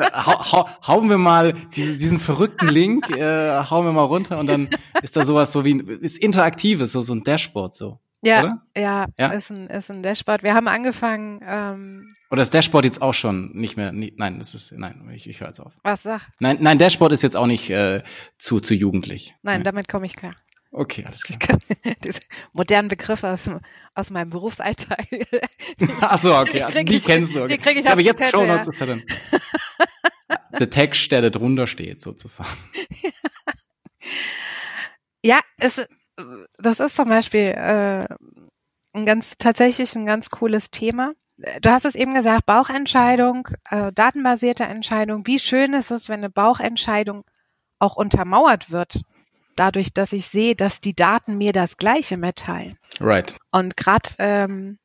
hau, 0.00 0.52
hau, 0.52 0.68
hauen 0.86 1.08
wir 1.08 1.18
mal 1.18 1.54
diese, 1.74 1.98
diesen 1.98 2.18
verrückten 2.18 2.68
Link, 2.68 3.10
äh, 3.10 3.64
hauen 3.70 3.84
wir 3.84 3.92
mal 3.92 4.04
runter 4.04 4.38
und 4.38 4.46
dann 4.48 4.68
ist 5.02 5.16
da 5.16 5.24
sowas 5.24 5.52
so 5.52 5.64
wie 5.64 5.74
ein, 5.74 5.86
ist 5.86 6.18
interaktives, 6.18 6.92
so, 6.92 7.00
so 7.00 7.14
ein 7.14 7.22
Dashboard 7.22 7.74
so. 7.74 8.00
Ja, 8.22 8.62
ja, 8.76 9.06
ja, 9.18 9.28
Ist, 9.28 9.50
ein, 9.50 9.66
ist 9.68 9.90
ein 9.90 10.02
Dashboard. 10.02 10.42
Wir 10.42 10.54
haben 10.54 10.68
angefangen. 10.68 11.40
Ähm, 11.42 12.14
Oder 12.30 12.42
ist 12.42 12.52
Dashboard 12.52 12.84
jetzt 12.84 13.00
auch 13.00 13.14
schon 13.14 13.52
nicht 13.54 13.78
mehr? 13.78 13.92
Nie, 13.92 14.12
nein, 14.16 14.38
das 14.38 14.54
ist 14.54 14.72
nein, 14.72 15.10
ich, 15.14 15.26
ich 15.26 15.40
höre 15.40 15.48
jetzt 15.48 15.60
auf. 15.60 15.72
Was 15.84 16.02
sag? 16.02 16.28
Nein, 16.38 16.58
nein, 16.60 16.76
Dashboard 16.76 17.12
ist 17.12 17.22
jetzt 17.22 17.36
auch 17.36 17.46
nicht 17.46 17.70
äh, 17.70 18.02
zu 18.36 18.60
zu 18.60 18.74
jugendlich. 18.74 19.34
Nein, 19.42 19.60
ja. 19.60 19.64
damit 19.64 19.88
komme 19.88 20.04
ich 20.04 20.16
klar. 20.16 20.32
Okay, 20.72 21.04
alles 21.04 21.24
klar. 21.24 21.58
Diese 22.04 22.20
modernen 22.52 22.88
Begriffe 22.88 23.28
aus, 23.28 23.50
aus 23.94 24.10
meinem 24.10 24.30
Berufsalltag. 24.30 25.06
Ach 26.00 26.18
so, 26.18 26.36
okay. 26.36 26.64
Die, 26.78 26.84
die 26.84 27.00
kennst 27.00 27.34
du. 27.34 27.42
Okay. 27.42 27.56
Die 27.56 27.62
krieg 27.62 27.76
ich 27.76 27.88
Aber 27.88 28.00
jetzt 28.00 28.30
schon 28.30 28.46
ja. 28.46 28.60
Der 30.58 30.70
Text, 30.70 31.10
der 31.10 31.22
da 31.22 31.30
drunter 31.30 31.66
steht, 31.66 32.02
sozusagen. 32.02 32.48
Ja, 35.22 35.40
es, 35.58 35.86
das 36.56 36.80
ist 36.80 36.96
zum 36.96 37.10
Beispiel 37.10 37.48
äh, 37.48 38.06
ein 38.94 39.04
ganz 39.04 39.36
tatsächlich 39.36 39.94
ein 39.94 40.06
ganz 40.06 40.30
cooles 40.30 40.70
Thema. 40.70 41.12
Du 41.60 41.70
hast 41.70 41.84
es 41.84 41.94
eben 41.94 42.14
gesagt, 42.14 42.46
Bauchentscheidung, 42.46 43.48
äh, 43.68 43.92
datenbasierte 43.92 44.64
Entscheidung. 44.64 45.26
Wie 45.26 45.38
schön 45.38 45.74
ist 45.74 45.90
es, 45.90 46.08
wenn 46.08 46.20
eine 46.20 46.30
Bauchentscheidung 46.30 47.24
auch 47.78 47.96
untermauert 47.96 48.70
wird 48.70 49.02
dadurch, 49.56 49.92
dass 49.92 50.12
ich 50.12 50.26
sehe, 50.26 50.54
dass 50.54 50.80
die 50.80 50.94
Daten 50.94 51.38
mir 51.38 51.52
das 51.52 51.76
Gleiche 51.76 52.16
mitteilen. 52.16 52.78
Right. 53.00 53.36
Und 53.50 53.76
gerade 53.76 54.10
ähm, 54.18 54.78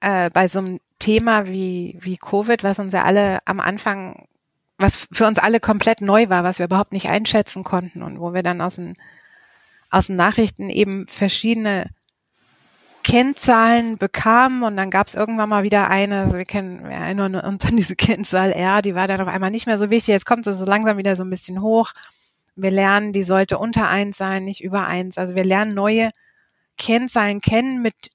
äh, 0.00 0.30
bei 0.30 0.48
so 0.48 0.58
einem 0.60 0.80
Thema 0.98 1.46
wie, 1.46 1.98
wie 2.00 2.16
Covid, 2.16 2.64
was 2.64 2.78
uns 2.78 2.92
ja 2.92 3.04
alle 3.04 3.38
am 3.44 3.60
Anfang, 3.60 4.26
was 4.78 5.06
für 5.12 5.26
uns 5.26 5.38
alle 5.38 5.60
komplett 5.60 6.00
neu 6.00 6.28
war, 6.28 6.44
was 6.44 6.58
wir 6.58 6.66
überhaupt 6.66 6.92
nicht 6.92 7.08
einschätzen 7.08 7.64
konnten 7.64 8.02
und 8.02 8.20
wo 8.20 8.34
wir 8.34 8.42
dann 8.42 8.60
aus 8.60 8.76
den, 8.76 8.94
aus 9.90 10.08
den 10.08 10.16
Nachrichten 10.16 10.68
eben 10.68 11.06
verschiedene 11.06 11.90
Kennzahlen 13.02 13.98
bekamen 13.98 14.64
und 14.64 14.76
dann 14.76 14.90
gab 14.90 15.06
es 15.06 15.14
irgendwann 15.14 15.48
mal 15.48 15.62
wieder 15.62 15.88
eine, 15.88 16.22
also 16.22 16.38
wir 16.38 16.44
kennen, 16.44 16.82
wir 16.82 16.90
erinnern 16.90 17.36
uns 17.36 17.64
an 17.64 17.76
diese 17.76 17.94
Kennzahl 17.94 18.50
R, 18.50 18.82
die 18.82 18.96
war 18.96 19.06
dann 19.06 19.20
auf 19.20 19.28
einmal 19.28 19.52
nicht 19.52 19.66
mehr 19.66 19.78
so 19.78 19.90
wichtig, 19.90 20.08
jetzt 20.08 20.26
kommt 20.26 20.44
sie 20.44 20.52
so 20.52 20.64
langsam 20.64 20.98
wieder 20.98 21.14
so 21.14 21.22
ein 21.22 21.30
bisschen 21.30 21.62
hoch 21.62 21.92
wir 22.56 22.70
lernen, 22.70 23.12
die 23.12 23.22
sollte 23.22 23.58
unter 23.58 23.88
eins 23.88 24.16
sein, 24.16 24.44
nicht 24.44 24.62
über 24.62 24.86
eins. 24.86 25.18
Also 25.18 25.34
wir 25.36 25.44
lernen 25.44 25.74
neue 25.74 26.10
Kennzahlen 26.78 27.40
kennen, 27.40 27.82
mit 27.82 28.10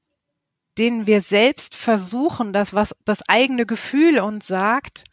denen 0.77 1.05
wir 1.05 1.21
selbst 1.21 1.75
versuchen, 1.75 2.51
das, 2.53 2.73
was 2.73 2.95
das 3.05 3.21
eigene 3.29 3.65
Gefühl 3.65 4.19
uns 4.19 4.47
sagt, 4.47 5.03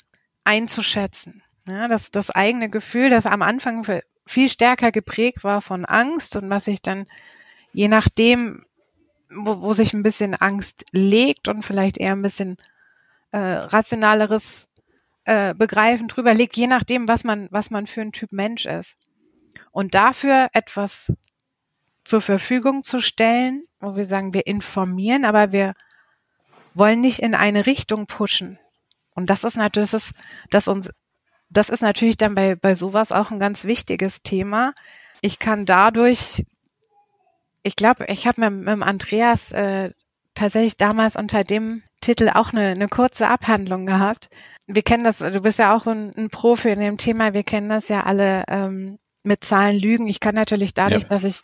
einzuschätzen. 0.45 1.43
Ja, 1.67 1.89
das, 1.89 2.11
das 2.11 2.31
eigene 2.31 2.71
Gefühl, 2.71 3.11
das 3.11 3.27
am 3.27 3.43
Anfang 3.43 3.85
viel 4.27 4.49
stärker 4.49 4.93
geprägt 4.93 5.45
war 5.45 5.61
von 5.61 5.85
Angst 5.85 6.37
und 6.37 6.49
was 6.49 6.65
sich 6.65 6.81
dann 6.81 7.07
je 7.73 7.89
nachdem, 7.89 8.65
wo, 9.31 9.61
wo 9.61 9.73
sich 9.75 9.93
ein 9.93 10.03
bisschen 10.03 10.35
Angst 10.35 10.87
legt 10.91 11.49
und 11.49 11.65
vielleicht 11.65 11.99
eher 11.99 12.13
ein 12.13 12.23
bisschen 12.23 12.57
äh, 13.33 13.39
rationaleres 13.39 14.69
äh, 15.25 15.55
Begreifen 15.55 16.09
drüber 16.09 16.33
legt, 16.33 16.57
je 16.57 16.67
nachdem, 16.67 17.09
was 17.09 17.25
man, 17.25 17.49
was 17.51 17.71
man 17.71 17.87
für 17.87 18.01
ein 18.01 18.13
Typ 18.13 18.33
Mensch 18.33 18.65
ist 18.65 18.97
und 19.71 19.95
dafür 19.95 20.49
etwas 20.53 21.13
zur 22.05 22.21
Verfügung 22.21 22.85
zu 22.85 23.01
stellen, 23.01 23.65
wo 23.81 23.97
wir 23.97 24.05
sagen, 24.05 24.35
wir 24.35 24.47
informieren, 24.47 25.25
aber 25.25 25.53
wir 25.53 25.75
wollen 26.75 27.01
nicht 27.01 27.19
in 27.19 27.35
eine 27.35 27.67
Richtung 27.67 28.07
pushen. 28.07 28.59
Und 29.15 29.31
das 29.31 29.45
ist 29.45 29.57
natürlich, 29.57 29.91
das 29.91 30.05
ist, 30.05 30.15
das 30.51 30.69
uns, 30.69 30.91
das 31.51 31.69
ist 31.69 31.83
natürlich 31.83 32.17
dann 32.17 32.35
bei, 32.35 32.55
bei 32.55 32.75
sowas 32.75 33.13
auch 33.13 33.31
ein 33.31 33.41
ganz 33.41 33.65
wichtiges 33.65 34.23
Thema. 34.23 34.75
Ich 35.21 35.39
kann 35.39 35.67
dadurch, 35.67 36.45
ich 37.63 37.77
glaube, 37.77 38.07
ich 38.07 38.27
habe 38.27 38.49
mit, 38.49 38.79
mit 38.79 38.87
Andreas 38.87 39.53
äh, 39.53 39.91
tatsächlich 40.35 40.77
damals 40.77 41.17
unter 41.17 41.45
dem 41.45 41.83
Titel 42.01 42.31
auch 42.33 42.53
eine, 42.53 42.69
eine 42.69 42.89
kurze 42.89 43.29
Abhandlung 43.29 43.87
gehabt. 43.87 44.31
Wir 44.67 44.83
kennen 44.83 45.05
das, 45.05 45.19
du 45.19 45.41
bist 45.41 45.59
ja 45.59 45.75
auch 45.75 45.83
so 45.83 45.91
ein, 45.91 46.15
ein 46.17 46.31
Profi 46.31 46.69
in 46.69 46.81
dem 46.81 46.99
Thema, 46.99 47.35
wir 47.35 47.43
kennen 47.43 47.69
das 47.69 47.89
ja 47.89 48.05
alle, 48.05 48.45
ähm, 48.49 48.99
mit 49.23 49.45
Zahlen 49.45 49.79
lügen. 49.79 50.07
Ich 50.09 50.21
kann 50.21 50.35
natürlich 50.35 50.75
dadurch, 50.75 51.05
ja. 51.05 51.09
dass 51.09 51.25
ich, 51.25 51.41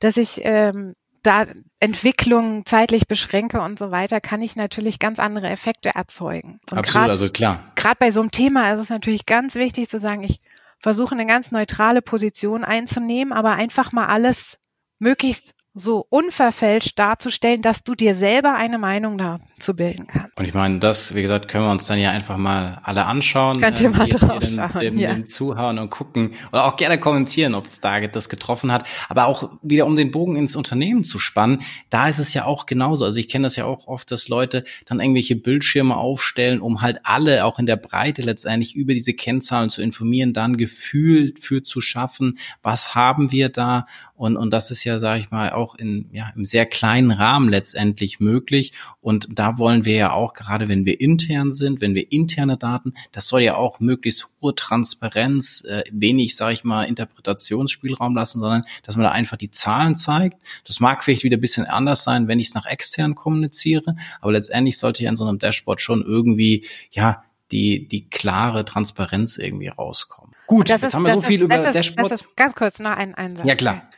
dass 0.00 0.16
ich 0.16 0.40
ähm, 0.44 0.94
da 1.22 1.46
Entwicklung 1.80 2.66
zeitlich 2.66 3.08
beschränke 3.08 3.60
und 3.60 3.78
so 3.78 3.90
weiter, 3.90 4.20
kann 4.20 4.42
ich 4.42 4.56
natürlich 4.56 4.98
ganz 4.98 5.18
andere 5.18 5.48
Effekte 5.48 5.94
erzeugen. 5.94 6.60
Und 6.70 6.78
Absolut, 6.78 6.92
grad, 6.92 7.08
also 7.08 7.30
klar. 7.30 7.72
Gerade 7.76 7.96
bei 7.98 8.10
so 8.10 8.20
einem 8.20 8.30
Thema 8.30 8.72
ist 8.72 8.80
es 8.80 8.90
natürlich 8.90 9.26
ganz 9.26 9.54
wichtig 9.54 9.88
zu 9.88 9.98
sagen, 9.98 10.22
ich 10.22 10.40
versuche 10.78 11.14
eine 11.14 11.26
ganz 11.26 11.50
neutrale 11.50 12.02
Position 12.02 12.62
einzunehmen, 12.62 13.32
aber 13.32 13.52
einfach 13.52 13.92
mal 13.92 14.06
alles 14.06 14.58
möglichst 14.98 15.54
so 15.76 16.06
unverfälscht 16.08 16.96
darzustellen, 16.96 17.60
dass 17.60 17.82
du 17.82 17.96
dir 17.96 18.14
selber 18.14 18.54
eine 18.54 18.78
Meinung 18.78 19.18
dazu 19.18 19.74
bilden 19.74 20.06
kannst. 20.06 20.38
Und 20.38 20.44
ich 20.44 20.54
meine, 20.54 20.78
das, 20.78 21.16
wie 21.16 21.22
gesagt, 21.22 21.48
können 21.48 21.64
wir 21.64 21.72
uns 21.72 21.86
dann 21.86 21.98
ja 21.98 22.10
einfach 22.10 22.36
mal 22.36 22.80
alle 22.84 23.06
anschauen. 23.06 23.60
Könnt 23.60 23.80
ihr 23.80 23.90
mal 23.90 24.06
äh, 24.06 24.10
drauf 24.10 24.38
den, 24.38 24.54
schauen, 24.54 24.78
dem, 24.80 24.98
ja. 24.98 25.12
dem 25.12 25.26
zuhauen 25.26 25.80
und 25.80 25.90
gucken 25.90 26.34
oder 26.52 26.66
auch 26.66 26.76
gerne 26.76 26.98
kommentieren, 26.98 27.56
ob 27.56 27.64
es 27.64 27.80
da 27.80 28.00
das 28.00 28.28
getroffen 28.28 28.70
hat. 28.70 28.86
Aber 29.08 29.26
auch 29.26 29.50
wieder, 29.62 29.86
um 29.86 29.96
den 29.96 30.12
Bogen 30.12 30.36
ins 30.36 30.54
Unternehmen 30.54 31.02
zu 31.02 31.18
spannen, 31.18 31.62
da 31.90 32.08
ist 32.08 32.20
es 32.20 32.34
ja 32.34 32.44
auch 32.44 32.66
genauso. 32.66 33.04
Also 33.04 33.18
ich 33.18 33.28
kenne 33.28 33.46
das 33.46 33.56
ja 33.56 33.64
auch 33.64 33.88
oft, 33.88 34.12
dass 34.12 34.28
Leute 34.28 34.62
dann 34.86 35.00
irgendwelche 35.00 35.34
Bildschirme 35.34 35.96
aufstellen, 35.96 36.60
um 36.60 36.82
halt 36.82 37.00
alle 37.02 37.44
auch 37.44 37.58
in 37.58 37.66
der 37.66 37.76
Breite 37.76 38.22
letztendlich 38.22 38.76
über 38.76 38.94
diese 38.94 39.12
Kennzahlen 39.12 39.70
zu 39.70 39.82
informieren, 39.82 40.32
dann 40.32 40.56
Gefühl 40.56 41.34
für 41.40 41.64
zu 41.64 41.80
schaffen, 41.80 42.38
was 42.62 42.94
haben 42.94 43.32
wir 43.32 43.48
da 43.48 43.86
und, 44.16 44.36
und 44.36 44.52
das 44.52 44.70
ist 44.70 44.84
ja, 44.84 45.00
sage 45.00 45.18
ich 45.18 45.30
mal, 45.32 45.50
auch 45.50 45.74
in, 45.74 46.08
ja, 46.12 46.30
im 46.36 46.44
sehr 46.44 46.66
kleinen 46.66 47.10
Rahmen 47.10 47.48
letztendlich 47.48 48.20
möglich. 48.20 48.72
Und 49.00 49.26
da 49.30 49.58
wollen 49.58 49.84
wir 49.84 49.96
ja 49.96 50.12
auch, 50.12 50.34
gerade 50.34 50.68
wenn 50.68 50.86
wir 50.86 51.00
intern 51.00 51.50
sind, 51.50 51.80
wenn 51.80 51.96
wir 51.96 52.12
interne 52.12 52.56
Daten, 52.56 52.94
das 53.10 53.26
soll 53.26 53.40
ja 53.40 53.56
auch 53.56 53.80
möglichst 53.80 54.28
hohe 54.40 54.54
Transparenz, 54.54 55.64
äh, 55.64 55.82
wenig, 55.90 56.36
sage 56.36 56.52
ich 56.52 56.62
mal, 56.62 56.84
Interpretationsspielraum 56.84 58.14
lassen, 58.14 58.38
sondern 58.38 58.64
dass 58.84 58.96
man 58.96 59.04
da 59.04 59.10
einfach 59.10 59.36
die 59.36 59.50
Zahlen 59.50 59.96
zeigt. 59.96 60.38
Das 60.64 60.78
mag 60.78 61.02
vielleicht 61.02 61.24
wieder 61.24 61.36
ein 61.36 61.40
bisschen 61.40 61.66
anders 61.66 62.04
sein, 62.04 62.28
wenn 62.28 62.38
ich 62.38 62.48
es 62.48 62.54
nach 62.54 62.66
extern 62.66 63.16
kommuniziere, 63.16 63.96
aber 64.20 64.32
letztendlich 64.32 64.78
sollte 64.78 65.02
ja 65.02 65.10
in 65.10 65.16
so 65.16 65.26
einem 65.26 65.38
Dashboard 65.38 65.80
schon 65.80 66.02
irgendwie, 66.02 66.64
ja, 66.92 67.24
die, 67.50 67.88
die 67.88 68.08
klare 68.08 68.64
Transparenz 68.64 69.38
irgendwie 69.38 69.68
rauskommen. 69.68 70.34
Gut, 70.46 70.68
jetzt 70.68 70.84
ist, 70.84 70.94
haben 70.94 71.06
wir 71.06 71.14
so 71.14 71.22
viel 71.22 71.40
ist, 71.40 71.44
über 71.44 71.56
das 71.56 71.72
Dashboard. 71.72 72.12
Das 72.12 72.20
ist 72.20 72.36
ganz 72.36 72.54
kurz 72.54 72.78
noch 72.78 72.92
ein 72.92 73.14
Einsatz. 73.14 73.46
Ja, 73.46 73.54
klar. 73.54 73.88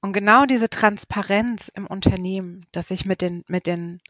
Und 0.00 0.12
genau 0.12 0.46
diese 0.46 0.70
Transparenz 0.70 1.70
im 1.74 1.86
Unternehmen, 1.86 2.66
dass 2.72 2.90
ich 2.90 3.04
mit 3.04 3.20
den, 3.20 3.44
mit 3.48 3.66
den, 3.66 4.00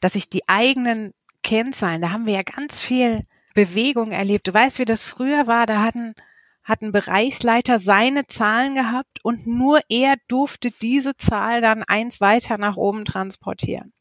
dass 0.00 0.14
ich 0.14 0.28
die 0.28 0.48
eigenen 0.48 1.14
Kennzahlen, 1.42 2.02
da 2.02 2.10
haben 2.10 2.26
wir 2.26 2.34
ja 2.34 2.42
ganz 2.42 2.78
viel 2.78 3.26
Bewegung 3.54 4.12
erlebt. 4.12 4.46
Du 4.46 4.54
weißt, 4.54 4.78
wie 4.78 4.84
das 4.84 5.02
früher 5.02 5.46
war, 5.46 5.66
da 5.66 5.82
hatten, 5.82 6.14
hatten 6.62 6.92
Bereichsleiter 6.92 7.78
seine 7.78 8.26
Zahlen 8.26 8.74
gehabt 8.74 9.24
und 9.24 9.46
nur 9.46 9.80
er 9.88 10.16
durfte 10.28 10.70
diese 10.70 11.16
Zahl 11.16 11.62
dann 11.62 11.82
eins 11.82 12.20
weiter 12.20 12.58
nach 12.58 12.76
oben 12.76 13.04
transportieren. 13.04 13.92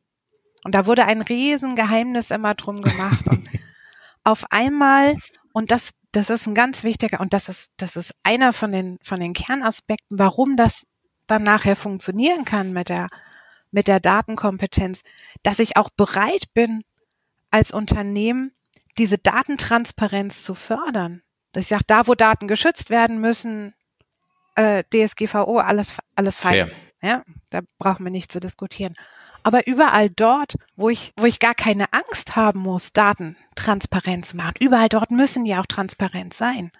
Und 0.64 0.76
da 0.76 0.86
wurde 0.86 1.06
ein 1.06 1.22
Riesengeheimnis 1.22 2.32
immer 2.32 2.54
drum 2.56 2.82
gemacht. 2.82 3.28
Und 3.28 3.50
auf 4.24 4.52
einmal, 4.52 5.16
und 5.54 5.72
das, 5.72 5.92
das 6.12 6.30
ist 6.30 6.48
ein 6.48 6.56
ganz 6.56 6.84
wichtiger, 6.84 7.20
und 7.20 7.34
das 7.34 7.50
ist, 7.50 7.72
das 7.78 7.96
ist 7.96 8.14
einer 8.24 8.54
von 8.54 8.72
den, 8.72 8.98
von 9.04 9.20
den 9.20 9.34
Kernaspekten, 9.34 10.18
warum 10.18 10.56
das 10.56 10.88
dann 11.28 11.44
nachher 11.44 11.76
funktionieren 11.76 12.46
kann 12.46 12.74
mit 12.74 12.90
der, 12.90 13.10
mit 13.72 13.88
der 13.88 14.00
Datenkompetenz, 14.00 15.04
dass 15.44 15.60
ich 15.60 15.78
auch 15.78 15.90
bereit 15.90 16.46
bin, 16.54 16.84
als 17.52 17.72
Unternehmen 17.72 18.52
diese 18.98 19.18
Datentransparenz 19.18 20.44
zu 20.44 20.56
fördern. 20.56 21.22
Dass 21.52 21.64
ich 21.64 21.70
sage, 21.70 21.84
da 21.88 22.08
wo 22.08 22.16
Daten 22.16 22.48
geschützt 22.48 22.90
werden 22.90 23.20
müssen, 23.20 23.74
äh, 24.56 24.84
DSGVO, 24.94 25.58
alles, 25.58 25.94
alles 26.16 26.36
fein. 26.36 26.54
Fair. 26.54 26.72
Ja, 27.02 27.24
da 27.50 27.62
brauchen 27.78 28.04
wir 28.04 28.12
nicht 28.12 28.32
zu 28.32 28.40
diskutieren. 28.40 28.96
Aber 29.44 29.68
überall 29.68 30.10
dort, 30.10 30.56
wo 30.76 30.90
ich, 30.90 31.14
wo 31.18 31.26
ich 31.26 31.40
gar 31.40 31.56
keine 31.56 31.92
Angst 31.94 32.36
haben 32.36 32.60
muss, 32.60 32.94
Daten 32.94 33.36
transparent 33.56 34.26
zu 34.26 34.38
machen, 34.38 34.56
überall 34.60 34.90
dort 34.90 35.12
müssen 35.12 35.46
ja 35.46 35.62
auch 35.62 35.66
transparent 35.66 36.34
sein. 36.34 36.72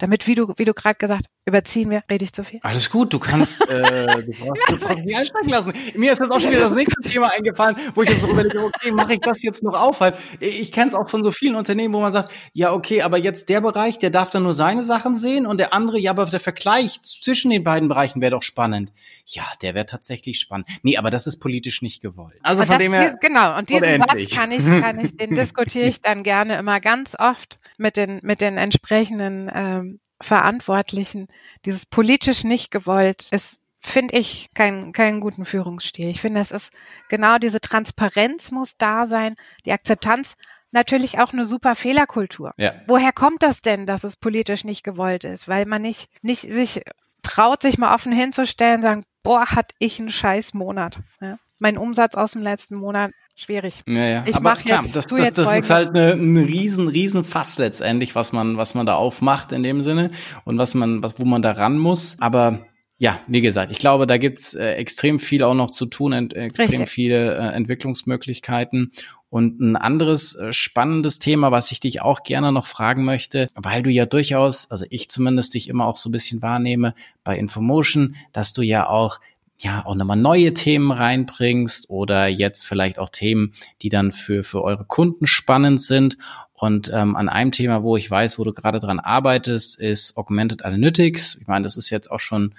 Damit, 0.00 0.26
wie 0.26 0.34
du, 0.34 0.52
wie 0.56 0.64
du 0.64 0.72
gerade 0.72 0.96
gesagt, 0.96 1.26
überziehen 1.44 1.90
wir, 1.90 2.02
rede 2.10 2.24
ich 2.24 2.32
zu 2.32 2.42
viel. 2.42 2.58
Alles 2.62 2.88
gut, 2.88 3.12
du 3.12 3.18
kannst, 3.18 3.68
äh, 3.68 4.06
du 4.06 4.32
brauchst, 4.32 4.70
du 4.70 4.76
brauchst 4.78 5.04
mich 5.04 5.16
einsteigen 5.16 5.50
lassen. 5.50 5.72
Mir 5.94 6.12
ist 6.12 6.20
jetzt 6.20 6.30
auch 6.30 6.40
schon 6.40 6.52
wieder 6.52 6.60
das 6.60 6.74
nächste 6.74 7.00
Thema 7.06 7.30
eingefallen, 7.36 7.76
wo 7.94 8.02
ich 8.02 8.08
jetzt 8.08 8.22
so 8.22 8.28
überlege, 8.28 8.64
okay, 8.64 8.92
mache 8.92 9.14
ich 9.14 9.20
das 9.20 9.42
jetzt 9.42 9.62
noch 9.62 9.78
auf? 9.78 10.00
Halt, 10.00 10.16
ich 10.38 10.72
kenne 10.72 10.88
es 10.88 10.94
auch 10.94 11.10
von 11.10 11.22
so 11.22 11.30
vielen 11.30 11.56
Unternehmen, 11.56 11.92
wo 11.92 12.00
man 12.00 12.12
sagt, 12.12 12.32
ja, 12.54 12.72
okay, 12.72 13.02
aber 13.02 13.18
jetzt 13.18 13.50
der 13.50 13.60
Bereich, 13.60 13.98
der 13.98 14.08
darf 14.08 14.30
dann 14.30 14.42
nur 14.42 14.54
seine 14.54 14.84
Sachen 14.84 15.16
sehen 15.16 15.44
und 15.44 15.58
der 15.58 15.74
andere, 15.74 15.98
ja, 15.98 16.12
aber 16.12 16.24
der 16.24 16.40
Vergleich 16.40 17.02
zwischen 17.02 17.50
den 17.50 17.62
beiden 17.62 17.90
Bereichen 17.90 18.22
wäre 18.22 18.30
doch 18.30 18.42
spannend. 18.42 18.92
Ja, 19.26 19.44
der 19.60 19.74
wäre 19.74 19.86
tatsächlich 19.86 20.40
spannend. 20.40 20.66
Nee, 20.82 20.96
aber 20.96 21.10
das 21.10 21.26
ist 21.26 21.40
politisch 21.40 21.82
nicht 21.82 22.00
gewollt. 22.00 22.38
Also 22.42 22.62
und 22.62 22.68
von 22.68 22.78
dem 22.78 22.94
her. 22.94 23.18
Genau, 23.20 23.58
und 23.58 23.68
diesen 23.68 24.00
Satz 24.00 24.30
kann 24.34 24.50
ich, 24.50 24.64
kann 24.64 24.98
ich, 25.04 25.16
den 25.16 25.34
diskutiere 25.34 25.88
ich 25.88 26.00
dann 26.00 26.22
gerne 26.22 26.58
immer 26.58 26.80
ganz 26.80 27.16
oft 27.18 27.58
mit 27.76 27.96
den, 27.96 28.20
mit 28.22 28.40
den 28.40 28.56
entsprechenden 28.56 29.50
ähm, 29.52 29.89
Verantwortlichen. 30.20 31.28
Dieses 31.64 31.86
politisch 31.86 32.44
nicht 32.44 32.70
gewollt 32.70 33.28
ist, 33.30 33.58
finde 33.80 34.18
ich, 34.18 34.50
keinen 34.54 34.92
keinen 34.92 35.20
guten 35.20 35.46
Führungsstil. 35.46 36.08
Ich 36.08 36.20
finde, 36.20 36.40
es 36.40 36.50
ist 36.50 36.72
genau 37.08 37.38
diese 37.38 37.60
Transparenz 37.60 38.50
muss 38.50 38.76
da 38.76 39.06
sein, 39.06 39.36
die 39.64 39.72
Akzeptanz 39.72 40.36
natürlich 40.72 41.18
auch 41.18 41.32
eine 41.32 41.44
super 41.44 41.74
Fehlerkultur. 41.74 42.52
Ja. 42.56 42.74
Woher 42.86 43.12
kommt 43.12 43.42
das 43.42 43.62
denn, 43.62 43.86
dass 43.86 44.04
es 44.04 44.16
politisch 44.16 44.64
nicht 44.64 44.84
gewollt 44.84 45.24
ist? 45.24 45.48
Weil 45.48 45.66
man 45.66 45.82
nicht, 45.82 46.10
nicht 46.22 46.42
sich 46.42 46.82
traut, 47.22 47.62
sich 47.62 47.78
mal 47.78 47.94
offen 47.94 48.12
hinzustellen 48.12 48.76
und 48.76 48.82
sagen, 48.82 49.04
boah, 49.22 49.46
hat 49.46 49.72
ich 49.78 49.98
einen 49.98 50.10
scheiß 50.10 50.54
Monat. 50.54 51.00
Ja? 51.20 51.38
Mein 51.60 51.76
Umsatz 51.76 52.14
aus 52.14 52.32
dem 52.32 52.42
letzten 52.42 52.76
Monat 52.76 53.12
schwierig. 53.36 53.82
Ja, 53.86 54.06
ja. 54.06 54.24
Ich 54.26 54.40
mache 54.40 54.68
jetzt, 54.68 54.96
das, 54.96 55.06
das, 55.06 55.32
das 55.32 55.58
ist 55.58 55.70
halt 55.70 55.90
eine, 55.90 56.12
ein 56.12 56.36
riesen, 56.36 56.88
riesen 56.88 57.22
Fass 57.22 57.58
letztendlich, 57.58 58.14
was 58.14 58.32
man, 58.32 58.56
was 58.56 58.74
man 58.74 58.86
da 58.86 58.94
aufmacht 58.94 59.52
in 59.52 59.62
dem 59.62 59.82
Sinne 59.82 60.10
und 60.44 60.58
was 60.58 60.74
man, 60.74 61.02
was, 61.02 61.18
wo 61.18 61.24
man 61.24 61.42
da 61.42 61.52
ran 61.52 61.78
muss. 61.78 62.16
Aber 62.18 62.66
ja, 62.98 63.20
wie 63.28 63.40
gesagt, 63.40 63.70
ich 63.70 63.78
glaube, 63.78 64.06
da 64.06 64.18
gibt's 64.18 64.54
äh, 64.54 64.72
extrem 64.72 65.18
viel 65.18 65.42
auch 65.42 65.54
noch 65.54 65.70
zu 65.70 65.86
tun, 65.86 66.12
ent, 66.12 66.34
extrem 66.34 66.68
Richtig. 66.68 66.88
viele 66.90 67.34
äh, 67.34 67.54
Entwicklungsmöglichkeiten. 67.54 68.92
Und 69.30 69.60
ein 69.60 69.76
anderes 69.76 70.34
äh, 70.34 70.52
spannendes 70.52 71.18
Thema, 71.18 71.50
was 71.50 71.72
ich 71.72 71.80
dich 71.80 72.02
auch 72.02 72.22
gerne 72.22 72.52
noch 72.52 72.66
fragen 72.66 73.04
möchte, 73.04 73.46
weil 73.54 73.82
du 73.82 73.90
ja 73.90 74.04
durchaus, 74.04 74.70
also 74.70 74.84
ich 74.90 75.08
zumindest 75.08 75.54
dich 75.54 75.68
immer 75.68 75.86
auch 75.86 75.96
so 75.96 76.10
ein 76.10 76.12
bisschen 76.12 76.42
wahrnehme 76.42 76.94
bei 77.24 77.38
Infomotion, 77.38 78.16
dass 78.32 78.52
du 78.52 78.60
ja 78.60 78.86
auch 78.86 79.18
ja 79.62 79.84
auch 79.84 79.94
nochmal 79.94 80.16
neue 80.16 80.54
Themen 80.54 80.90
reinbringst 80.90 81.90
oder 81.90 82.26
jetzt 82.26 82.66
vielleicht 82.66 82.98
auch 82.98 83.08
Themen, 83.08 83.52
die 83.82 83.88
dann 83.88 84.12
für, 84.12 84.42
für 84.42 84.62
eure 84.62 84.84
Kunden 84.84 85.26
spannend 85.26 85.80
sind. 85.80 86.16
Und 86.52 86.90
ähm, 86.94 87.16
an 87.16 87.28
einem 87.28 87.52
Thema, 87.52 87.82
wo 87.82 87.96
ich 87.96 88.10
weiß, 88.10 88.38
wo 88.38 88.44
du 88.44 88.52
gerade 88.52 88.80
dran 88.80 89.00
arbeitest, 89.00 89.78
ist 89.78 90.16
Augmented 90.16 90.64
Analytics. 90.64 91.38
Ich 91.40 91.46
meine, 91.46 91.62
das 91.62 91.76
ist 91.76 91.90
jetzt 91.90 92.10
auch 92.10 92.20
schon 92.20 92.54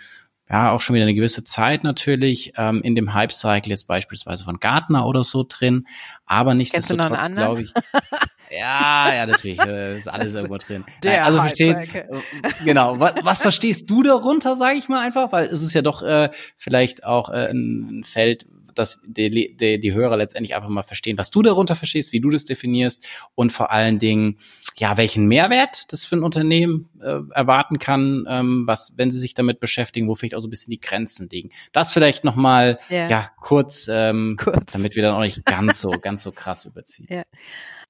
ja 0.52 0.72
auch 0.72 0.82
schon 0.82 0.96
wieder 0.96 1.06
eine 1.06 1.14
gewisse 1.14 1.44
Zeit 1.44 1.84
natürlich 1.84 2.54
ähm, 2.58 2.82
in 2.82 2.96
dem 2.96 3.14
Hype-Cycle 3.14 3.70
jetzt 3.70 3.88
beispielsweise 3.88 4.44
von 4.44 4.60
Gartner 4.60 5.06
oder 5.06 5.24
so 5.24 5.46
drin, 5.48 5.88
aber 6.26 6.54
nichtsdestotrotz 6.54 7.32
glaube 7.32 7.64
ich. 7.64 7.74
Ja, 8.52 9.14
ja, 9.14 9.26
natürlich. 9.26 9.60
Äh, 9.62 9.98
ist 9.98 10.10
alles 10.10 10.34
irgendwo 10.34 10.58
drin. 10.58 10.84
Der 11.04 11.26
also 11.26 11.40
versteht, 11.40 11.96
äh, 11.96 12.04
genau. 12.66 13.00
Was, 13.00 13.14
was 13.24 13.42
verstehst 13.42 13.90
du 13.90 14.04
darunter, 14.04 14.56
sage 14.58 14.78
ich 14.78 14.90
mal 14.90 15.00
einfach? 15.00 15.32
Weil 15.32 15.46
es 15.46 15.62
ist 15.62 15.74
ja 15.74 15.82
doch 15.82 16.04
äh, 16.04 16.30
vielleicht 16.58 17.06
auch 17.06 17.30
äh, 17.30 17.50
ein 17.50 18.04
Feld, 18.04 18.46
dass 18.76 19.02
die, 19.06 19.56
die, 19.56 19.80
die 19.80 19.94
Hörer 19.94 20.18
letztendlich 20.18 20.56
einfach 20.56 20.70
mal 20.70 20.84
verstehen, 20.84 21.18
was 21.18 21.32
du 21.32 21.42
darunter 21.42 21.76
verstehst, 21.76 22.14
wie 22.14 22.20
du 22.20 22.30
das 22.30 22.46
definierst 22.46 23.06
und 23.36 23.52
vor 23.52 23.72
allen 23.72 24.00
Dingen, 24.00 24.38
ja, 24.78 24.98
welchen 24.98 25.28
Mehrwert 25.28 25.92
das 25.92 26.06
für 26.06 26.16
ein 26.16 26.24
Unternehmen 26.24 26.90
äh, 27.02 27.20
erwarten 27.32 27.80
kann, 27.80 28.26
ähm, 28.28 28.64
was, 28.68 28.94
wenn 28.98 29.12
sie 29.12 29.20
sich 29.20 29.34
damit 29.34 29.60
beschäftigen, 29.60 30.08
wo 30.08 30.16
vielleicht 30.16 30.36
auch 30.36 30.42
so 30.42 30.48
ein 30.48 30.52
bisschen 30.52 30.72
die 30.72 30.82
Grenzen 30.82 31.30
liegen. 31.30 31.52
Das 31.72 31.94
vielleicht 31.94 32.24
nochmal, 32.24 32.80
yeah. 32.90 33.10
ja, 33.10 33.30
kurz, 33.42 33.90
ähm, 33.92 34.38
kurz, 34.40 34.72
damit 34.72 34.96
wir 34.96 35.04
dann 35.04 35.16
auch 35.16 35.22
nicht 35.22 35.46
ganz 35.46 35.82
so, 35.82 35.90
ganz 35.90 36.24
so 36.24 36.32
krass 36.32 36.66
überziehen. 36.66 37.08
Ja. 37.10 37.24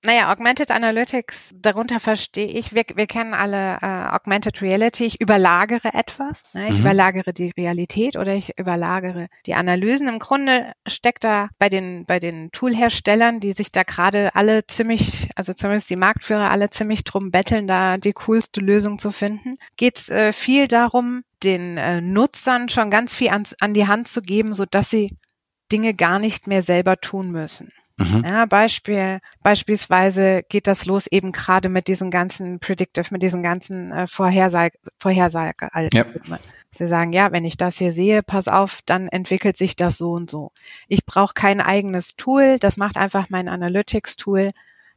Naja, 0.03 0.31
Augmented 0.31 0.71
Analytics, 0.71 1.53
darunter 1.55 1.99
verstehe 1.99 2.47
ich, 2.47 2.73
wir, 2.73 2.83
wir 2.95 3.05
kennen 3.05 3.35
alle 3.35 3.77
äh, 3.81 4.15
Augmented 4.15 4.59
Reality, 4.63 5.05
ich 5.05 5.21
überlagere 5.21 5.93
etwas, 5.93 6.41
ne? 6.53 6.65
ich 6.69 6.73
mhm. 6.73 6.79
überlagere 6.79 7.33
die 7.33 7.51
Realität 7.55 8.17
oder 8.17 8.33
ich 8.33 8.57
überlagere 8.57 9.27
die 9.45 9.53
Analysen. 9.53 10.07
Im 10.07 10.17
Grunde 10.17 10.73
steckt 10.87 11.23
da 11.23 11.49
bei 11.59 11.69
den, 11.69 12.05
bei 12.05 12.19
den 12.19 12.51
Toolherstellern, 12.51 13.39
die 13.39 13.53
sich 13.53 13.71
da 13.71 13.83
gerade 13.83 14.33
alle 14.33 14.65
ziemlich, 14.65 15.29
also 15.35 15.53
zumindest 15.53 15.91
die 15.91 15.95
Marktführer 15.95 16.49
alle 16.49 16.71
ziemlich 16.71 17.03
drum 17.03 17.29
betteln, 17.29 17.67
da 17.67 17.97
die 17.97 18.13
coolste 18.13 18.59
Lösung 18.59 18.97
zu 18.97 19.11
finden, 19.11 19.57
geht 19.77 19.99
es 19.99 20.09
äh, 20.09 20.33
viel 20.33 20.67
darum, 20.67 21.23
den 21.43 21.77
äh, 21.77 22.01
Nutzern 22.01 22.69
schon 22.69 22.89
ganz 22.89 23.13
viel 23.13 23.29
an, 23.29 23.43
an 23.59 23.75
die 23.75 23.87
Hand 23.87 24.07
zu 24.07 24.23
geben, 24.23 24.55
so 24.55 24.65
dass 24.65 24.89
sie 24.89 25.15
Dinge 25.71 25.93
gar 25.93 26.17
nicht 26.17 26.47
mehr 26.47 26.63
selber 26.63 26.97
tun 26.97 27.31
müssen. 27.31 27.71
Mhm. 28.01 28.23
Ja, 28.25 28.45
Beispiel, 28.45 29.19
beispielsweise 29.43 30.43
geht 30.49 30.67
das 30.67 30.85
los 30.85 31.07
eben 31.07 31.31
gerade 31.31 31.69
mit 31.69 31.87
diesen 31.87 32.11
ganzen 32.11 32.59
Predictive, 32.59 33.07
mit 33.11 33.21
diesen 33.21 33.43
ganzen 33.43 33.91
äh, 33.91 34.07
Vorhersage, 34.07 34.77
Vorhersage 34.99 35.69
ja. 35.93 36.05
Sie 36.73 36.87
sagen, 36.87 37.11
ja, 37.11 37.31
wenn 37.31 37.43
ich 37.43 37.57
das 37.57 37.77
hier 37.77 37.91
sehe, 37.91 38.23
pass 38.23 38.47
auf, 38.47 38.79
dann 38.85 39.09
entwickelt 39.09 39.57
sich 39.57 39.75
das 39.75 39.97
so 39.97 40.11
und 40.11 40.29
so. 40.29 40.51
Ich 40.87 41.05
brauche 41.05 41.33
kein 41.33 41.59
eigenes 41.59 42.15
Tool, 42.15 42.59
das 42.59 42.77
macht 42.77 42.97
einfach 42.97 43.27
mein 43.29 43.49
Analytics-Tool. 43.49 44.51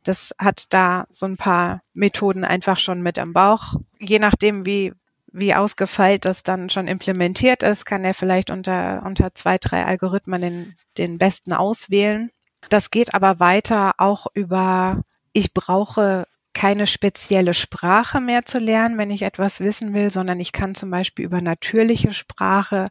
Das 0.05 0.35
hat 0.39 0.67
da 0.73 1.07
so 1.09 1.27
ein 1.27 1.37
paar 1.37 1.83
Methoden 1.93 2.45
einfach 2.45 2.79
schon 2.79 3.03
mit 3.03 3.19
im 3.19 3.33
Bauch. 3.33 3.75
Je 3.99 4.19
nachdem, 4.19 4.67
wie, 4.67 4.93
wie 5.33 5.55
ausgefeilt 5.55 6.27
das 6.27 6.45
dann 6.45 6.71
schon 6.71 6.87
implementiert 6.87 7.63
ist, 7.65 7.87
kann 7.87 8.05
er 8.05 8.15
vielleicht 8.15 8.51
unter, 8.51 9.03
unter 9.05 9.35
zwei, 9.35 9.59
drei 9.59 9.85
Algorithmen 9.85 10.41
den, 10.41 10.77
den 10.97 11.19
besten 11.19 11.53
auswählen. 11.53 12.31
Das 12.69 12.91
geht 12.91 13.15
aber 13.15 13.41
weiter 13.41 13.95
auch 13.99 14.27
über, 14.35 15.03
ich 15.33 15.53
brauche 15.53 16.27
keine 16.53 16.87
spezielle 16.87 17.55
Sprache 17.55 18.21
mehr 18.21 18.45
zu 18.45 18.59
lernen, 18.59 18.97
wenn 18.97 19.11
ich 19.11 19.23
etwas 19.23 19.61
wissen 19.61 19.93
will, 19.93 20.11
sondern 20.11 20.39
ich 20.41 20.53
kann 20.53 20.75
zum 20.75 20.91
Beispiel 20.91 21.25
über 21.25 21.41
natürliche 21.41 22.13
Sprache 22.13 22.89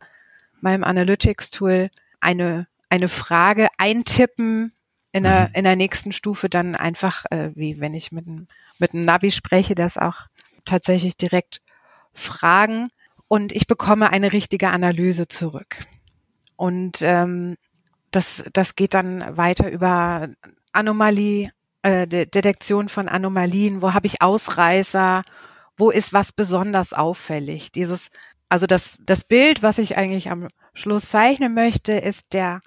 meinem 0.60 0.84
Analytics-Tool 0.84 1.90
eine, 2.20 2.68
eine 2.90 3.10
Frage 3.10 3.68
eintippen, 3.78 4.74
in 5.14 5.24
der, 5.24 5.50
mhm. 5.50 5.56
in 5.56 5.64
der 5.64 5.76
nächsten 5.76 6.12
Stufe 6.12 6.50
dann 6.50 6.76
einfach, 6.76 7.26
äh, 7.30 7.52
wie 7.56 7.80
wenn 7.80 7.94
ich 7.94 8.12
mit, 8.12 8.26
mit 8.80 8.94
einem 8.94 9.06
Navi 9.06 9.32
spreche, 9.32 9.76
das 9.76 9.98
auch 9.98 10.28
tatsächlich 10.66 11.16
direkt 11.16 11.62
fragen 12.14 12.90
und 13.28 13.54
ich 13.54 13.68
bekomme 13.68 14.10
eine 14.10 14.34
richtige 14.34 14.70
Analyse 14.70 15.28
zurück. 15.28 15.86
Und 16.56 17.02
ähm, 17.02 17.58
das, 18.16 18.44
das 18.54 18.76
geht 18.76 18.94
dann 18.94 19.38
weiter 19.38 19.70
über 19.70 20.30
Anomalie, 20.72 21.52
äh, 21.82 22.08
Detektion 22.08 22.90
von 22.90 23.10
Anomalien, 23.10 23.82
wo 23.82 23.94
habe 23.94 24.08
ich 24.08 24.22
Ausreißer, 24.22 25.24
wo 25.78 25.90
ist 25.90 26.14
was 26.14 26.32
besonders 26.32 26.94
auffällig. 26.94 27.72
Dieses, 27.72 28.10
also 28.50 28.68
das, 28.68 29.00
das 29.06 29.26
Bild, 29.26 29.64
was 29.64 29.78
ich 29.78 29.98
eigentlich 29.98 30.30
am 30.30 30.48
Schluss 30.74 31.10
zeichnen 31.10 31.54
möchte, 31.54 31.94
ist 31.94 32.34
der 32.34 32.62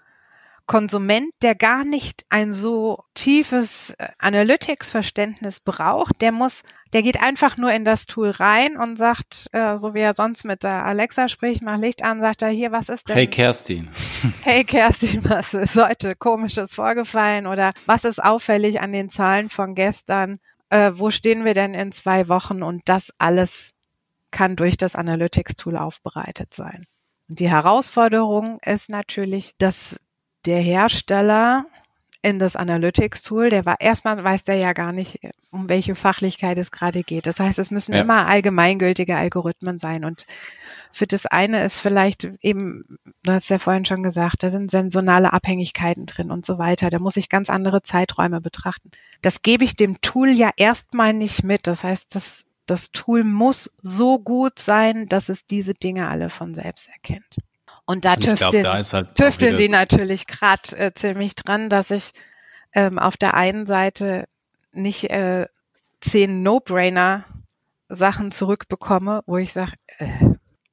Konsument, 0.67 1.31
der 1.43 1.55
gar 1.55 1.85
nicht 1.85 2.25
ein 2.29 2.53
so 2.53 3.05
tiefes 3.14 3.95
äh, 3.99 4.09
Analytics-Verständnis 4.19 5.61
braucht, 5.61 6.21
der 6.21 6.33
muss, 6.33 6.62
der 6.93 7.03
geht 7.03 7.23
einfach 7.23 7.57
nur 7.57 7.73
in 7.73 7.85
das 7.85 8.07
Tool 8.07 8.31
rein 8.31 8.77
und 8.77 8.97
sagt, 8.97 9.47
äh, 9.53 9.77
so 9.77 9.95
wie 9.95 10.01
er 10.01 10.14
sonst 10.14 10.45
mit 10.45 10.64
der 10.64 10.85
Alexa 10.85 11.29
spricht, 11.29 11.62
mach 11.62 11.79
Licht 11.79 12.03
an, 12.03 12.21
sagt 12.21 12.43
er 12.43 12.49
hier, 12.49 12.73
was 12.73 12.89
ist 12.89 13.09
denn? 13.09 13.17
Hey 13.17 13.29
Kerstin. 13.29 13.89
Hey 14.43 14.64
Kerstin, 14.64 15.25
was 15.25 15.55
ist 15.55 15.77
heute 15.77 16.17
komisches 16.17 16.75
vorgefallen 16.75 17.47
oder 17.47 17.73
was 17.87 18.05
ist 18.05 18.23
auffällig 18.23 18.81
an 18.81 18.93
den 18.93 19.09
Zahlen 19.09 19.49
von 19.49 19.75
gestern? 19.75 20.41
Äh, 20.69 20.93
wo 20.95 21.11
stehen 21.11 21.45
wir 21.45 21.55
denn 21.55 21.75
in 21.75 21.93
zwei 21.93 22.29
Wochen? 22.29 22.62
Und 22.62 22.83
das 22.87 23.12
alles 23.19 23.71
kann 24.33 24.57
durch 24.57 24.77
das 24.77 24.97
Analytics-Tool 24.97 25.77
aufbereitet 25.77 26.53
sein. 26.55 26.87
Und 27.29 27.41
die 27.41 27.51
Herausforderung 27.51 28.59
ist 28.64 28.89
natürlich, 28.89 29.55
dass 29.59 30.01
der 30.47 30.61
Hersteller 30.61 31.66
in 32.22 32.38
das 32.40 32.57
Analytics-Tool, 32.57 33.51
der 33.51 33.66
war 33.66 33.80
erstmal 33.80 34.22
weiß 34.22 34.42
der 34.42 34.57
ja 34.57 34.72
gar 34.72 34.92
nicht, 34.92 35.20
um 35.53 35.68
welche 35.68 35.94
Fachlichkeit 35.94 36.59
es 36.59 36.72
gerade 36.72 37.05
geht. 37.05 37.26
Das 37.26 37.38
heißt, 37.38 37.59
es 37.59 37.70
müssen 37.70 37.94
ja. 37.94 38.01
immer 38.01 38.26
allgemeingültige 38.26 39.16
Algorithmen 39.16 39.78
sein. 39.78 40.05
Und 40.05 40.26
für 40.92 41.07
das 41.07 41.26
eine 41.26 41.64
ist 41.64 41.78
vielleicht 41.78 42.28
eben, 42.40 42.99
du 43.22 43.32
hast 43.32 43.49
ja 43.49 43.61
vorhin 43.61 43.84
schon 43.84 44.03
gesagt, 44.03 44.42
da 44.42 44.51
sind 44.51 44.72
sensonale 44.72 45.32
Abhängigkeiten 45.32 46.07
drin 46.07 46.32
und 46.32 46.44
so 46.44 46.59
weiter. 46.59 46.90
Da 46.90 46.99
muss 46.99 47.16
ich 47.16 47.28
ganz 47.28 47.49
andere 47.49 47.82
Zeiträume 47.82 48.40
betrachten. 48.40 48.90
Das 49.22 49.42
gebe 49.42 49.62
ich 49.62 49.76
dem 49.76 50.01
Tool 50.01 50.30
ja 50.30 50.51
erstmal 50.57 51.12
nicht 51.12 51.44
mit. 51.44 51.68
Das 51.68 51.84
heißt, 51.84 52.14
das, 52.14 52.44
das 52.66 52.90
Tool 52.90 53.22
muss 53.22 53.70
so 53.82 54.18
gut 54.18 54.59
sein, 54.59 55.07
dass 55.09 55.28
es 55.28 55.47
diese 55.47 55.74
Dinge 55.74 56.09
alle 56.09 56.28
von 56.28 56.55
selbst 56.55 56.88
erkennt. 56.88 57.36
Und 57.87 58.05
da 58.05 58.16
tüfteln, 58.16 58.37
glaub, 58.37 58.53
da 58.53 58.74
halt 58.74 59.14
tüfteln 59.14 59.57
die 59.57 59.68
natürlich 59.68 60.26
gerade 60.26 60.76
äh, 60.76 60.93
ziemlich 60.95 61.37
dran, 61.37 61.70
dass 61.70 61.91
ich 61.91 62.12
ähm, 62.74 62.99
auf 62.99 63.16
der 63.16 63.34
einen 63.34 63.64
Seite 63.64 64.26
nicht 64.72 65.09
äh, 65.11 65.47
zehn 66.01 66.43
No-Brainer 66.43 67.24
Sachen 67.89 68.32
zurückbekomme, 68.32 69.22
wo 69.26 69.37
ich 69.37 69.53
sage, 69.53 69.72
äh, 69.99 70.07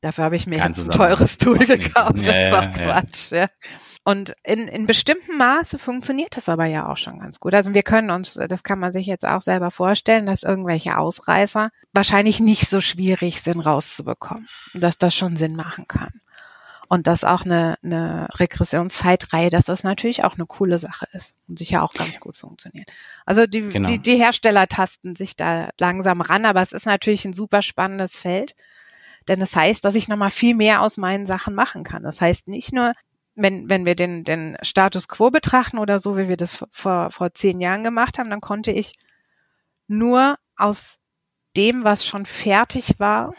dafür 0.02 0.26
habe 0.26 0.36
ich 0.36 0.48
mir 0.48 0.58
jetzt 0.58 0.90
ein 0.90 0.92
teures 0.92 1.38
Tool 1.38 1.60
gekauft. 1.60 2.26
Das 2.26 2.36
ja, 2.36 2.52
war 2.52 2.72
Quatsch. 2.72 3.32
Ja. 3.32 3.48
Und 4.06 4.36
in, 4.44 4.68
in 4.68 4.86
bestimmtem 4.86 5.38
Maße 5.38 5.80
funktioniert 5.80 6.36
das 6.36 6.50
aber 6.50 6.66
ja 6.66 6.90
auch 6.90 6.98
schon 6.98 7.20
ganz 7.20 7.40
gut. 7.40 7.54
Also 7.54 7.74
wir 7.74 7.84
können 7.84 8.12
uns, 8.12 8.34
das 8.34 8.64
kann 8.64 8.80
man 8.80 8.92
sich 8.92 9.08
jetzt 9.08 9.26
auch 9.26 9.42
selber 9.42 9.72
vorstellen, 9.72 10.26
dass 10.26 10.44
irgendwelche 10.44 10.98
Ausreißer 10.98 11.70
wahrscheinlich 11.94 12.42
nicht 12.42 12.68
so 12.68 12.82
schwierig 12.82 13.42
sind 13.42 13.62
rauszubekommen 13.62 14.50
und 14.74 14.82
dass 14.82 14.98
das 14.98 15.16
schon 15.16 15.38
Sinn 15.38 15.56
machen 15.56 15.88
kann. 15.88 16.12
Und 16.94 17.08
dass 17.08 17.24
auch 17.24 17.44
eine, 17.44 17.80
eine 17.82 18.28
Regressionszeitreihe, 18.36 19.50
dass 19.50 19.66
das 19.66 19.84
natürlich 19.84 20.24
auch 20.24 20.36
eine 20.36 20.46
coole 20.46 20.78
Sache 20.78 21.08
ist 21.14 21.36
und 21.48 21.58
sicher 21.58 21.82
auch 21.82 21.92
ganz 21.92 22.20
gut 22.20 22.38
funktioniert. 22.38 22.88
Also 23.26 23.48
die, 23.48 23.62
genau. 23.62 23.90
die, 23.90 23.98
die 23.98 24.18
Hersteller 24.18 24.68
tasten 24.68 25.16
sich 25.16 25.36
da 25.36 25.70
langsam 25.80 26.22
ran, 26.22 26.46
aber 26.46 26.62
es 26.62 26.72
ist 26.72 26.86
natürlich 26.86 27.26
ein 27.26 27.34
super 27.34 27.64
spannendes 27.64 28.16
Feld. 28.16 28.54
Denn 29.28 29.42
es 29.42 29.52
das 29.52 29.60
heißt, 29.60 29.84
dass 29.84 29.96
ich 29.96 30.08
nochmal 30.08 30.30
viel 30.30 30.54
mehr 30.54 30.84
aus 30.84 30.98
meinen 30.98 31.26
Sachen 31.26 31.56
machen 31.56 31.84
kann. 31.84 32.04
Das 32.04 32.22
heißt 32.22 32.48
nicht 32.48 32.74
nur, 32.74 32.94
wenn, 33.34 33.72
wenn 33.72 33.88
wir 33.88 33.96
den, 33.96 34.24
den 34.24 34.56
Status 34.62 35.08
quo 35.08 35.32
betrachten 35.32 35.80
oder 35.80 35.98
so, 35.98 36.16
wie 36.16 36.30
wir 36.30 36.38
das 36.38 36.64
vor, 36.70 37.10
vor 37.10 37.34
zehn 37.34 37.60
Jahren 37.60 37.84
gemacht 37.84 38.20
haben, 38.20 38.30
dann 38.30 38.40
konnte 38.40 38.72
ich 38.72 38.94
nur 39.88 40.38
aus 40.56 41.00
dem, 41.58 41.84
was 41.84 42.06
schon 42.06 42.28
fertig 42.28 43.00
war, 43.00 43.34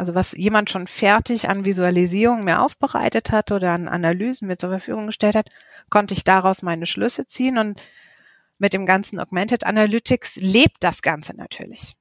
also 0.00 0.14
was 0.14 0.32
jemand 0.32 0.70
schon 0.70 0.86
fertig 0.86 1.50
an 1.50 1.66
Visualisierung 1.66 2.42
mir 2.42 2.62
aufbereitet 2.62 3.30
hat 3.30 3.52
oder 3.52 3.72
an 3.72 3.86
Analysen 3.86 4.48
mir 4.48 4.56
zur 4.56 4.70
Verfügung 4.70 5.06
gestellt 5.06 5.34
hat, 5.34 5.50
konnte 5.90 6.14
ich 6.14 6.24
daraus 6.24 6.62
meine 6.62 6.86
Schlüsse 6.86 7.26
ziehen 7.26 7.58
und 7.58 7.82
mit 8.58 8.72
dem 8.72 8.86
ganzen 8.86 9.20
Augmented 9.20 9.66
Analytics 9.66 10.36
lebt 10.36 10.78
das 10.80 11.02
Ganze 11.02 11.36
natürlich. 11.36 11.96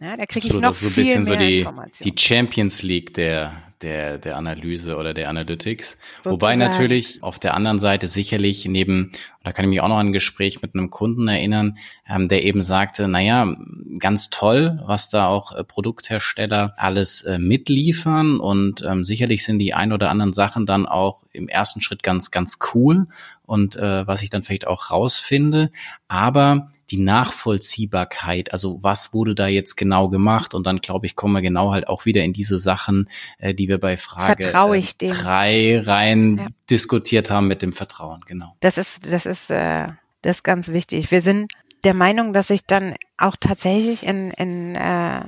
Ja, 0.00 0.16
da 0.16 0.24
kriege 0.24 0.48
ich 0.48 0.54
noch 0.54 0.74
so 0.74 0.88
viel 0.88 1.04
mehr 1.04 1.24
so 1.24 1.36
die, 1.36 1.66
die 2.02 2.14
Champions 2.16 2.82
League 2.82 3.12
der, 3.12 3.62
der, 3.82 4.16
der 4.16 4.36
Analyse 4.36 4.96
oder 4.96 5.12
der 5.12 5.28
Analytics. 5.28 5.98
Sozusagen. 6.16 6.32
Wobei 6.32 6.56
natürlich 6.56 7.22
auf 7.22 7.38
der 7.38 7.52
anderen 7.52 7.78
Seite 7.78 8.08
sicherlich 8.08 8.64
neben, 8.64 9.12
da 9.44 9.52
kann 9.52 9.66
ich 9.66 9.68
mich 9.68 9.82
auch 9.82 9.88
noch 9.88 9.98
an 9.98 10.08
ein 10.08 10.12
Gespräch 10.14 10.62
mit 10.62 10.74
einem 10.74 10.88
Kunden 10.88 11.28
erinnern, 11.28 11.76
ähm, 12.08 12.28
der 12.28 12.44
eben 12.44 12.62
sagte, 12.62 13.08
naja, 13.08 13.54
ganz 13.98 14.30
toll, 14.30 14.80
was 14.84 15.10
da 15.10 15.26
auch 15.26 15.52
äh, 15.52 15.64
Produkthersteller 15.64 16.74
alles 16.76 17.22
äh, 17.22 17.38
mitliefern 17.38 18.40
und 18.40 18.82
ähm, 18.82 19.04
sicherlich 19.04 19.44
sind 19.44 19.58
die 19.58 19.74
ein 19.74 19.92
oder 19.92 20.10
anderen 20.10 20.32
Sachen 20.32 20.66
dann 20.66 20.86
auch 20.86 21.24
im 21.32 21.48
ersten 21.48 21.80
Schritt 21.80 22.02
ganz, 22.02 22.30
ganz 22.30 22.58
cool 22.74 23.06
und 23.44 23.76
äh, 23.76 24.06
was 24.06 24.22
ich 24.22 24.30
dann 24.30 24.42
vielleicht 24.42 24.66
auch 24.66 24.90
rausfinde. 24.90 25.70
Aber 26.08 26.70
die 26.90 26.98
Nachvollziehbarkeit, 26.98 28.52
also 28.52 28.78
was 28.82 29.12
wurde 29.14 29.34
da 29.34 29.46
jetzt 29.46 29.76
genau 29.76 30.08
gemacht? 30.08 30.54
Und 30.54 30.66
dann 30.66 30.80
glaube 30.80 31.06
ich, 31.06 31.16
kommen 31.16 31.34
wir 31.34 31.42
genau 31.42 31.72
halt 31.72 31.88
auch 31.88 32.04
wieder 32.04 32.22
in 32.22 32.32
diese 32.32 32.58
Sachen, 32.58 33.08
äh, 33.38 33.54
die 33.54 33.68
wir 33.68 33.78
bei 33.78 33.96
Frage 33.96 34.44
äh, 34.44 35.06
drei 35.06 35.80
rein 35.80 36.38
ja. 36.38 36.46
diskutiert 36.70 37.30
haben 37.30 37.48
mit 37.48 37.62
dem 37.62 37.72
Vertrauen, 37.72 38.20
genau. 38.26 38.56
Das 38.60 38.78
ist, 38.78 39.10
das 39.10 39.26
ist, 39.26 39.50
äh, 39.50 39.88
das 40.22 40.36
ist 40.36 40.42
ganz 40.44 40.68
wichtig. 40.68 41.10
Wir 41.10 41.20
sind 41.20 41.52
der 41.84 41.94
Meinung, 41.94 42.32
dass 42.32 42.50
ich 42.50 42.64
dann 42.66 42.96
auch 43.16 43.36
tatsächlich 43.38 44.06
in, 44.06 44.30
in 44.32 44.74
äh, 44.74 45.22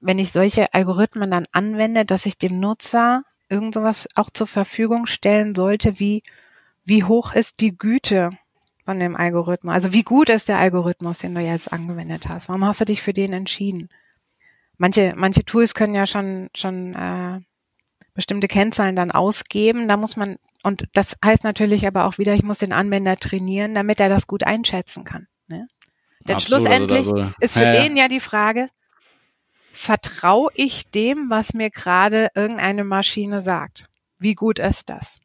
wenn 0.00 0.18
ich 0.18 0.32
solche 0.32 0.74
Algorithmen 0.74 1.30
dann 1.30 1.44
anwende, 1.52 2.04
dass 2.04 2.26
ich 2.26 2.38
dem 2.38 2.58
Nutzer 2.58 3.22
irgend 3.48 3.74
sowas 3.74 4.08
auch 4.16 4.30
zur 4.30 4.46
Verfügung 4.46 5.06
stellen 5.06 5.54
sollte, 5.54 5.98
wie 6.00 6.22
wie 6.84 7.04
hoch 7.04 7.34
ist 7.34 7.60
die 7.60 7.76
Güte 7.76 8.30
von 8.84 8.98
dem 8.98 9.16
Algorithmus? 9.16 9.74
Also 9.74 9.92
wie 9.92 10.02
gut 10.02 10.28
ist 10.28 10.48
der 10.48 10.58
Algorithmus, 10.58 11.20
den 11.20 11.34
du 11.34 11.40
jetzt 11.40 11.72
angewendet 11.72 12.28
hast? 12.28 12.48
Warum 12.48 12.64
hast 12.64 12.80
du 12.80 12.84
dich 12.84 13.02
für 13.02 13.12
den 13.12 13.32
entschieden? 13.32 13.88
Manche, 14.78 15.14
manche 15.16 15.44
Tools 15.44 15.74
können 15.74 15.94
ja 15.94 16.06
schon, 16.06 16.50
schon 16.56 16.94
äh, 16.94 17.40
bestimmte 18.14 18.48
Kennzahlen 18.48 18.96
dann 18.96 19.12
ausgeben. 19.12 19.86
Da 19.86 19.96
muss 19.96 20.16
man, 20.16 20.38
und 20.64 20.88
das 20.92 21.16
heißt 21.24 21.44
natürlich 21.44 21.86
aber 21.86 22.06
auch 22.06 22.18
wieder, 22.18 22.34
ich 22.34 22.42
muss 22.42 22.58
den 22.58 22.72
Anwender 22.72 23.16
trainieren, 23.16 23.74
damit 23.74 24.00
er 24.00 24.08
das 24.08 24.26
gut 24.26 24.44
einschätzen 24.44 25.04
kann. 25.04 25.28
Denn 26.28 26.36
Absolut, 26.36 26.62
schlussendlich 26.62 26.98
also, 26.98 27.16
also, 27.16 27.32
ist 27.40 27.54
für 27.54 27.64
ja, 27.64 27.82
den 27.82 27.96
ja 27.96 28.08
die 28.08 28.20
Frage, 28.20 28.68
vertraue 29.72 30.50
ich 30.54 30.90
dem, 30.90 31.30
was 31.30 31.54
mir 31.54 31.70
gerade 31.70 32.28
irgendeine 32.34 32.84
Maschine 32.84 33.42
sagt? 33.42 33.86
Wie 34.18 34.34
gut 34.34 34.58
ist 34.58 34.88
das? 34.88 35.18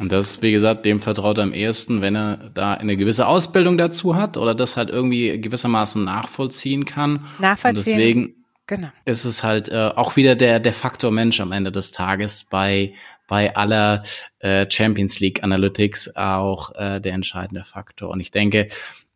Und 0.00 0.10
das, 0.10 0.42
wie 0.42 0.50
gesagt, 0.50 0.84
dem 0.84 1.00
vertraut 1.00 1.38
er 1.38 1.44
am 1.44 1.52
ehesten, 1.52 2.00
wenn 2.00 2.16
er 2.16 2.50
da 2.52 2.74
eine 2.74 2.96
gewisse 2.96 3.26
Ausbildung 3.26 3.78
dazu 3.78 4.16
hat 4.16 4.36
oder 4.36 4.54
das 4.54 4.76
halt 4.76 4.90
irgendwie 4.90 5.40
gewissermaßen 5.40 6.02
nachvollziehen 6.02 6.84
kann. 6.84 7.26
Nachvollziehen. 7.38 7.78
Und 7.78 7.86
deswegen 7.86 8.34
genau. 8.66 8.88
ist 9.04 9.24
es 9.24 9.44
halt 9.44 9.68
äh, 9.68 9.90
auch 9.94 10.16
wieder 10.16 10.34
der, 10.34 10.58
der 10.58 10.72
Faktor 10.72 11.12
Mensch 11.12 11.40
am 11.40 11.52
Ende 11.52 11.70
des 11.70 11.92
Tages 11.92 12.42
bei, 12.42 12.92
bei 13.28 13.54
aller 13.54 14.02
äh, 14.40 14.66
Champions 14.68 15.20
League 15.20 15.44
Analytics 15.44 16.16
auch 16.16 16.74
äh, 16.74 17.00
der 17.00 17.12
entscheidende 17.12 17.62
Faktor. 17.62 18.10
Und 18.10 18.18
ich 18.18 18.32
denke, 18.32 18.66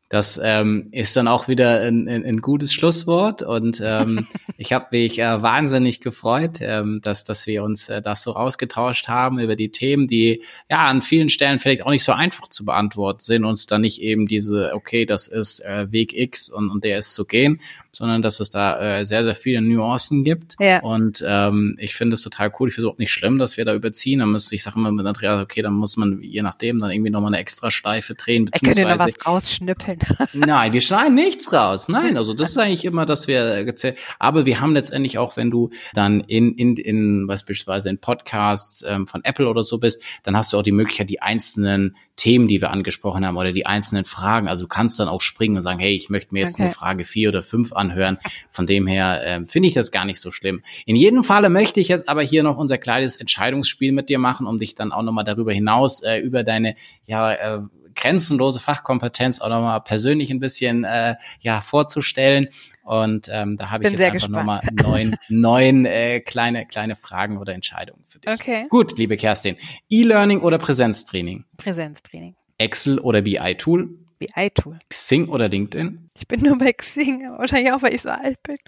das 0.09 0.41
ähm, 0.43 0.89
ist 0.91 1.17
dann 1.17 1.29
auch 1.29 1.49
wieder 1.49 1.83
ein, 1.83 2.09
ein, 2.09 2.25
ein 2.25 2.41
gutes 2.41 2.73
Schlusswort 2.73 3.43
und 3.43 3.83
ähm, 3.85 4.27
ich 4.57 4.73
habe 4.73 4.87
mich 4.93 5.19
äh, 5.19 5.43
wahnsinnig 5.43 6.01
gefreut, 6.01 6.59
ähm, 6.61 7.01
dass, 7.03 7.25
dass 7.25 7.47
wir 7.47 7.63
uns 7.63 7.91
äh, 7.91 8.01
das 8.01 8.23
so 8.23 8.35
ausgetauscht 8.35 9.09
haben 9.09 9.39
über 9.39 9.55
die 9.55 9.71
Themen, 9.71 10.07
die 10.07 10.43
ja 10.71 10.87
an 10.87 11.03
vielen 11.03 11.29
Stellen 11.29 11.59
vielleicht 11.59 11.83
auch 11.83 11.91
nicht 11.91 12.05
so 12.05 12.13
einfach 12.13 12.49
zu 12.49 12.65
beantworten 12.65 13.21
sind, 13.21 13.45
uns 13.45 13.67
dann 13.67 13.83
nicht 13.83 14.01
eben 14.01 14.27
diese, 14.27 14.73
okay, 14.75 15.05
das 15.05 15.29
ist 15.29 15.61
äh, 15.61 15.93
Weg 15.93 16.17
X 16.17 16.49
und, 16.49 16.71
und 16.71 16.85
der 16.85 16.99
ist 16.99 17.15
zu 17.15 17.27
gehen, 17.27 17.61
sondern 17.99 18.23
dass 18.23 18.39
es 18.39 18.49
da 18.49 19.01
äh, 19.01 19.05
sehr, 19.05 19.25
sehr 19.25 19.35
viele 19.35 19.61
Nuancen 19.61 20.23
gibt. 20.23 20.55
Ja. 20.61 20.81
Und 20.83 21.25
ähm, 21.27 21.75
ich 21.81 21.97
finde 21.97 22.15
es 22.15 22.23
total 22.23 22.53
cool. 22.59 22.69
Ich 22.69 22.75
finde 22.77 22.87
es 22.87 22.95
auch 22.95 22.99
nicht 22.99 23.11
schlimm, 23.11 23.39
dass 23.39 23.57
wir 23.57 23.65
da 23.65 23.75
überziehen. 23.75 24.21
Dann 24.21 24.31
müsste 24.31 24.55
ich 24.55 24.63
sage 24.63 24.79
immer 24.79 24.93
mit 24.93 25.05
Andreas, 25.05 25.43
okay, 25.43 25.63
dann 25.63 25.73
muss 25.75 25.97
man 25.97 26.23
je 26.23 26.43
nachdem 26.43 26.79
dann 26.79 26.93
irgendwie 26.93 27.11
nochmal 27.11 27.35
eine 27.35 27.41
extra 27.41 27.73
Schleife 27.73 28.15
drehen. 28.15 28.45
Beziehungsweise, 28.45 28.87
könnt 28.87 29.01
ihr 29.01 29.05
noch 29.05 29.13
was 29.17 29.27
rausschnippeln? 29.27 29.99
nein, 30.33 30.73
wir 30.73 30.81
schneiden 30.81 31.17
nichts 31.17 31.53
raus. 31.53 31.89
Nein, 31.89 32.17
also 32.17 32.35
das 32.35 32.51
ist 32.51 32.59
eigentlich 32.59 32.85
immer, 32.85 33.05
dass 33.05 33.27
wir 33.27 33.65
gezählt. 33.65 33.99
Aber 34.21 34.47
wir 34.47 34.61
haben 34.61 34.75
letztendlich 34.75 35.19
auch, 35.19 35.37
wenn 35.37 35.51
du 35.51 35.71
dann 35.93 36.21
in, 36.21 36.55
in, 36.55 36.77
in 36.77 37.27
beispielsweise 37.27 37.91
in 37.91 37.99
Podcasts 37.99 38.85
ähm, 38.87 39.09
von 39.09 39.25
Apple 39.25 39.49
oder 39.49 39.65
so 39.65 39.79
bist, 39.79 40.05
dann 40.23 40.37
hast 40.37 40.53
du 40.53 40.59
auch 40.59 40.63
die 40.63 40.71
Möglichkeit, 40.71 41.11
die 41.11 41.21
einzelnen 41.21 41.97
Themen, 42.19 42.49
die 42.49 42.61
wir 42.61 42.71
angesprochen 42.71 43.25
haben 43.25 43.37
oder 43.37 43.53
die 43.53 43.65
einzelnen 43.65 44.05
Fragen. 44.05 44.49
Also 44.49 44.65
du 44.65 44.69
kannst 44.69 44.99
dann 45.01 45.09
auch 45.09 45.21
springen 45.21 45.57
und 45.57 45.63
sagen, 45.63 45.79
hey, 45.79 45.95
ich 45.95 46.11
möchte 46.11 46.35
mir 46.35 46.41
jetzt 46.41 46.55
okay. 46.55 46.65
nur 46.65 46.73
Frage 46.73 47.05
vier 47.05 47.31
oder 47.31 47.43
fünf 47.43 47.73
anhören. 47.89 48.19
Von 48.51 48.67
dem 48.67 48.87
her 48.87 49.21
äh, 49.25 49.47
finde 49.47 49.69
ich 49.69 49.75
das 49.75 49.91
gar 49.91 50.05
nicht 50.05 50.21
so 50.21 50.31
schlimm. 50.31 50.63
In 50.87 50.97
jedem 50.97 51.25
Falle 51.25 51.49
möchte 51.49 51.81
ich 51.81 51.89
jetzt 51.89 52.09
aber 52.09 52.23
hier 52.23 52.43
noch 52.43 52.57
unser 52.57 52.79
kleines 52.79 53.17
Entscheidungsspiel 53.17 53.93
mit 53.93 54.09
dir 54.09 54.19
machen, 54.19 54.47
um 54.47 54.59
dich 54.59 54.75
dann 54.75 54.93
auch 54.93 55.03
nochmal 55.03 55.25
darüber 55.25 55.53
hinaus 55.53 56.03
äh, 56.03 56.19
über 56.19 56.45
deine 56.45 56.75
ja 57.05 57.33
äh, 57.33 57.61
grenzenlose 57.95 58.61
Fachkompetenz 58.61 59.41
auch 59.41 59.49
nochmal 59.49 59.81
persönlich 59.81 60.31
ein 60.31 60.39
bisschen 60.39 60.85
äh, 60.85 61.17
ja 61.41 61.61
vorzustellen. 61.61 62.49
Und 62.85 63.29
ähm, 63.31 63.57
da 63.57 63.71
habe 63.71 63.85
ich 63.85 63.91
jetzt 63.91 64.01
einfach 64.01 64.29
nochmal 64.29 64.63
neun, 64.73 65.17
neun 65.29 65.85
äh, 65.85 66.21
kleine, 66.21 66.67
kleine 66.67 66.97
Fragen 66.97 67.37
oder 67.37 67.53
Entscheidungen 67.53 68.03
für 68.07 68.19
dich. 68.19 68.33
Okay. 68.33 68.65
Gut, 68.71 68.97
liebe 68.97 69.17
Kerstin. 69.17 69.57
E-Learning 69.91 70.41
oder 70.41 70.59
Präsenztraining? 70.59 71.45
Präsenztraining. 71.59 72.37
Excel 72.57 72.99
oder 72.99 73.21
BI-Tool? 73.21 73.91
BI-Tool. 74.19 74.79
Xing 74.89 75.29
oder 75.29 75.49
LinkedIn? 75.49 76.11
Ich 76.17 76.27
bin 76.29 76.41
nur 76.41 76.59
bei 76.59 76.73
Xing, 76.73 77.31
wahrscheinlich 77.39 77.73
auch, 77.73 77.83
weil 77.83 77.95
ich 77.95 78.03
so 78.03 78.11
alt 78.11 78.43
bin. 78.43 78.59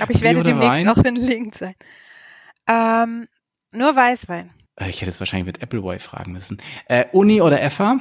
Aber 0.00 0.10
ich 0.10 0.22
werde 0.22 0.42
demnächst 0.42 0.70
Wein? 0.70 0.88
auch 0.88 0.98
in 0.98 1.16
LinkedIn 1.16 1.52
sein. 1.52 1.74
Ähm, 2.68 3.28
nur 3.72 3.94
Weißwein. 3.94 4.50
Äh, 4.76 4.88
ich 4.90 5.00
hätte 5.00 5.10
es 5.10 5.20
wahrscheinlich 5.20 5.46
mit 5.46 5.62
Appleboy 5.62 5.98
fragen 5.98 6.32
müssen. 6.32 6.58
Äh, 6.86 7.06
Uni 7.12 7.40
oder 7.40 7.58
FH? 7.70 7.98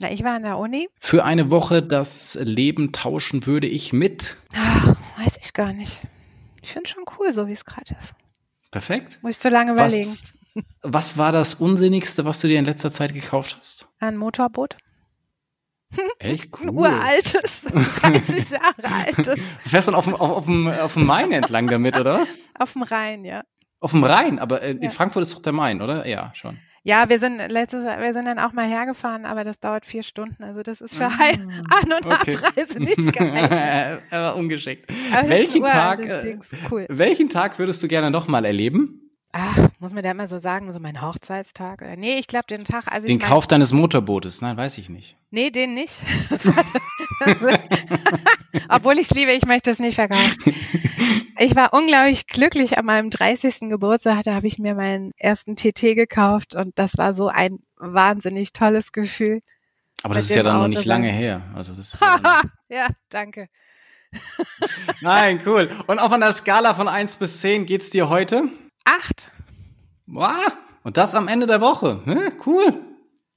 Na, 0.00 0.10
ich 0.10 0.24
war 0.24 0.32
an 0.32 0.42
der 0.42 0.56
Uni. 0.58 0.88
Für 0.98 1.24
eine 1.24 1.50
Woche 1.50 1.82
das 1.82 2.38
Leben 2.40 2.92
tauschen 2.92 3.46
würde 3.46 3.66
ich 3.66 3.92
mit? 3.92 4.36
Ach, 4.56 4.96
weiß 5.18 5.38
ich 5.42 5.52
gar 5.52 5.72
nicht. 5.72 6.00
Ich 6.62 6.72
finde 6.72 6.88
schon 6.88 7.04
cool, 7.18 7.32
so 7.32 7.46
wie 7.46 7.52
es 7.52 7.64
gerade 7.64 7.94
ist. 8.00 8.14
Perfekt. 8.70 9.18
Muss 9.22 9.32
ich 9.32 9.40
zu 9.40 9.48
lange 9.48 9.72
überlegen. 9.72 10.06
Was, 10.08 10.34
was 10.82 11.18
war 11.18 11.32
das 11.32 11.54
Unsinnigste, 11.54 12.24
was 12.24 12.40
du 12.40 12.48
dir 12.48 12.58
in 12.58 12.64
letzter 12.64 12.90
Zeit 12.90 13.12
gekauft 13.12 13.56
hast? 13.58 13.88
Ein 13.98 14.16
Motorboot. 14.16 14.76
Echt 16.18 16.50
cool. 16.58 16.68
Ein 16.68 16.74
uraltes, 16.74 17.62
30 18.00 18.50
Jahre 18.50 19.06
altes. 19.06 19.34
Du 19.34 19.68
fährst 19.68 19.88
dann 19.88 19.94
auf 19.94 20.04
dem, 20.04 20.14
auf, 20.14 20.30
auf, 20.30 20.44
dem, 20.44 20.68
auf 20.68 20.94
dem 20.94 21.06
Main 21.06 21.32
entlang 21.32 21.66
damit, 21.66 21.98
oder 21.98 22.20
was? 22.20 22.38
Auf 22.58 22.72
dem 22.74 22.82
Rhein, 22.82 23.24
ja. 23.24 23.42
Auf 23.80 23.92
dem 23.92 24.04
Rhein, 24.04 24.38
aber 24.38 24.62
in 24.62 24.82
ja. 24.82 24.90
Frankfurt 24.90 25.22
ist 25.22 25.34
doch 25.34 25.42
der 25.42 25.52
Main, 25.52 25.80
oder? 25.80 26.06
Ja, 26.06 26.32
schon. 26.34 26.58
Ja, 26.82 27.10
wir 27.10 27.18
sind 27.18 27.38
letztes, 27.50 27.84
wir 27.84 28.12
sind 28.14 28.24
dann 28.24 28.38
auch 28.38 28.52
mal 28.52 28.66
hergefahren, 28.66 29.26
aber 29.26 29.44
das 29.44 29.60
dauert 29.60 29.84
vier 29.84 30.02
Stunden. 30.02 30.42
Also 30.42 30.62
das 30.62 30.80
ist 30.80 30.94
für 30.94 31.06
ah, 31.06 31.10
An- 31.10 31.92
und 31.92 32.06
okay. 32.06 32.36
Abreise 32.36 32.80
nicht 32.80 32.96
geeignet. 33.12 34.02
aber 34.10 34.36
ungeschickt. 34.36 34.90
Aber 35.14 35.28
welchen 35.28 35.62
Tag, 35.62 36.00
äh, 36.00 36.38
cool. 36.70 36.86
welchen 36.88 37.28
Tag 37.28 37.58
würdest 37.58 37.82
du 37.82 37.88
gerne 37.88 38.10
nochmal 38.10 38.46
erleben? 38.46 39.09
Ach, 39.32 39.68
muss 39.78 39.92
man 39.92 40.02
da 40.02 40.10
immer 40.10 40.26
so 40.26 40.38
sagen, 40.38 40.72
so 40.72 40.80
mein 40.80 41.02
Hochzeitstag? 41.02 41.84
Nee, 41.96 42.16
ich 42.18 42.26
glaube 42.26 42.46
den 42.50 42.64
Tag, 42.64 42.88
also 42.88 43.06
Den 43.06 43.16
ich 43.16 43.22
mein, 43.22 43.30
Kauf 43.30 43.46
deines 43.46 43.72
Motorbootes, 43.72 44.40
nein, 44.40 44.56
weiß 44.56 44.78
ich 44.78 44.88
nicht. 44.88 45.16
Nee, 45.30 45.50
den 45.50 45.74
nicht. 45.74 46.02
Obwohl 48.68 48.94
ich 48.94 49.08
es 49.08 49.16
liebe, 49.16 49.30
ich 49.30 49.46
möchte 49.46 49.70
es 49.70 49.78
nicht 49.78 49.94
verkaufen. 49.94 50.36
Ich 51.38 51.54
war 51.54 51.72
unglaublich 51.72 52.26
glücklich 52.26 52.76
an 52.76 52.84
meinem 52.84 53.10
30. 53.10 53.70
Geburtstag, 53.70 54.24
da 54.24 54.34
habe 54.34 54.48
ich 54.48 54.58
mir 54.58 54.74
meinen 54.74 55.12
ersten 55.16 55.54
TT 55.54 55.94
gekauft 55.94 56.56
und 56.56 56.76
das 56.78 56.98
war 56.98 57.14
so 57.14 57.28
ein 57.28 57.60
wahnsinnig 57.76 58.52
tolles 58.52 58.90
Gefühl. 58.90 59.42
Aber 60.02 60.14
das 60.14 60.24
ist 60.24 60.34
ja 60.34 60.42
dann 60.42 60.56
Auto 60.56 60.68
noch 60.68 60.74
nicht 60.76 60.84
lange 60.86 61.08
her. 61.08 61.42
Also 61.54 61.74
das 61.74 61.94
ist 61.94 62.00
ja, 62.00 62.42
ja, 62.68 62.88
danke. 63.10 63.48
Nein, 65.02 65.40
cool. 65.46 65.70
Und 65.86 66.00
auf 66.00 66.10
einer 66.10 66.32
Skala 66.32 66.74
von 66.74 66.88
1 66.88 67.18
bis 67.18 67.40
10 67.42 67.64
geht's 67.66 67.90
dir 67.90 68.08
heute? 68.08 68.48
Acht. 68.84 69.30
Wow. 70.06 70.52
Und 70.82 70.96
das 70.96 71.14
am 71.14 71.28
Ende 71.28 71.46
der 71.46 71.60
Woche. 71.60 72.00
Ne? 72.04 72.32
Cool. 72.44 72.74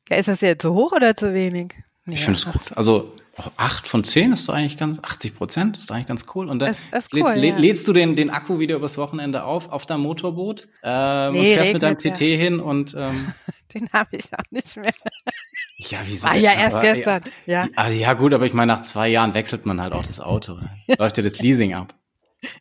Ja, 0.09 0.17
ist 0.17 0.27
das 0.27 0.41
jetzt 0.41 0.61
zu 0.61 0.73
hoch 0.73 0.91
oder 0.91 1.15
zu 1.15 1.33
wenig? 1.33 1.73
Nee, 2.05 2.15
ich 2.15 2.25
finde 2.25 2.39
es 2.39 2.45
gut. 2.45 2.75
Also 2.75 3.15
acht 3.57 3.87
von 3.87 4.03
zehn 4.03 4.31
ist 4.31 4.47
doch 4.47 4.53
eigentlich 4.53 4.77
ganz, 4.77 4.99
80 5.01 5.35
Prozent 5.35 5.77
ist 5.77 5.89
doch 5.89 5.95
eigentlich 5.95 6.07
ganz 6.07 6.25
cool. 6.35 6.49
Und 6.49 6.59
dann 6.59 6.69
das, 6.69 6.89
das 6.91 7.11
cool, 7.13 7.21
lädst, 7.21 7.37
ja. 7.37 7.57
lädst, 7.57 7.87
du 7.87 7.93
den, 7.93 8.15
den 8.15 8.29
Akku 8.29 8.59
wieder 8.59 8.75
übers 8.75 8.97
Wochenende 8.97 9.43
auf, 9.43 9.69
auf 9.69 9.85
deinem 9.85 10.01
Motorboot 10.01 10.67
ähm, 10.83 11.33
nee, 11.33 11.39
und 11.39 11.45
fährst 11.45 11.73
mit 11.73 11.83
deinem 11.83 11.97
TT 11.97 12.21
ja. 12.21 12.37
hin 12.37 12.59
und 12.59 12.93
ähm, 12.97 13.33
Den 13.73 13.89
habe 13.91 14.17
ich 14.17 14.25
auch 14.33 14.51
nicht 14.51 14.75
mehr. 14.75 14.93
Ja, 15.77 15.99
wieso? 16.05 16.27
War 16.27 16.35
ja 16.35 16.53
erst 16.53 16.75
aber, 16.75 16.93
gestern. 16.93 17.23
Ja. 17.45 17.67
Ja. 17.75 17.87
ja, 17.89 18.13
gut, 18.13 18.33
aber 18.33 18.45
ich 18.45 18.53
meine, 18.53 18.73
nach 18.73 18.81
zwei 18.81 19.09
Jahren 19.09 19.33
wechselt 19.33 19.65
man 19.65 19.81
halt 19.81 19.93
auch 19.93 20.03
das 20.03 20.19
Auto. 20.19 20.59
Läuft 20.97 21.17
ja 21.17 21.23
das 21.23 21.41
Leasing 21.41 21.73
ab. 21.73 21.95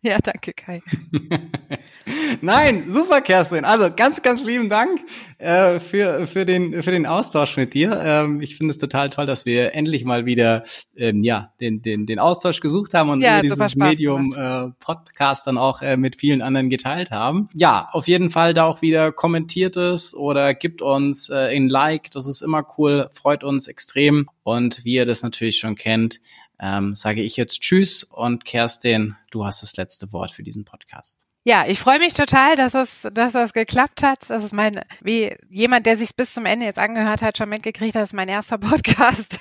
Ja, 0.00 0.18
danke, 0.18 0.52
Kai. 0.52 0.80
Nein, 2.40 2.84
super, 2.88 3.20
Kerstin. 3.20 3.64
Also 3.64 3.90
ganz, 3.94 4.22
ganz 4.22 4.44
lieben 4.44 4.68
Dank 4.68 5.00
äh, 5.38 5.80
für, 5.80 6.26
für, 6.26 6.44
den, 6.44 6.82
für 6.82 6.90
den 6.90 7.06
Austausch 7.06 7.56
mit 7.56 7.74
dir. 7.74 8.00
Ähm, 8.04 8.40
ich 8.40 8.56
finde 8.56 8.70
es 8.70 8.78
total 8.78 9.10
toll, 9.10 9.26
dass 9.26 9.46
wir 9.46 9.74
endlich 9.74 10.04
mal 10.04 10.26
wieder 10.26 10.64
ähm, 10.96 11.20
ja, 11.20 11.52
den, 11.60 11.82
den, 11.82 12.06
den 12.06 12.18
Austausch 12.18 12.60
gesucht 12.60 12.94
haben 12.94 13.10
und 13.10 13.20
ja, 13.20 13.38
über 13.38 13.42
dieses 13.42 13.76
Medium 13.76 14.34
äh, 14.34 14.70
Podcast 14.78 15.46
dann 15.46 15.58
auch 15.58 15.82
äh, 15.82 15.96
mit 15.96 16.16
vielen 16.16 16.42
anderen 16.42 16.70
geteilt 16.70 17.10
haben. 17.10 17.48
Ja, 17.54 17.88
auf 17.92 18.08
jeden 18.08 18.30
Fall 18.30 18.54
da 18.54 18.64
auch 18.64 18.82
wieder 18.82 19.12
kommentiert 19.12 19.76
es 19.76 20.14
oder 20.14 20.54
gibt 20.54 20.82
uns 20.82 21.28
äh, 21.28 21.56
ein 21.56 21.68
Like. 21.68 22.10
Das 22.10 22.26
ist 22.26 22.40
immer 22.40 22.66
cool, 22.78 23.08
freut 23.12 23.44
uns 23.44 23.68
extrem. 23.68 24.28
Und 24.42 24.84
wie 24.84 24.94
ihr 24.94 25.06
das 25.06 25.22
natürlich 25.22 25.58
schon 25.58 25.74
kennt, 25.76 26.20
ähm, 26.60 26.94
sage 26.94 27.22
ich 27.22 27.36
jetzt 27.36 27.60
Tschüss 27.60 28.04
und 28.04 28.44
Kerstin, 28.44 29.16
du 29.30 29.44
hast 29.44 29.62
das 29.62 29.76
letzte 29.76 30.12
Wort 30.12 30.30
für 30.30 30.44
diesen 30.44 30.64
Podcast. 30.64 31.26
Ja, 31.44 31.64
ich 31.66 31.80
freue 31.80 31.98
mich 31.98 32.14
total, 32.14 32.54
dass 32.54 32.74
es, 32.74 33.08
dass 33.12 33.32
das 33.32 33.52
geklappt 33.52 34.02
hat. 34.04 34.30
Das 34.30 34.44
ist 34.44 34.52
mein, 34.52 34.80
wie 35.00 35.34
jemand, 35.50 35.86
der 35.86 35.96
sich 35.96 36.14
bis 36.14 36.34
zum 36.34 36.46
Ende 36.46 36.66
jetzt 36.66 36.78
angehört 36.78 37.20
hat, 37.20 37.36
schon 37.36 37.48
mitgekriegt, 37.48 37.96
das 37.96 38.10
ist 38.10 38.14
mein 38.14 38.28
erster 38.28 38.58
Podcast. 38.58 39.40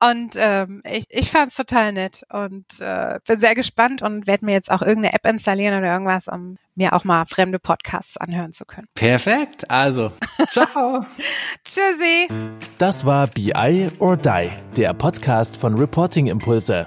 Und 0.00 0.34
ähm, 0.36 0.82
ich, 0.84 1.06
ich 1.08 1.30
fand 1.30 1.50
es 1.50 1.56
total 1.56 1.92
nett 1.92 2.24
und 2.32 2.66
äh, 2.78 3.18
bin 3.26 3.40
sehr 3.40 3.54
gespannt 3.54 4.00
und 4.02 4.26
werde 4.28 4.44
mir 4.44 4.52
jetzt 4.52 4.70
auch 4.70 4.82
irgendeine 4.82 5.14
App 5.14 5.26
installieren 5.26 5.76
oder 5.76 5.92
irgendwas, 5.92 6.28
um 6.28 6.56
mir 6.76 6.92
auch 6.92 7.04
mal 7.04 7.24
fremde 7.26 7.58
Podcasts 7.58 8.16
anhören 8.16 8.52
zu 8.52 8.64
können. 8.64 8.86
Perfekt, 8.94 9.68
also 9.70 10.12
ciao. 10.48 11.04
Tschüssi. 11.64 12.28
Das 12.76 13.04
war 13.04 13.26
BI 13.26 13.88
or 13.98 14.16
Die, 14.16 14.50
der 14.76 14.94
Podcast 14.94 15.56
von 15.56 15.74
Reporting 15.74 16.26
Impulse. 16.28 16.86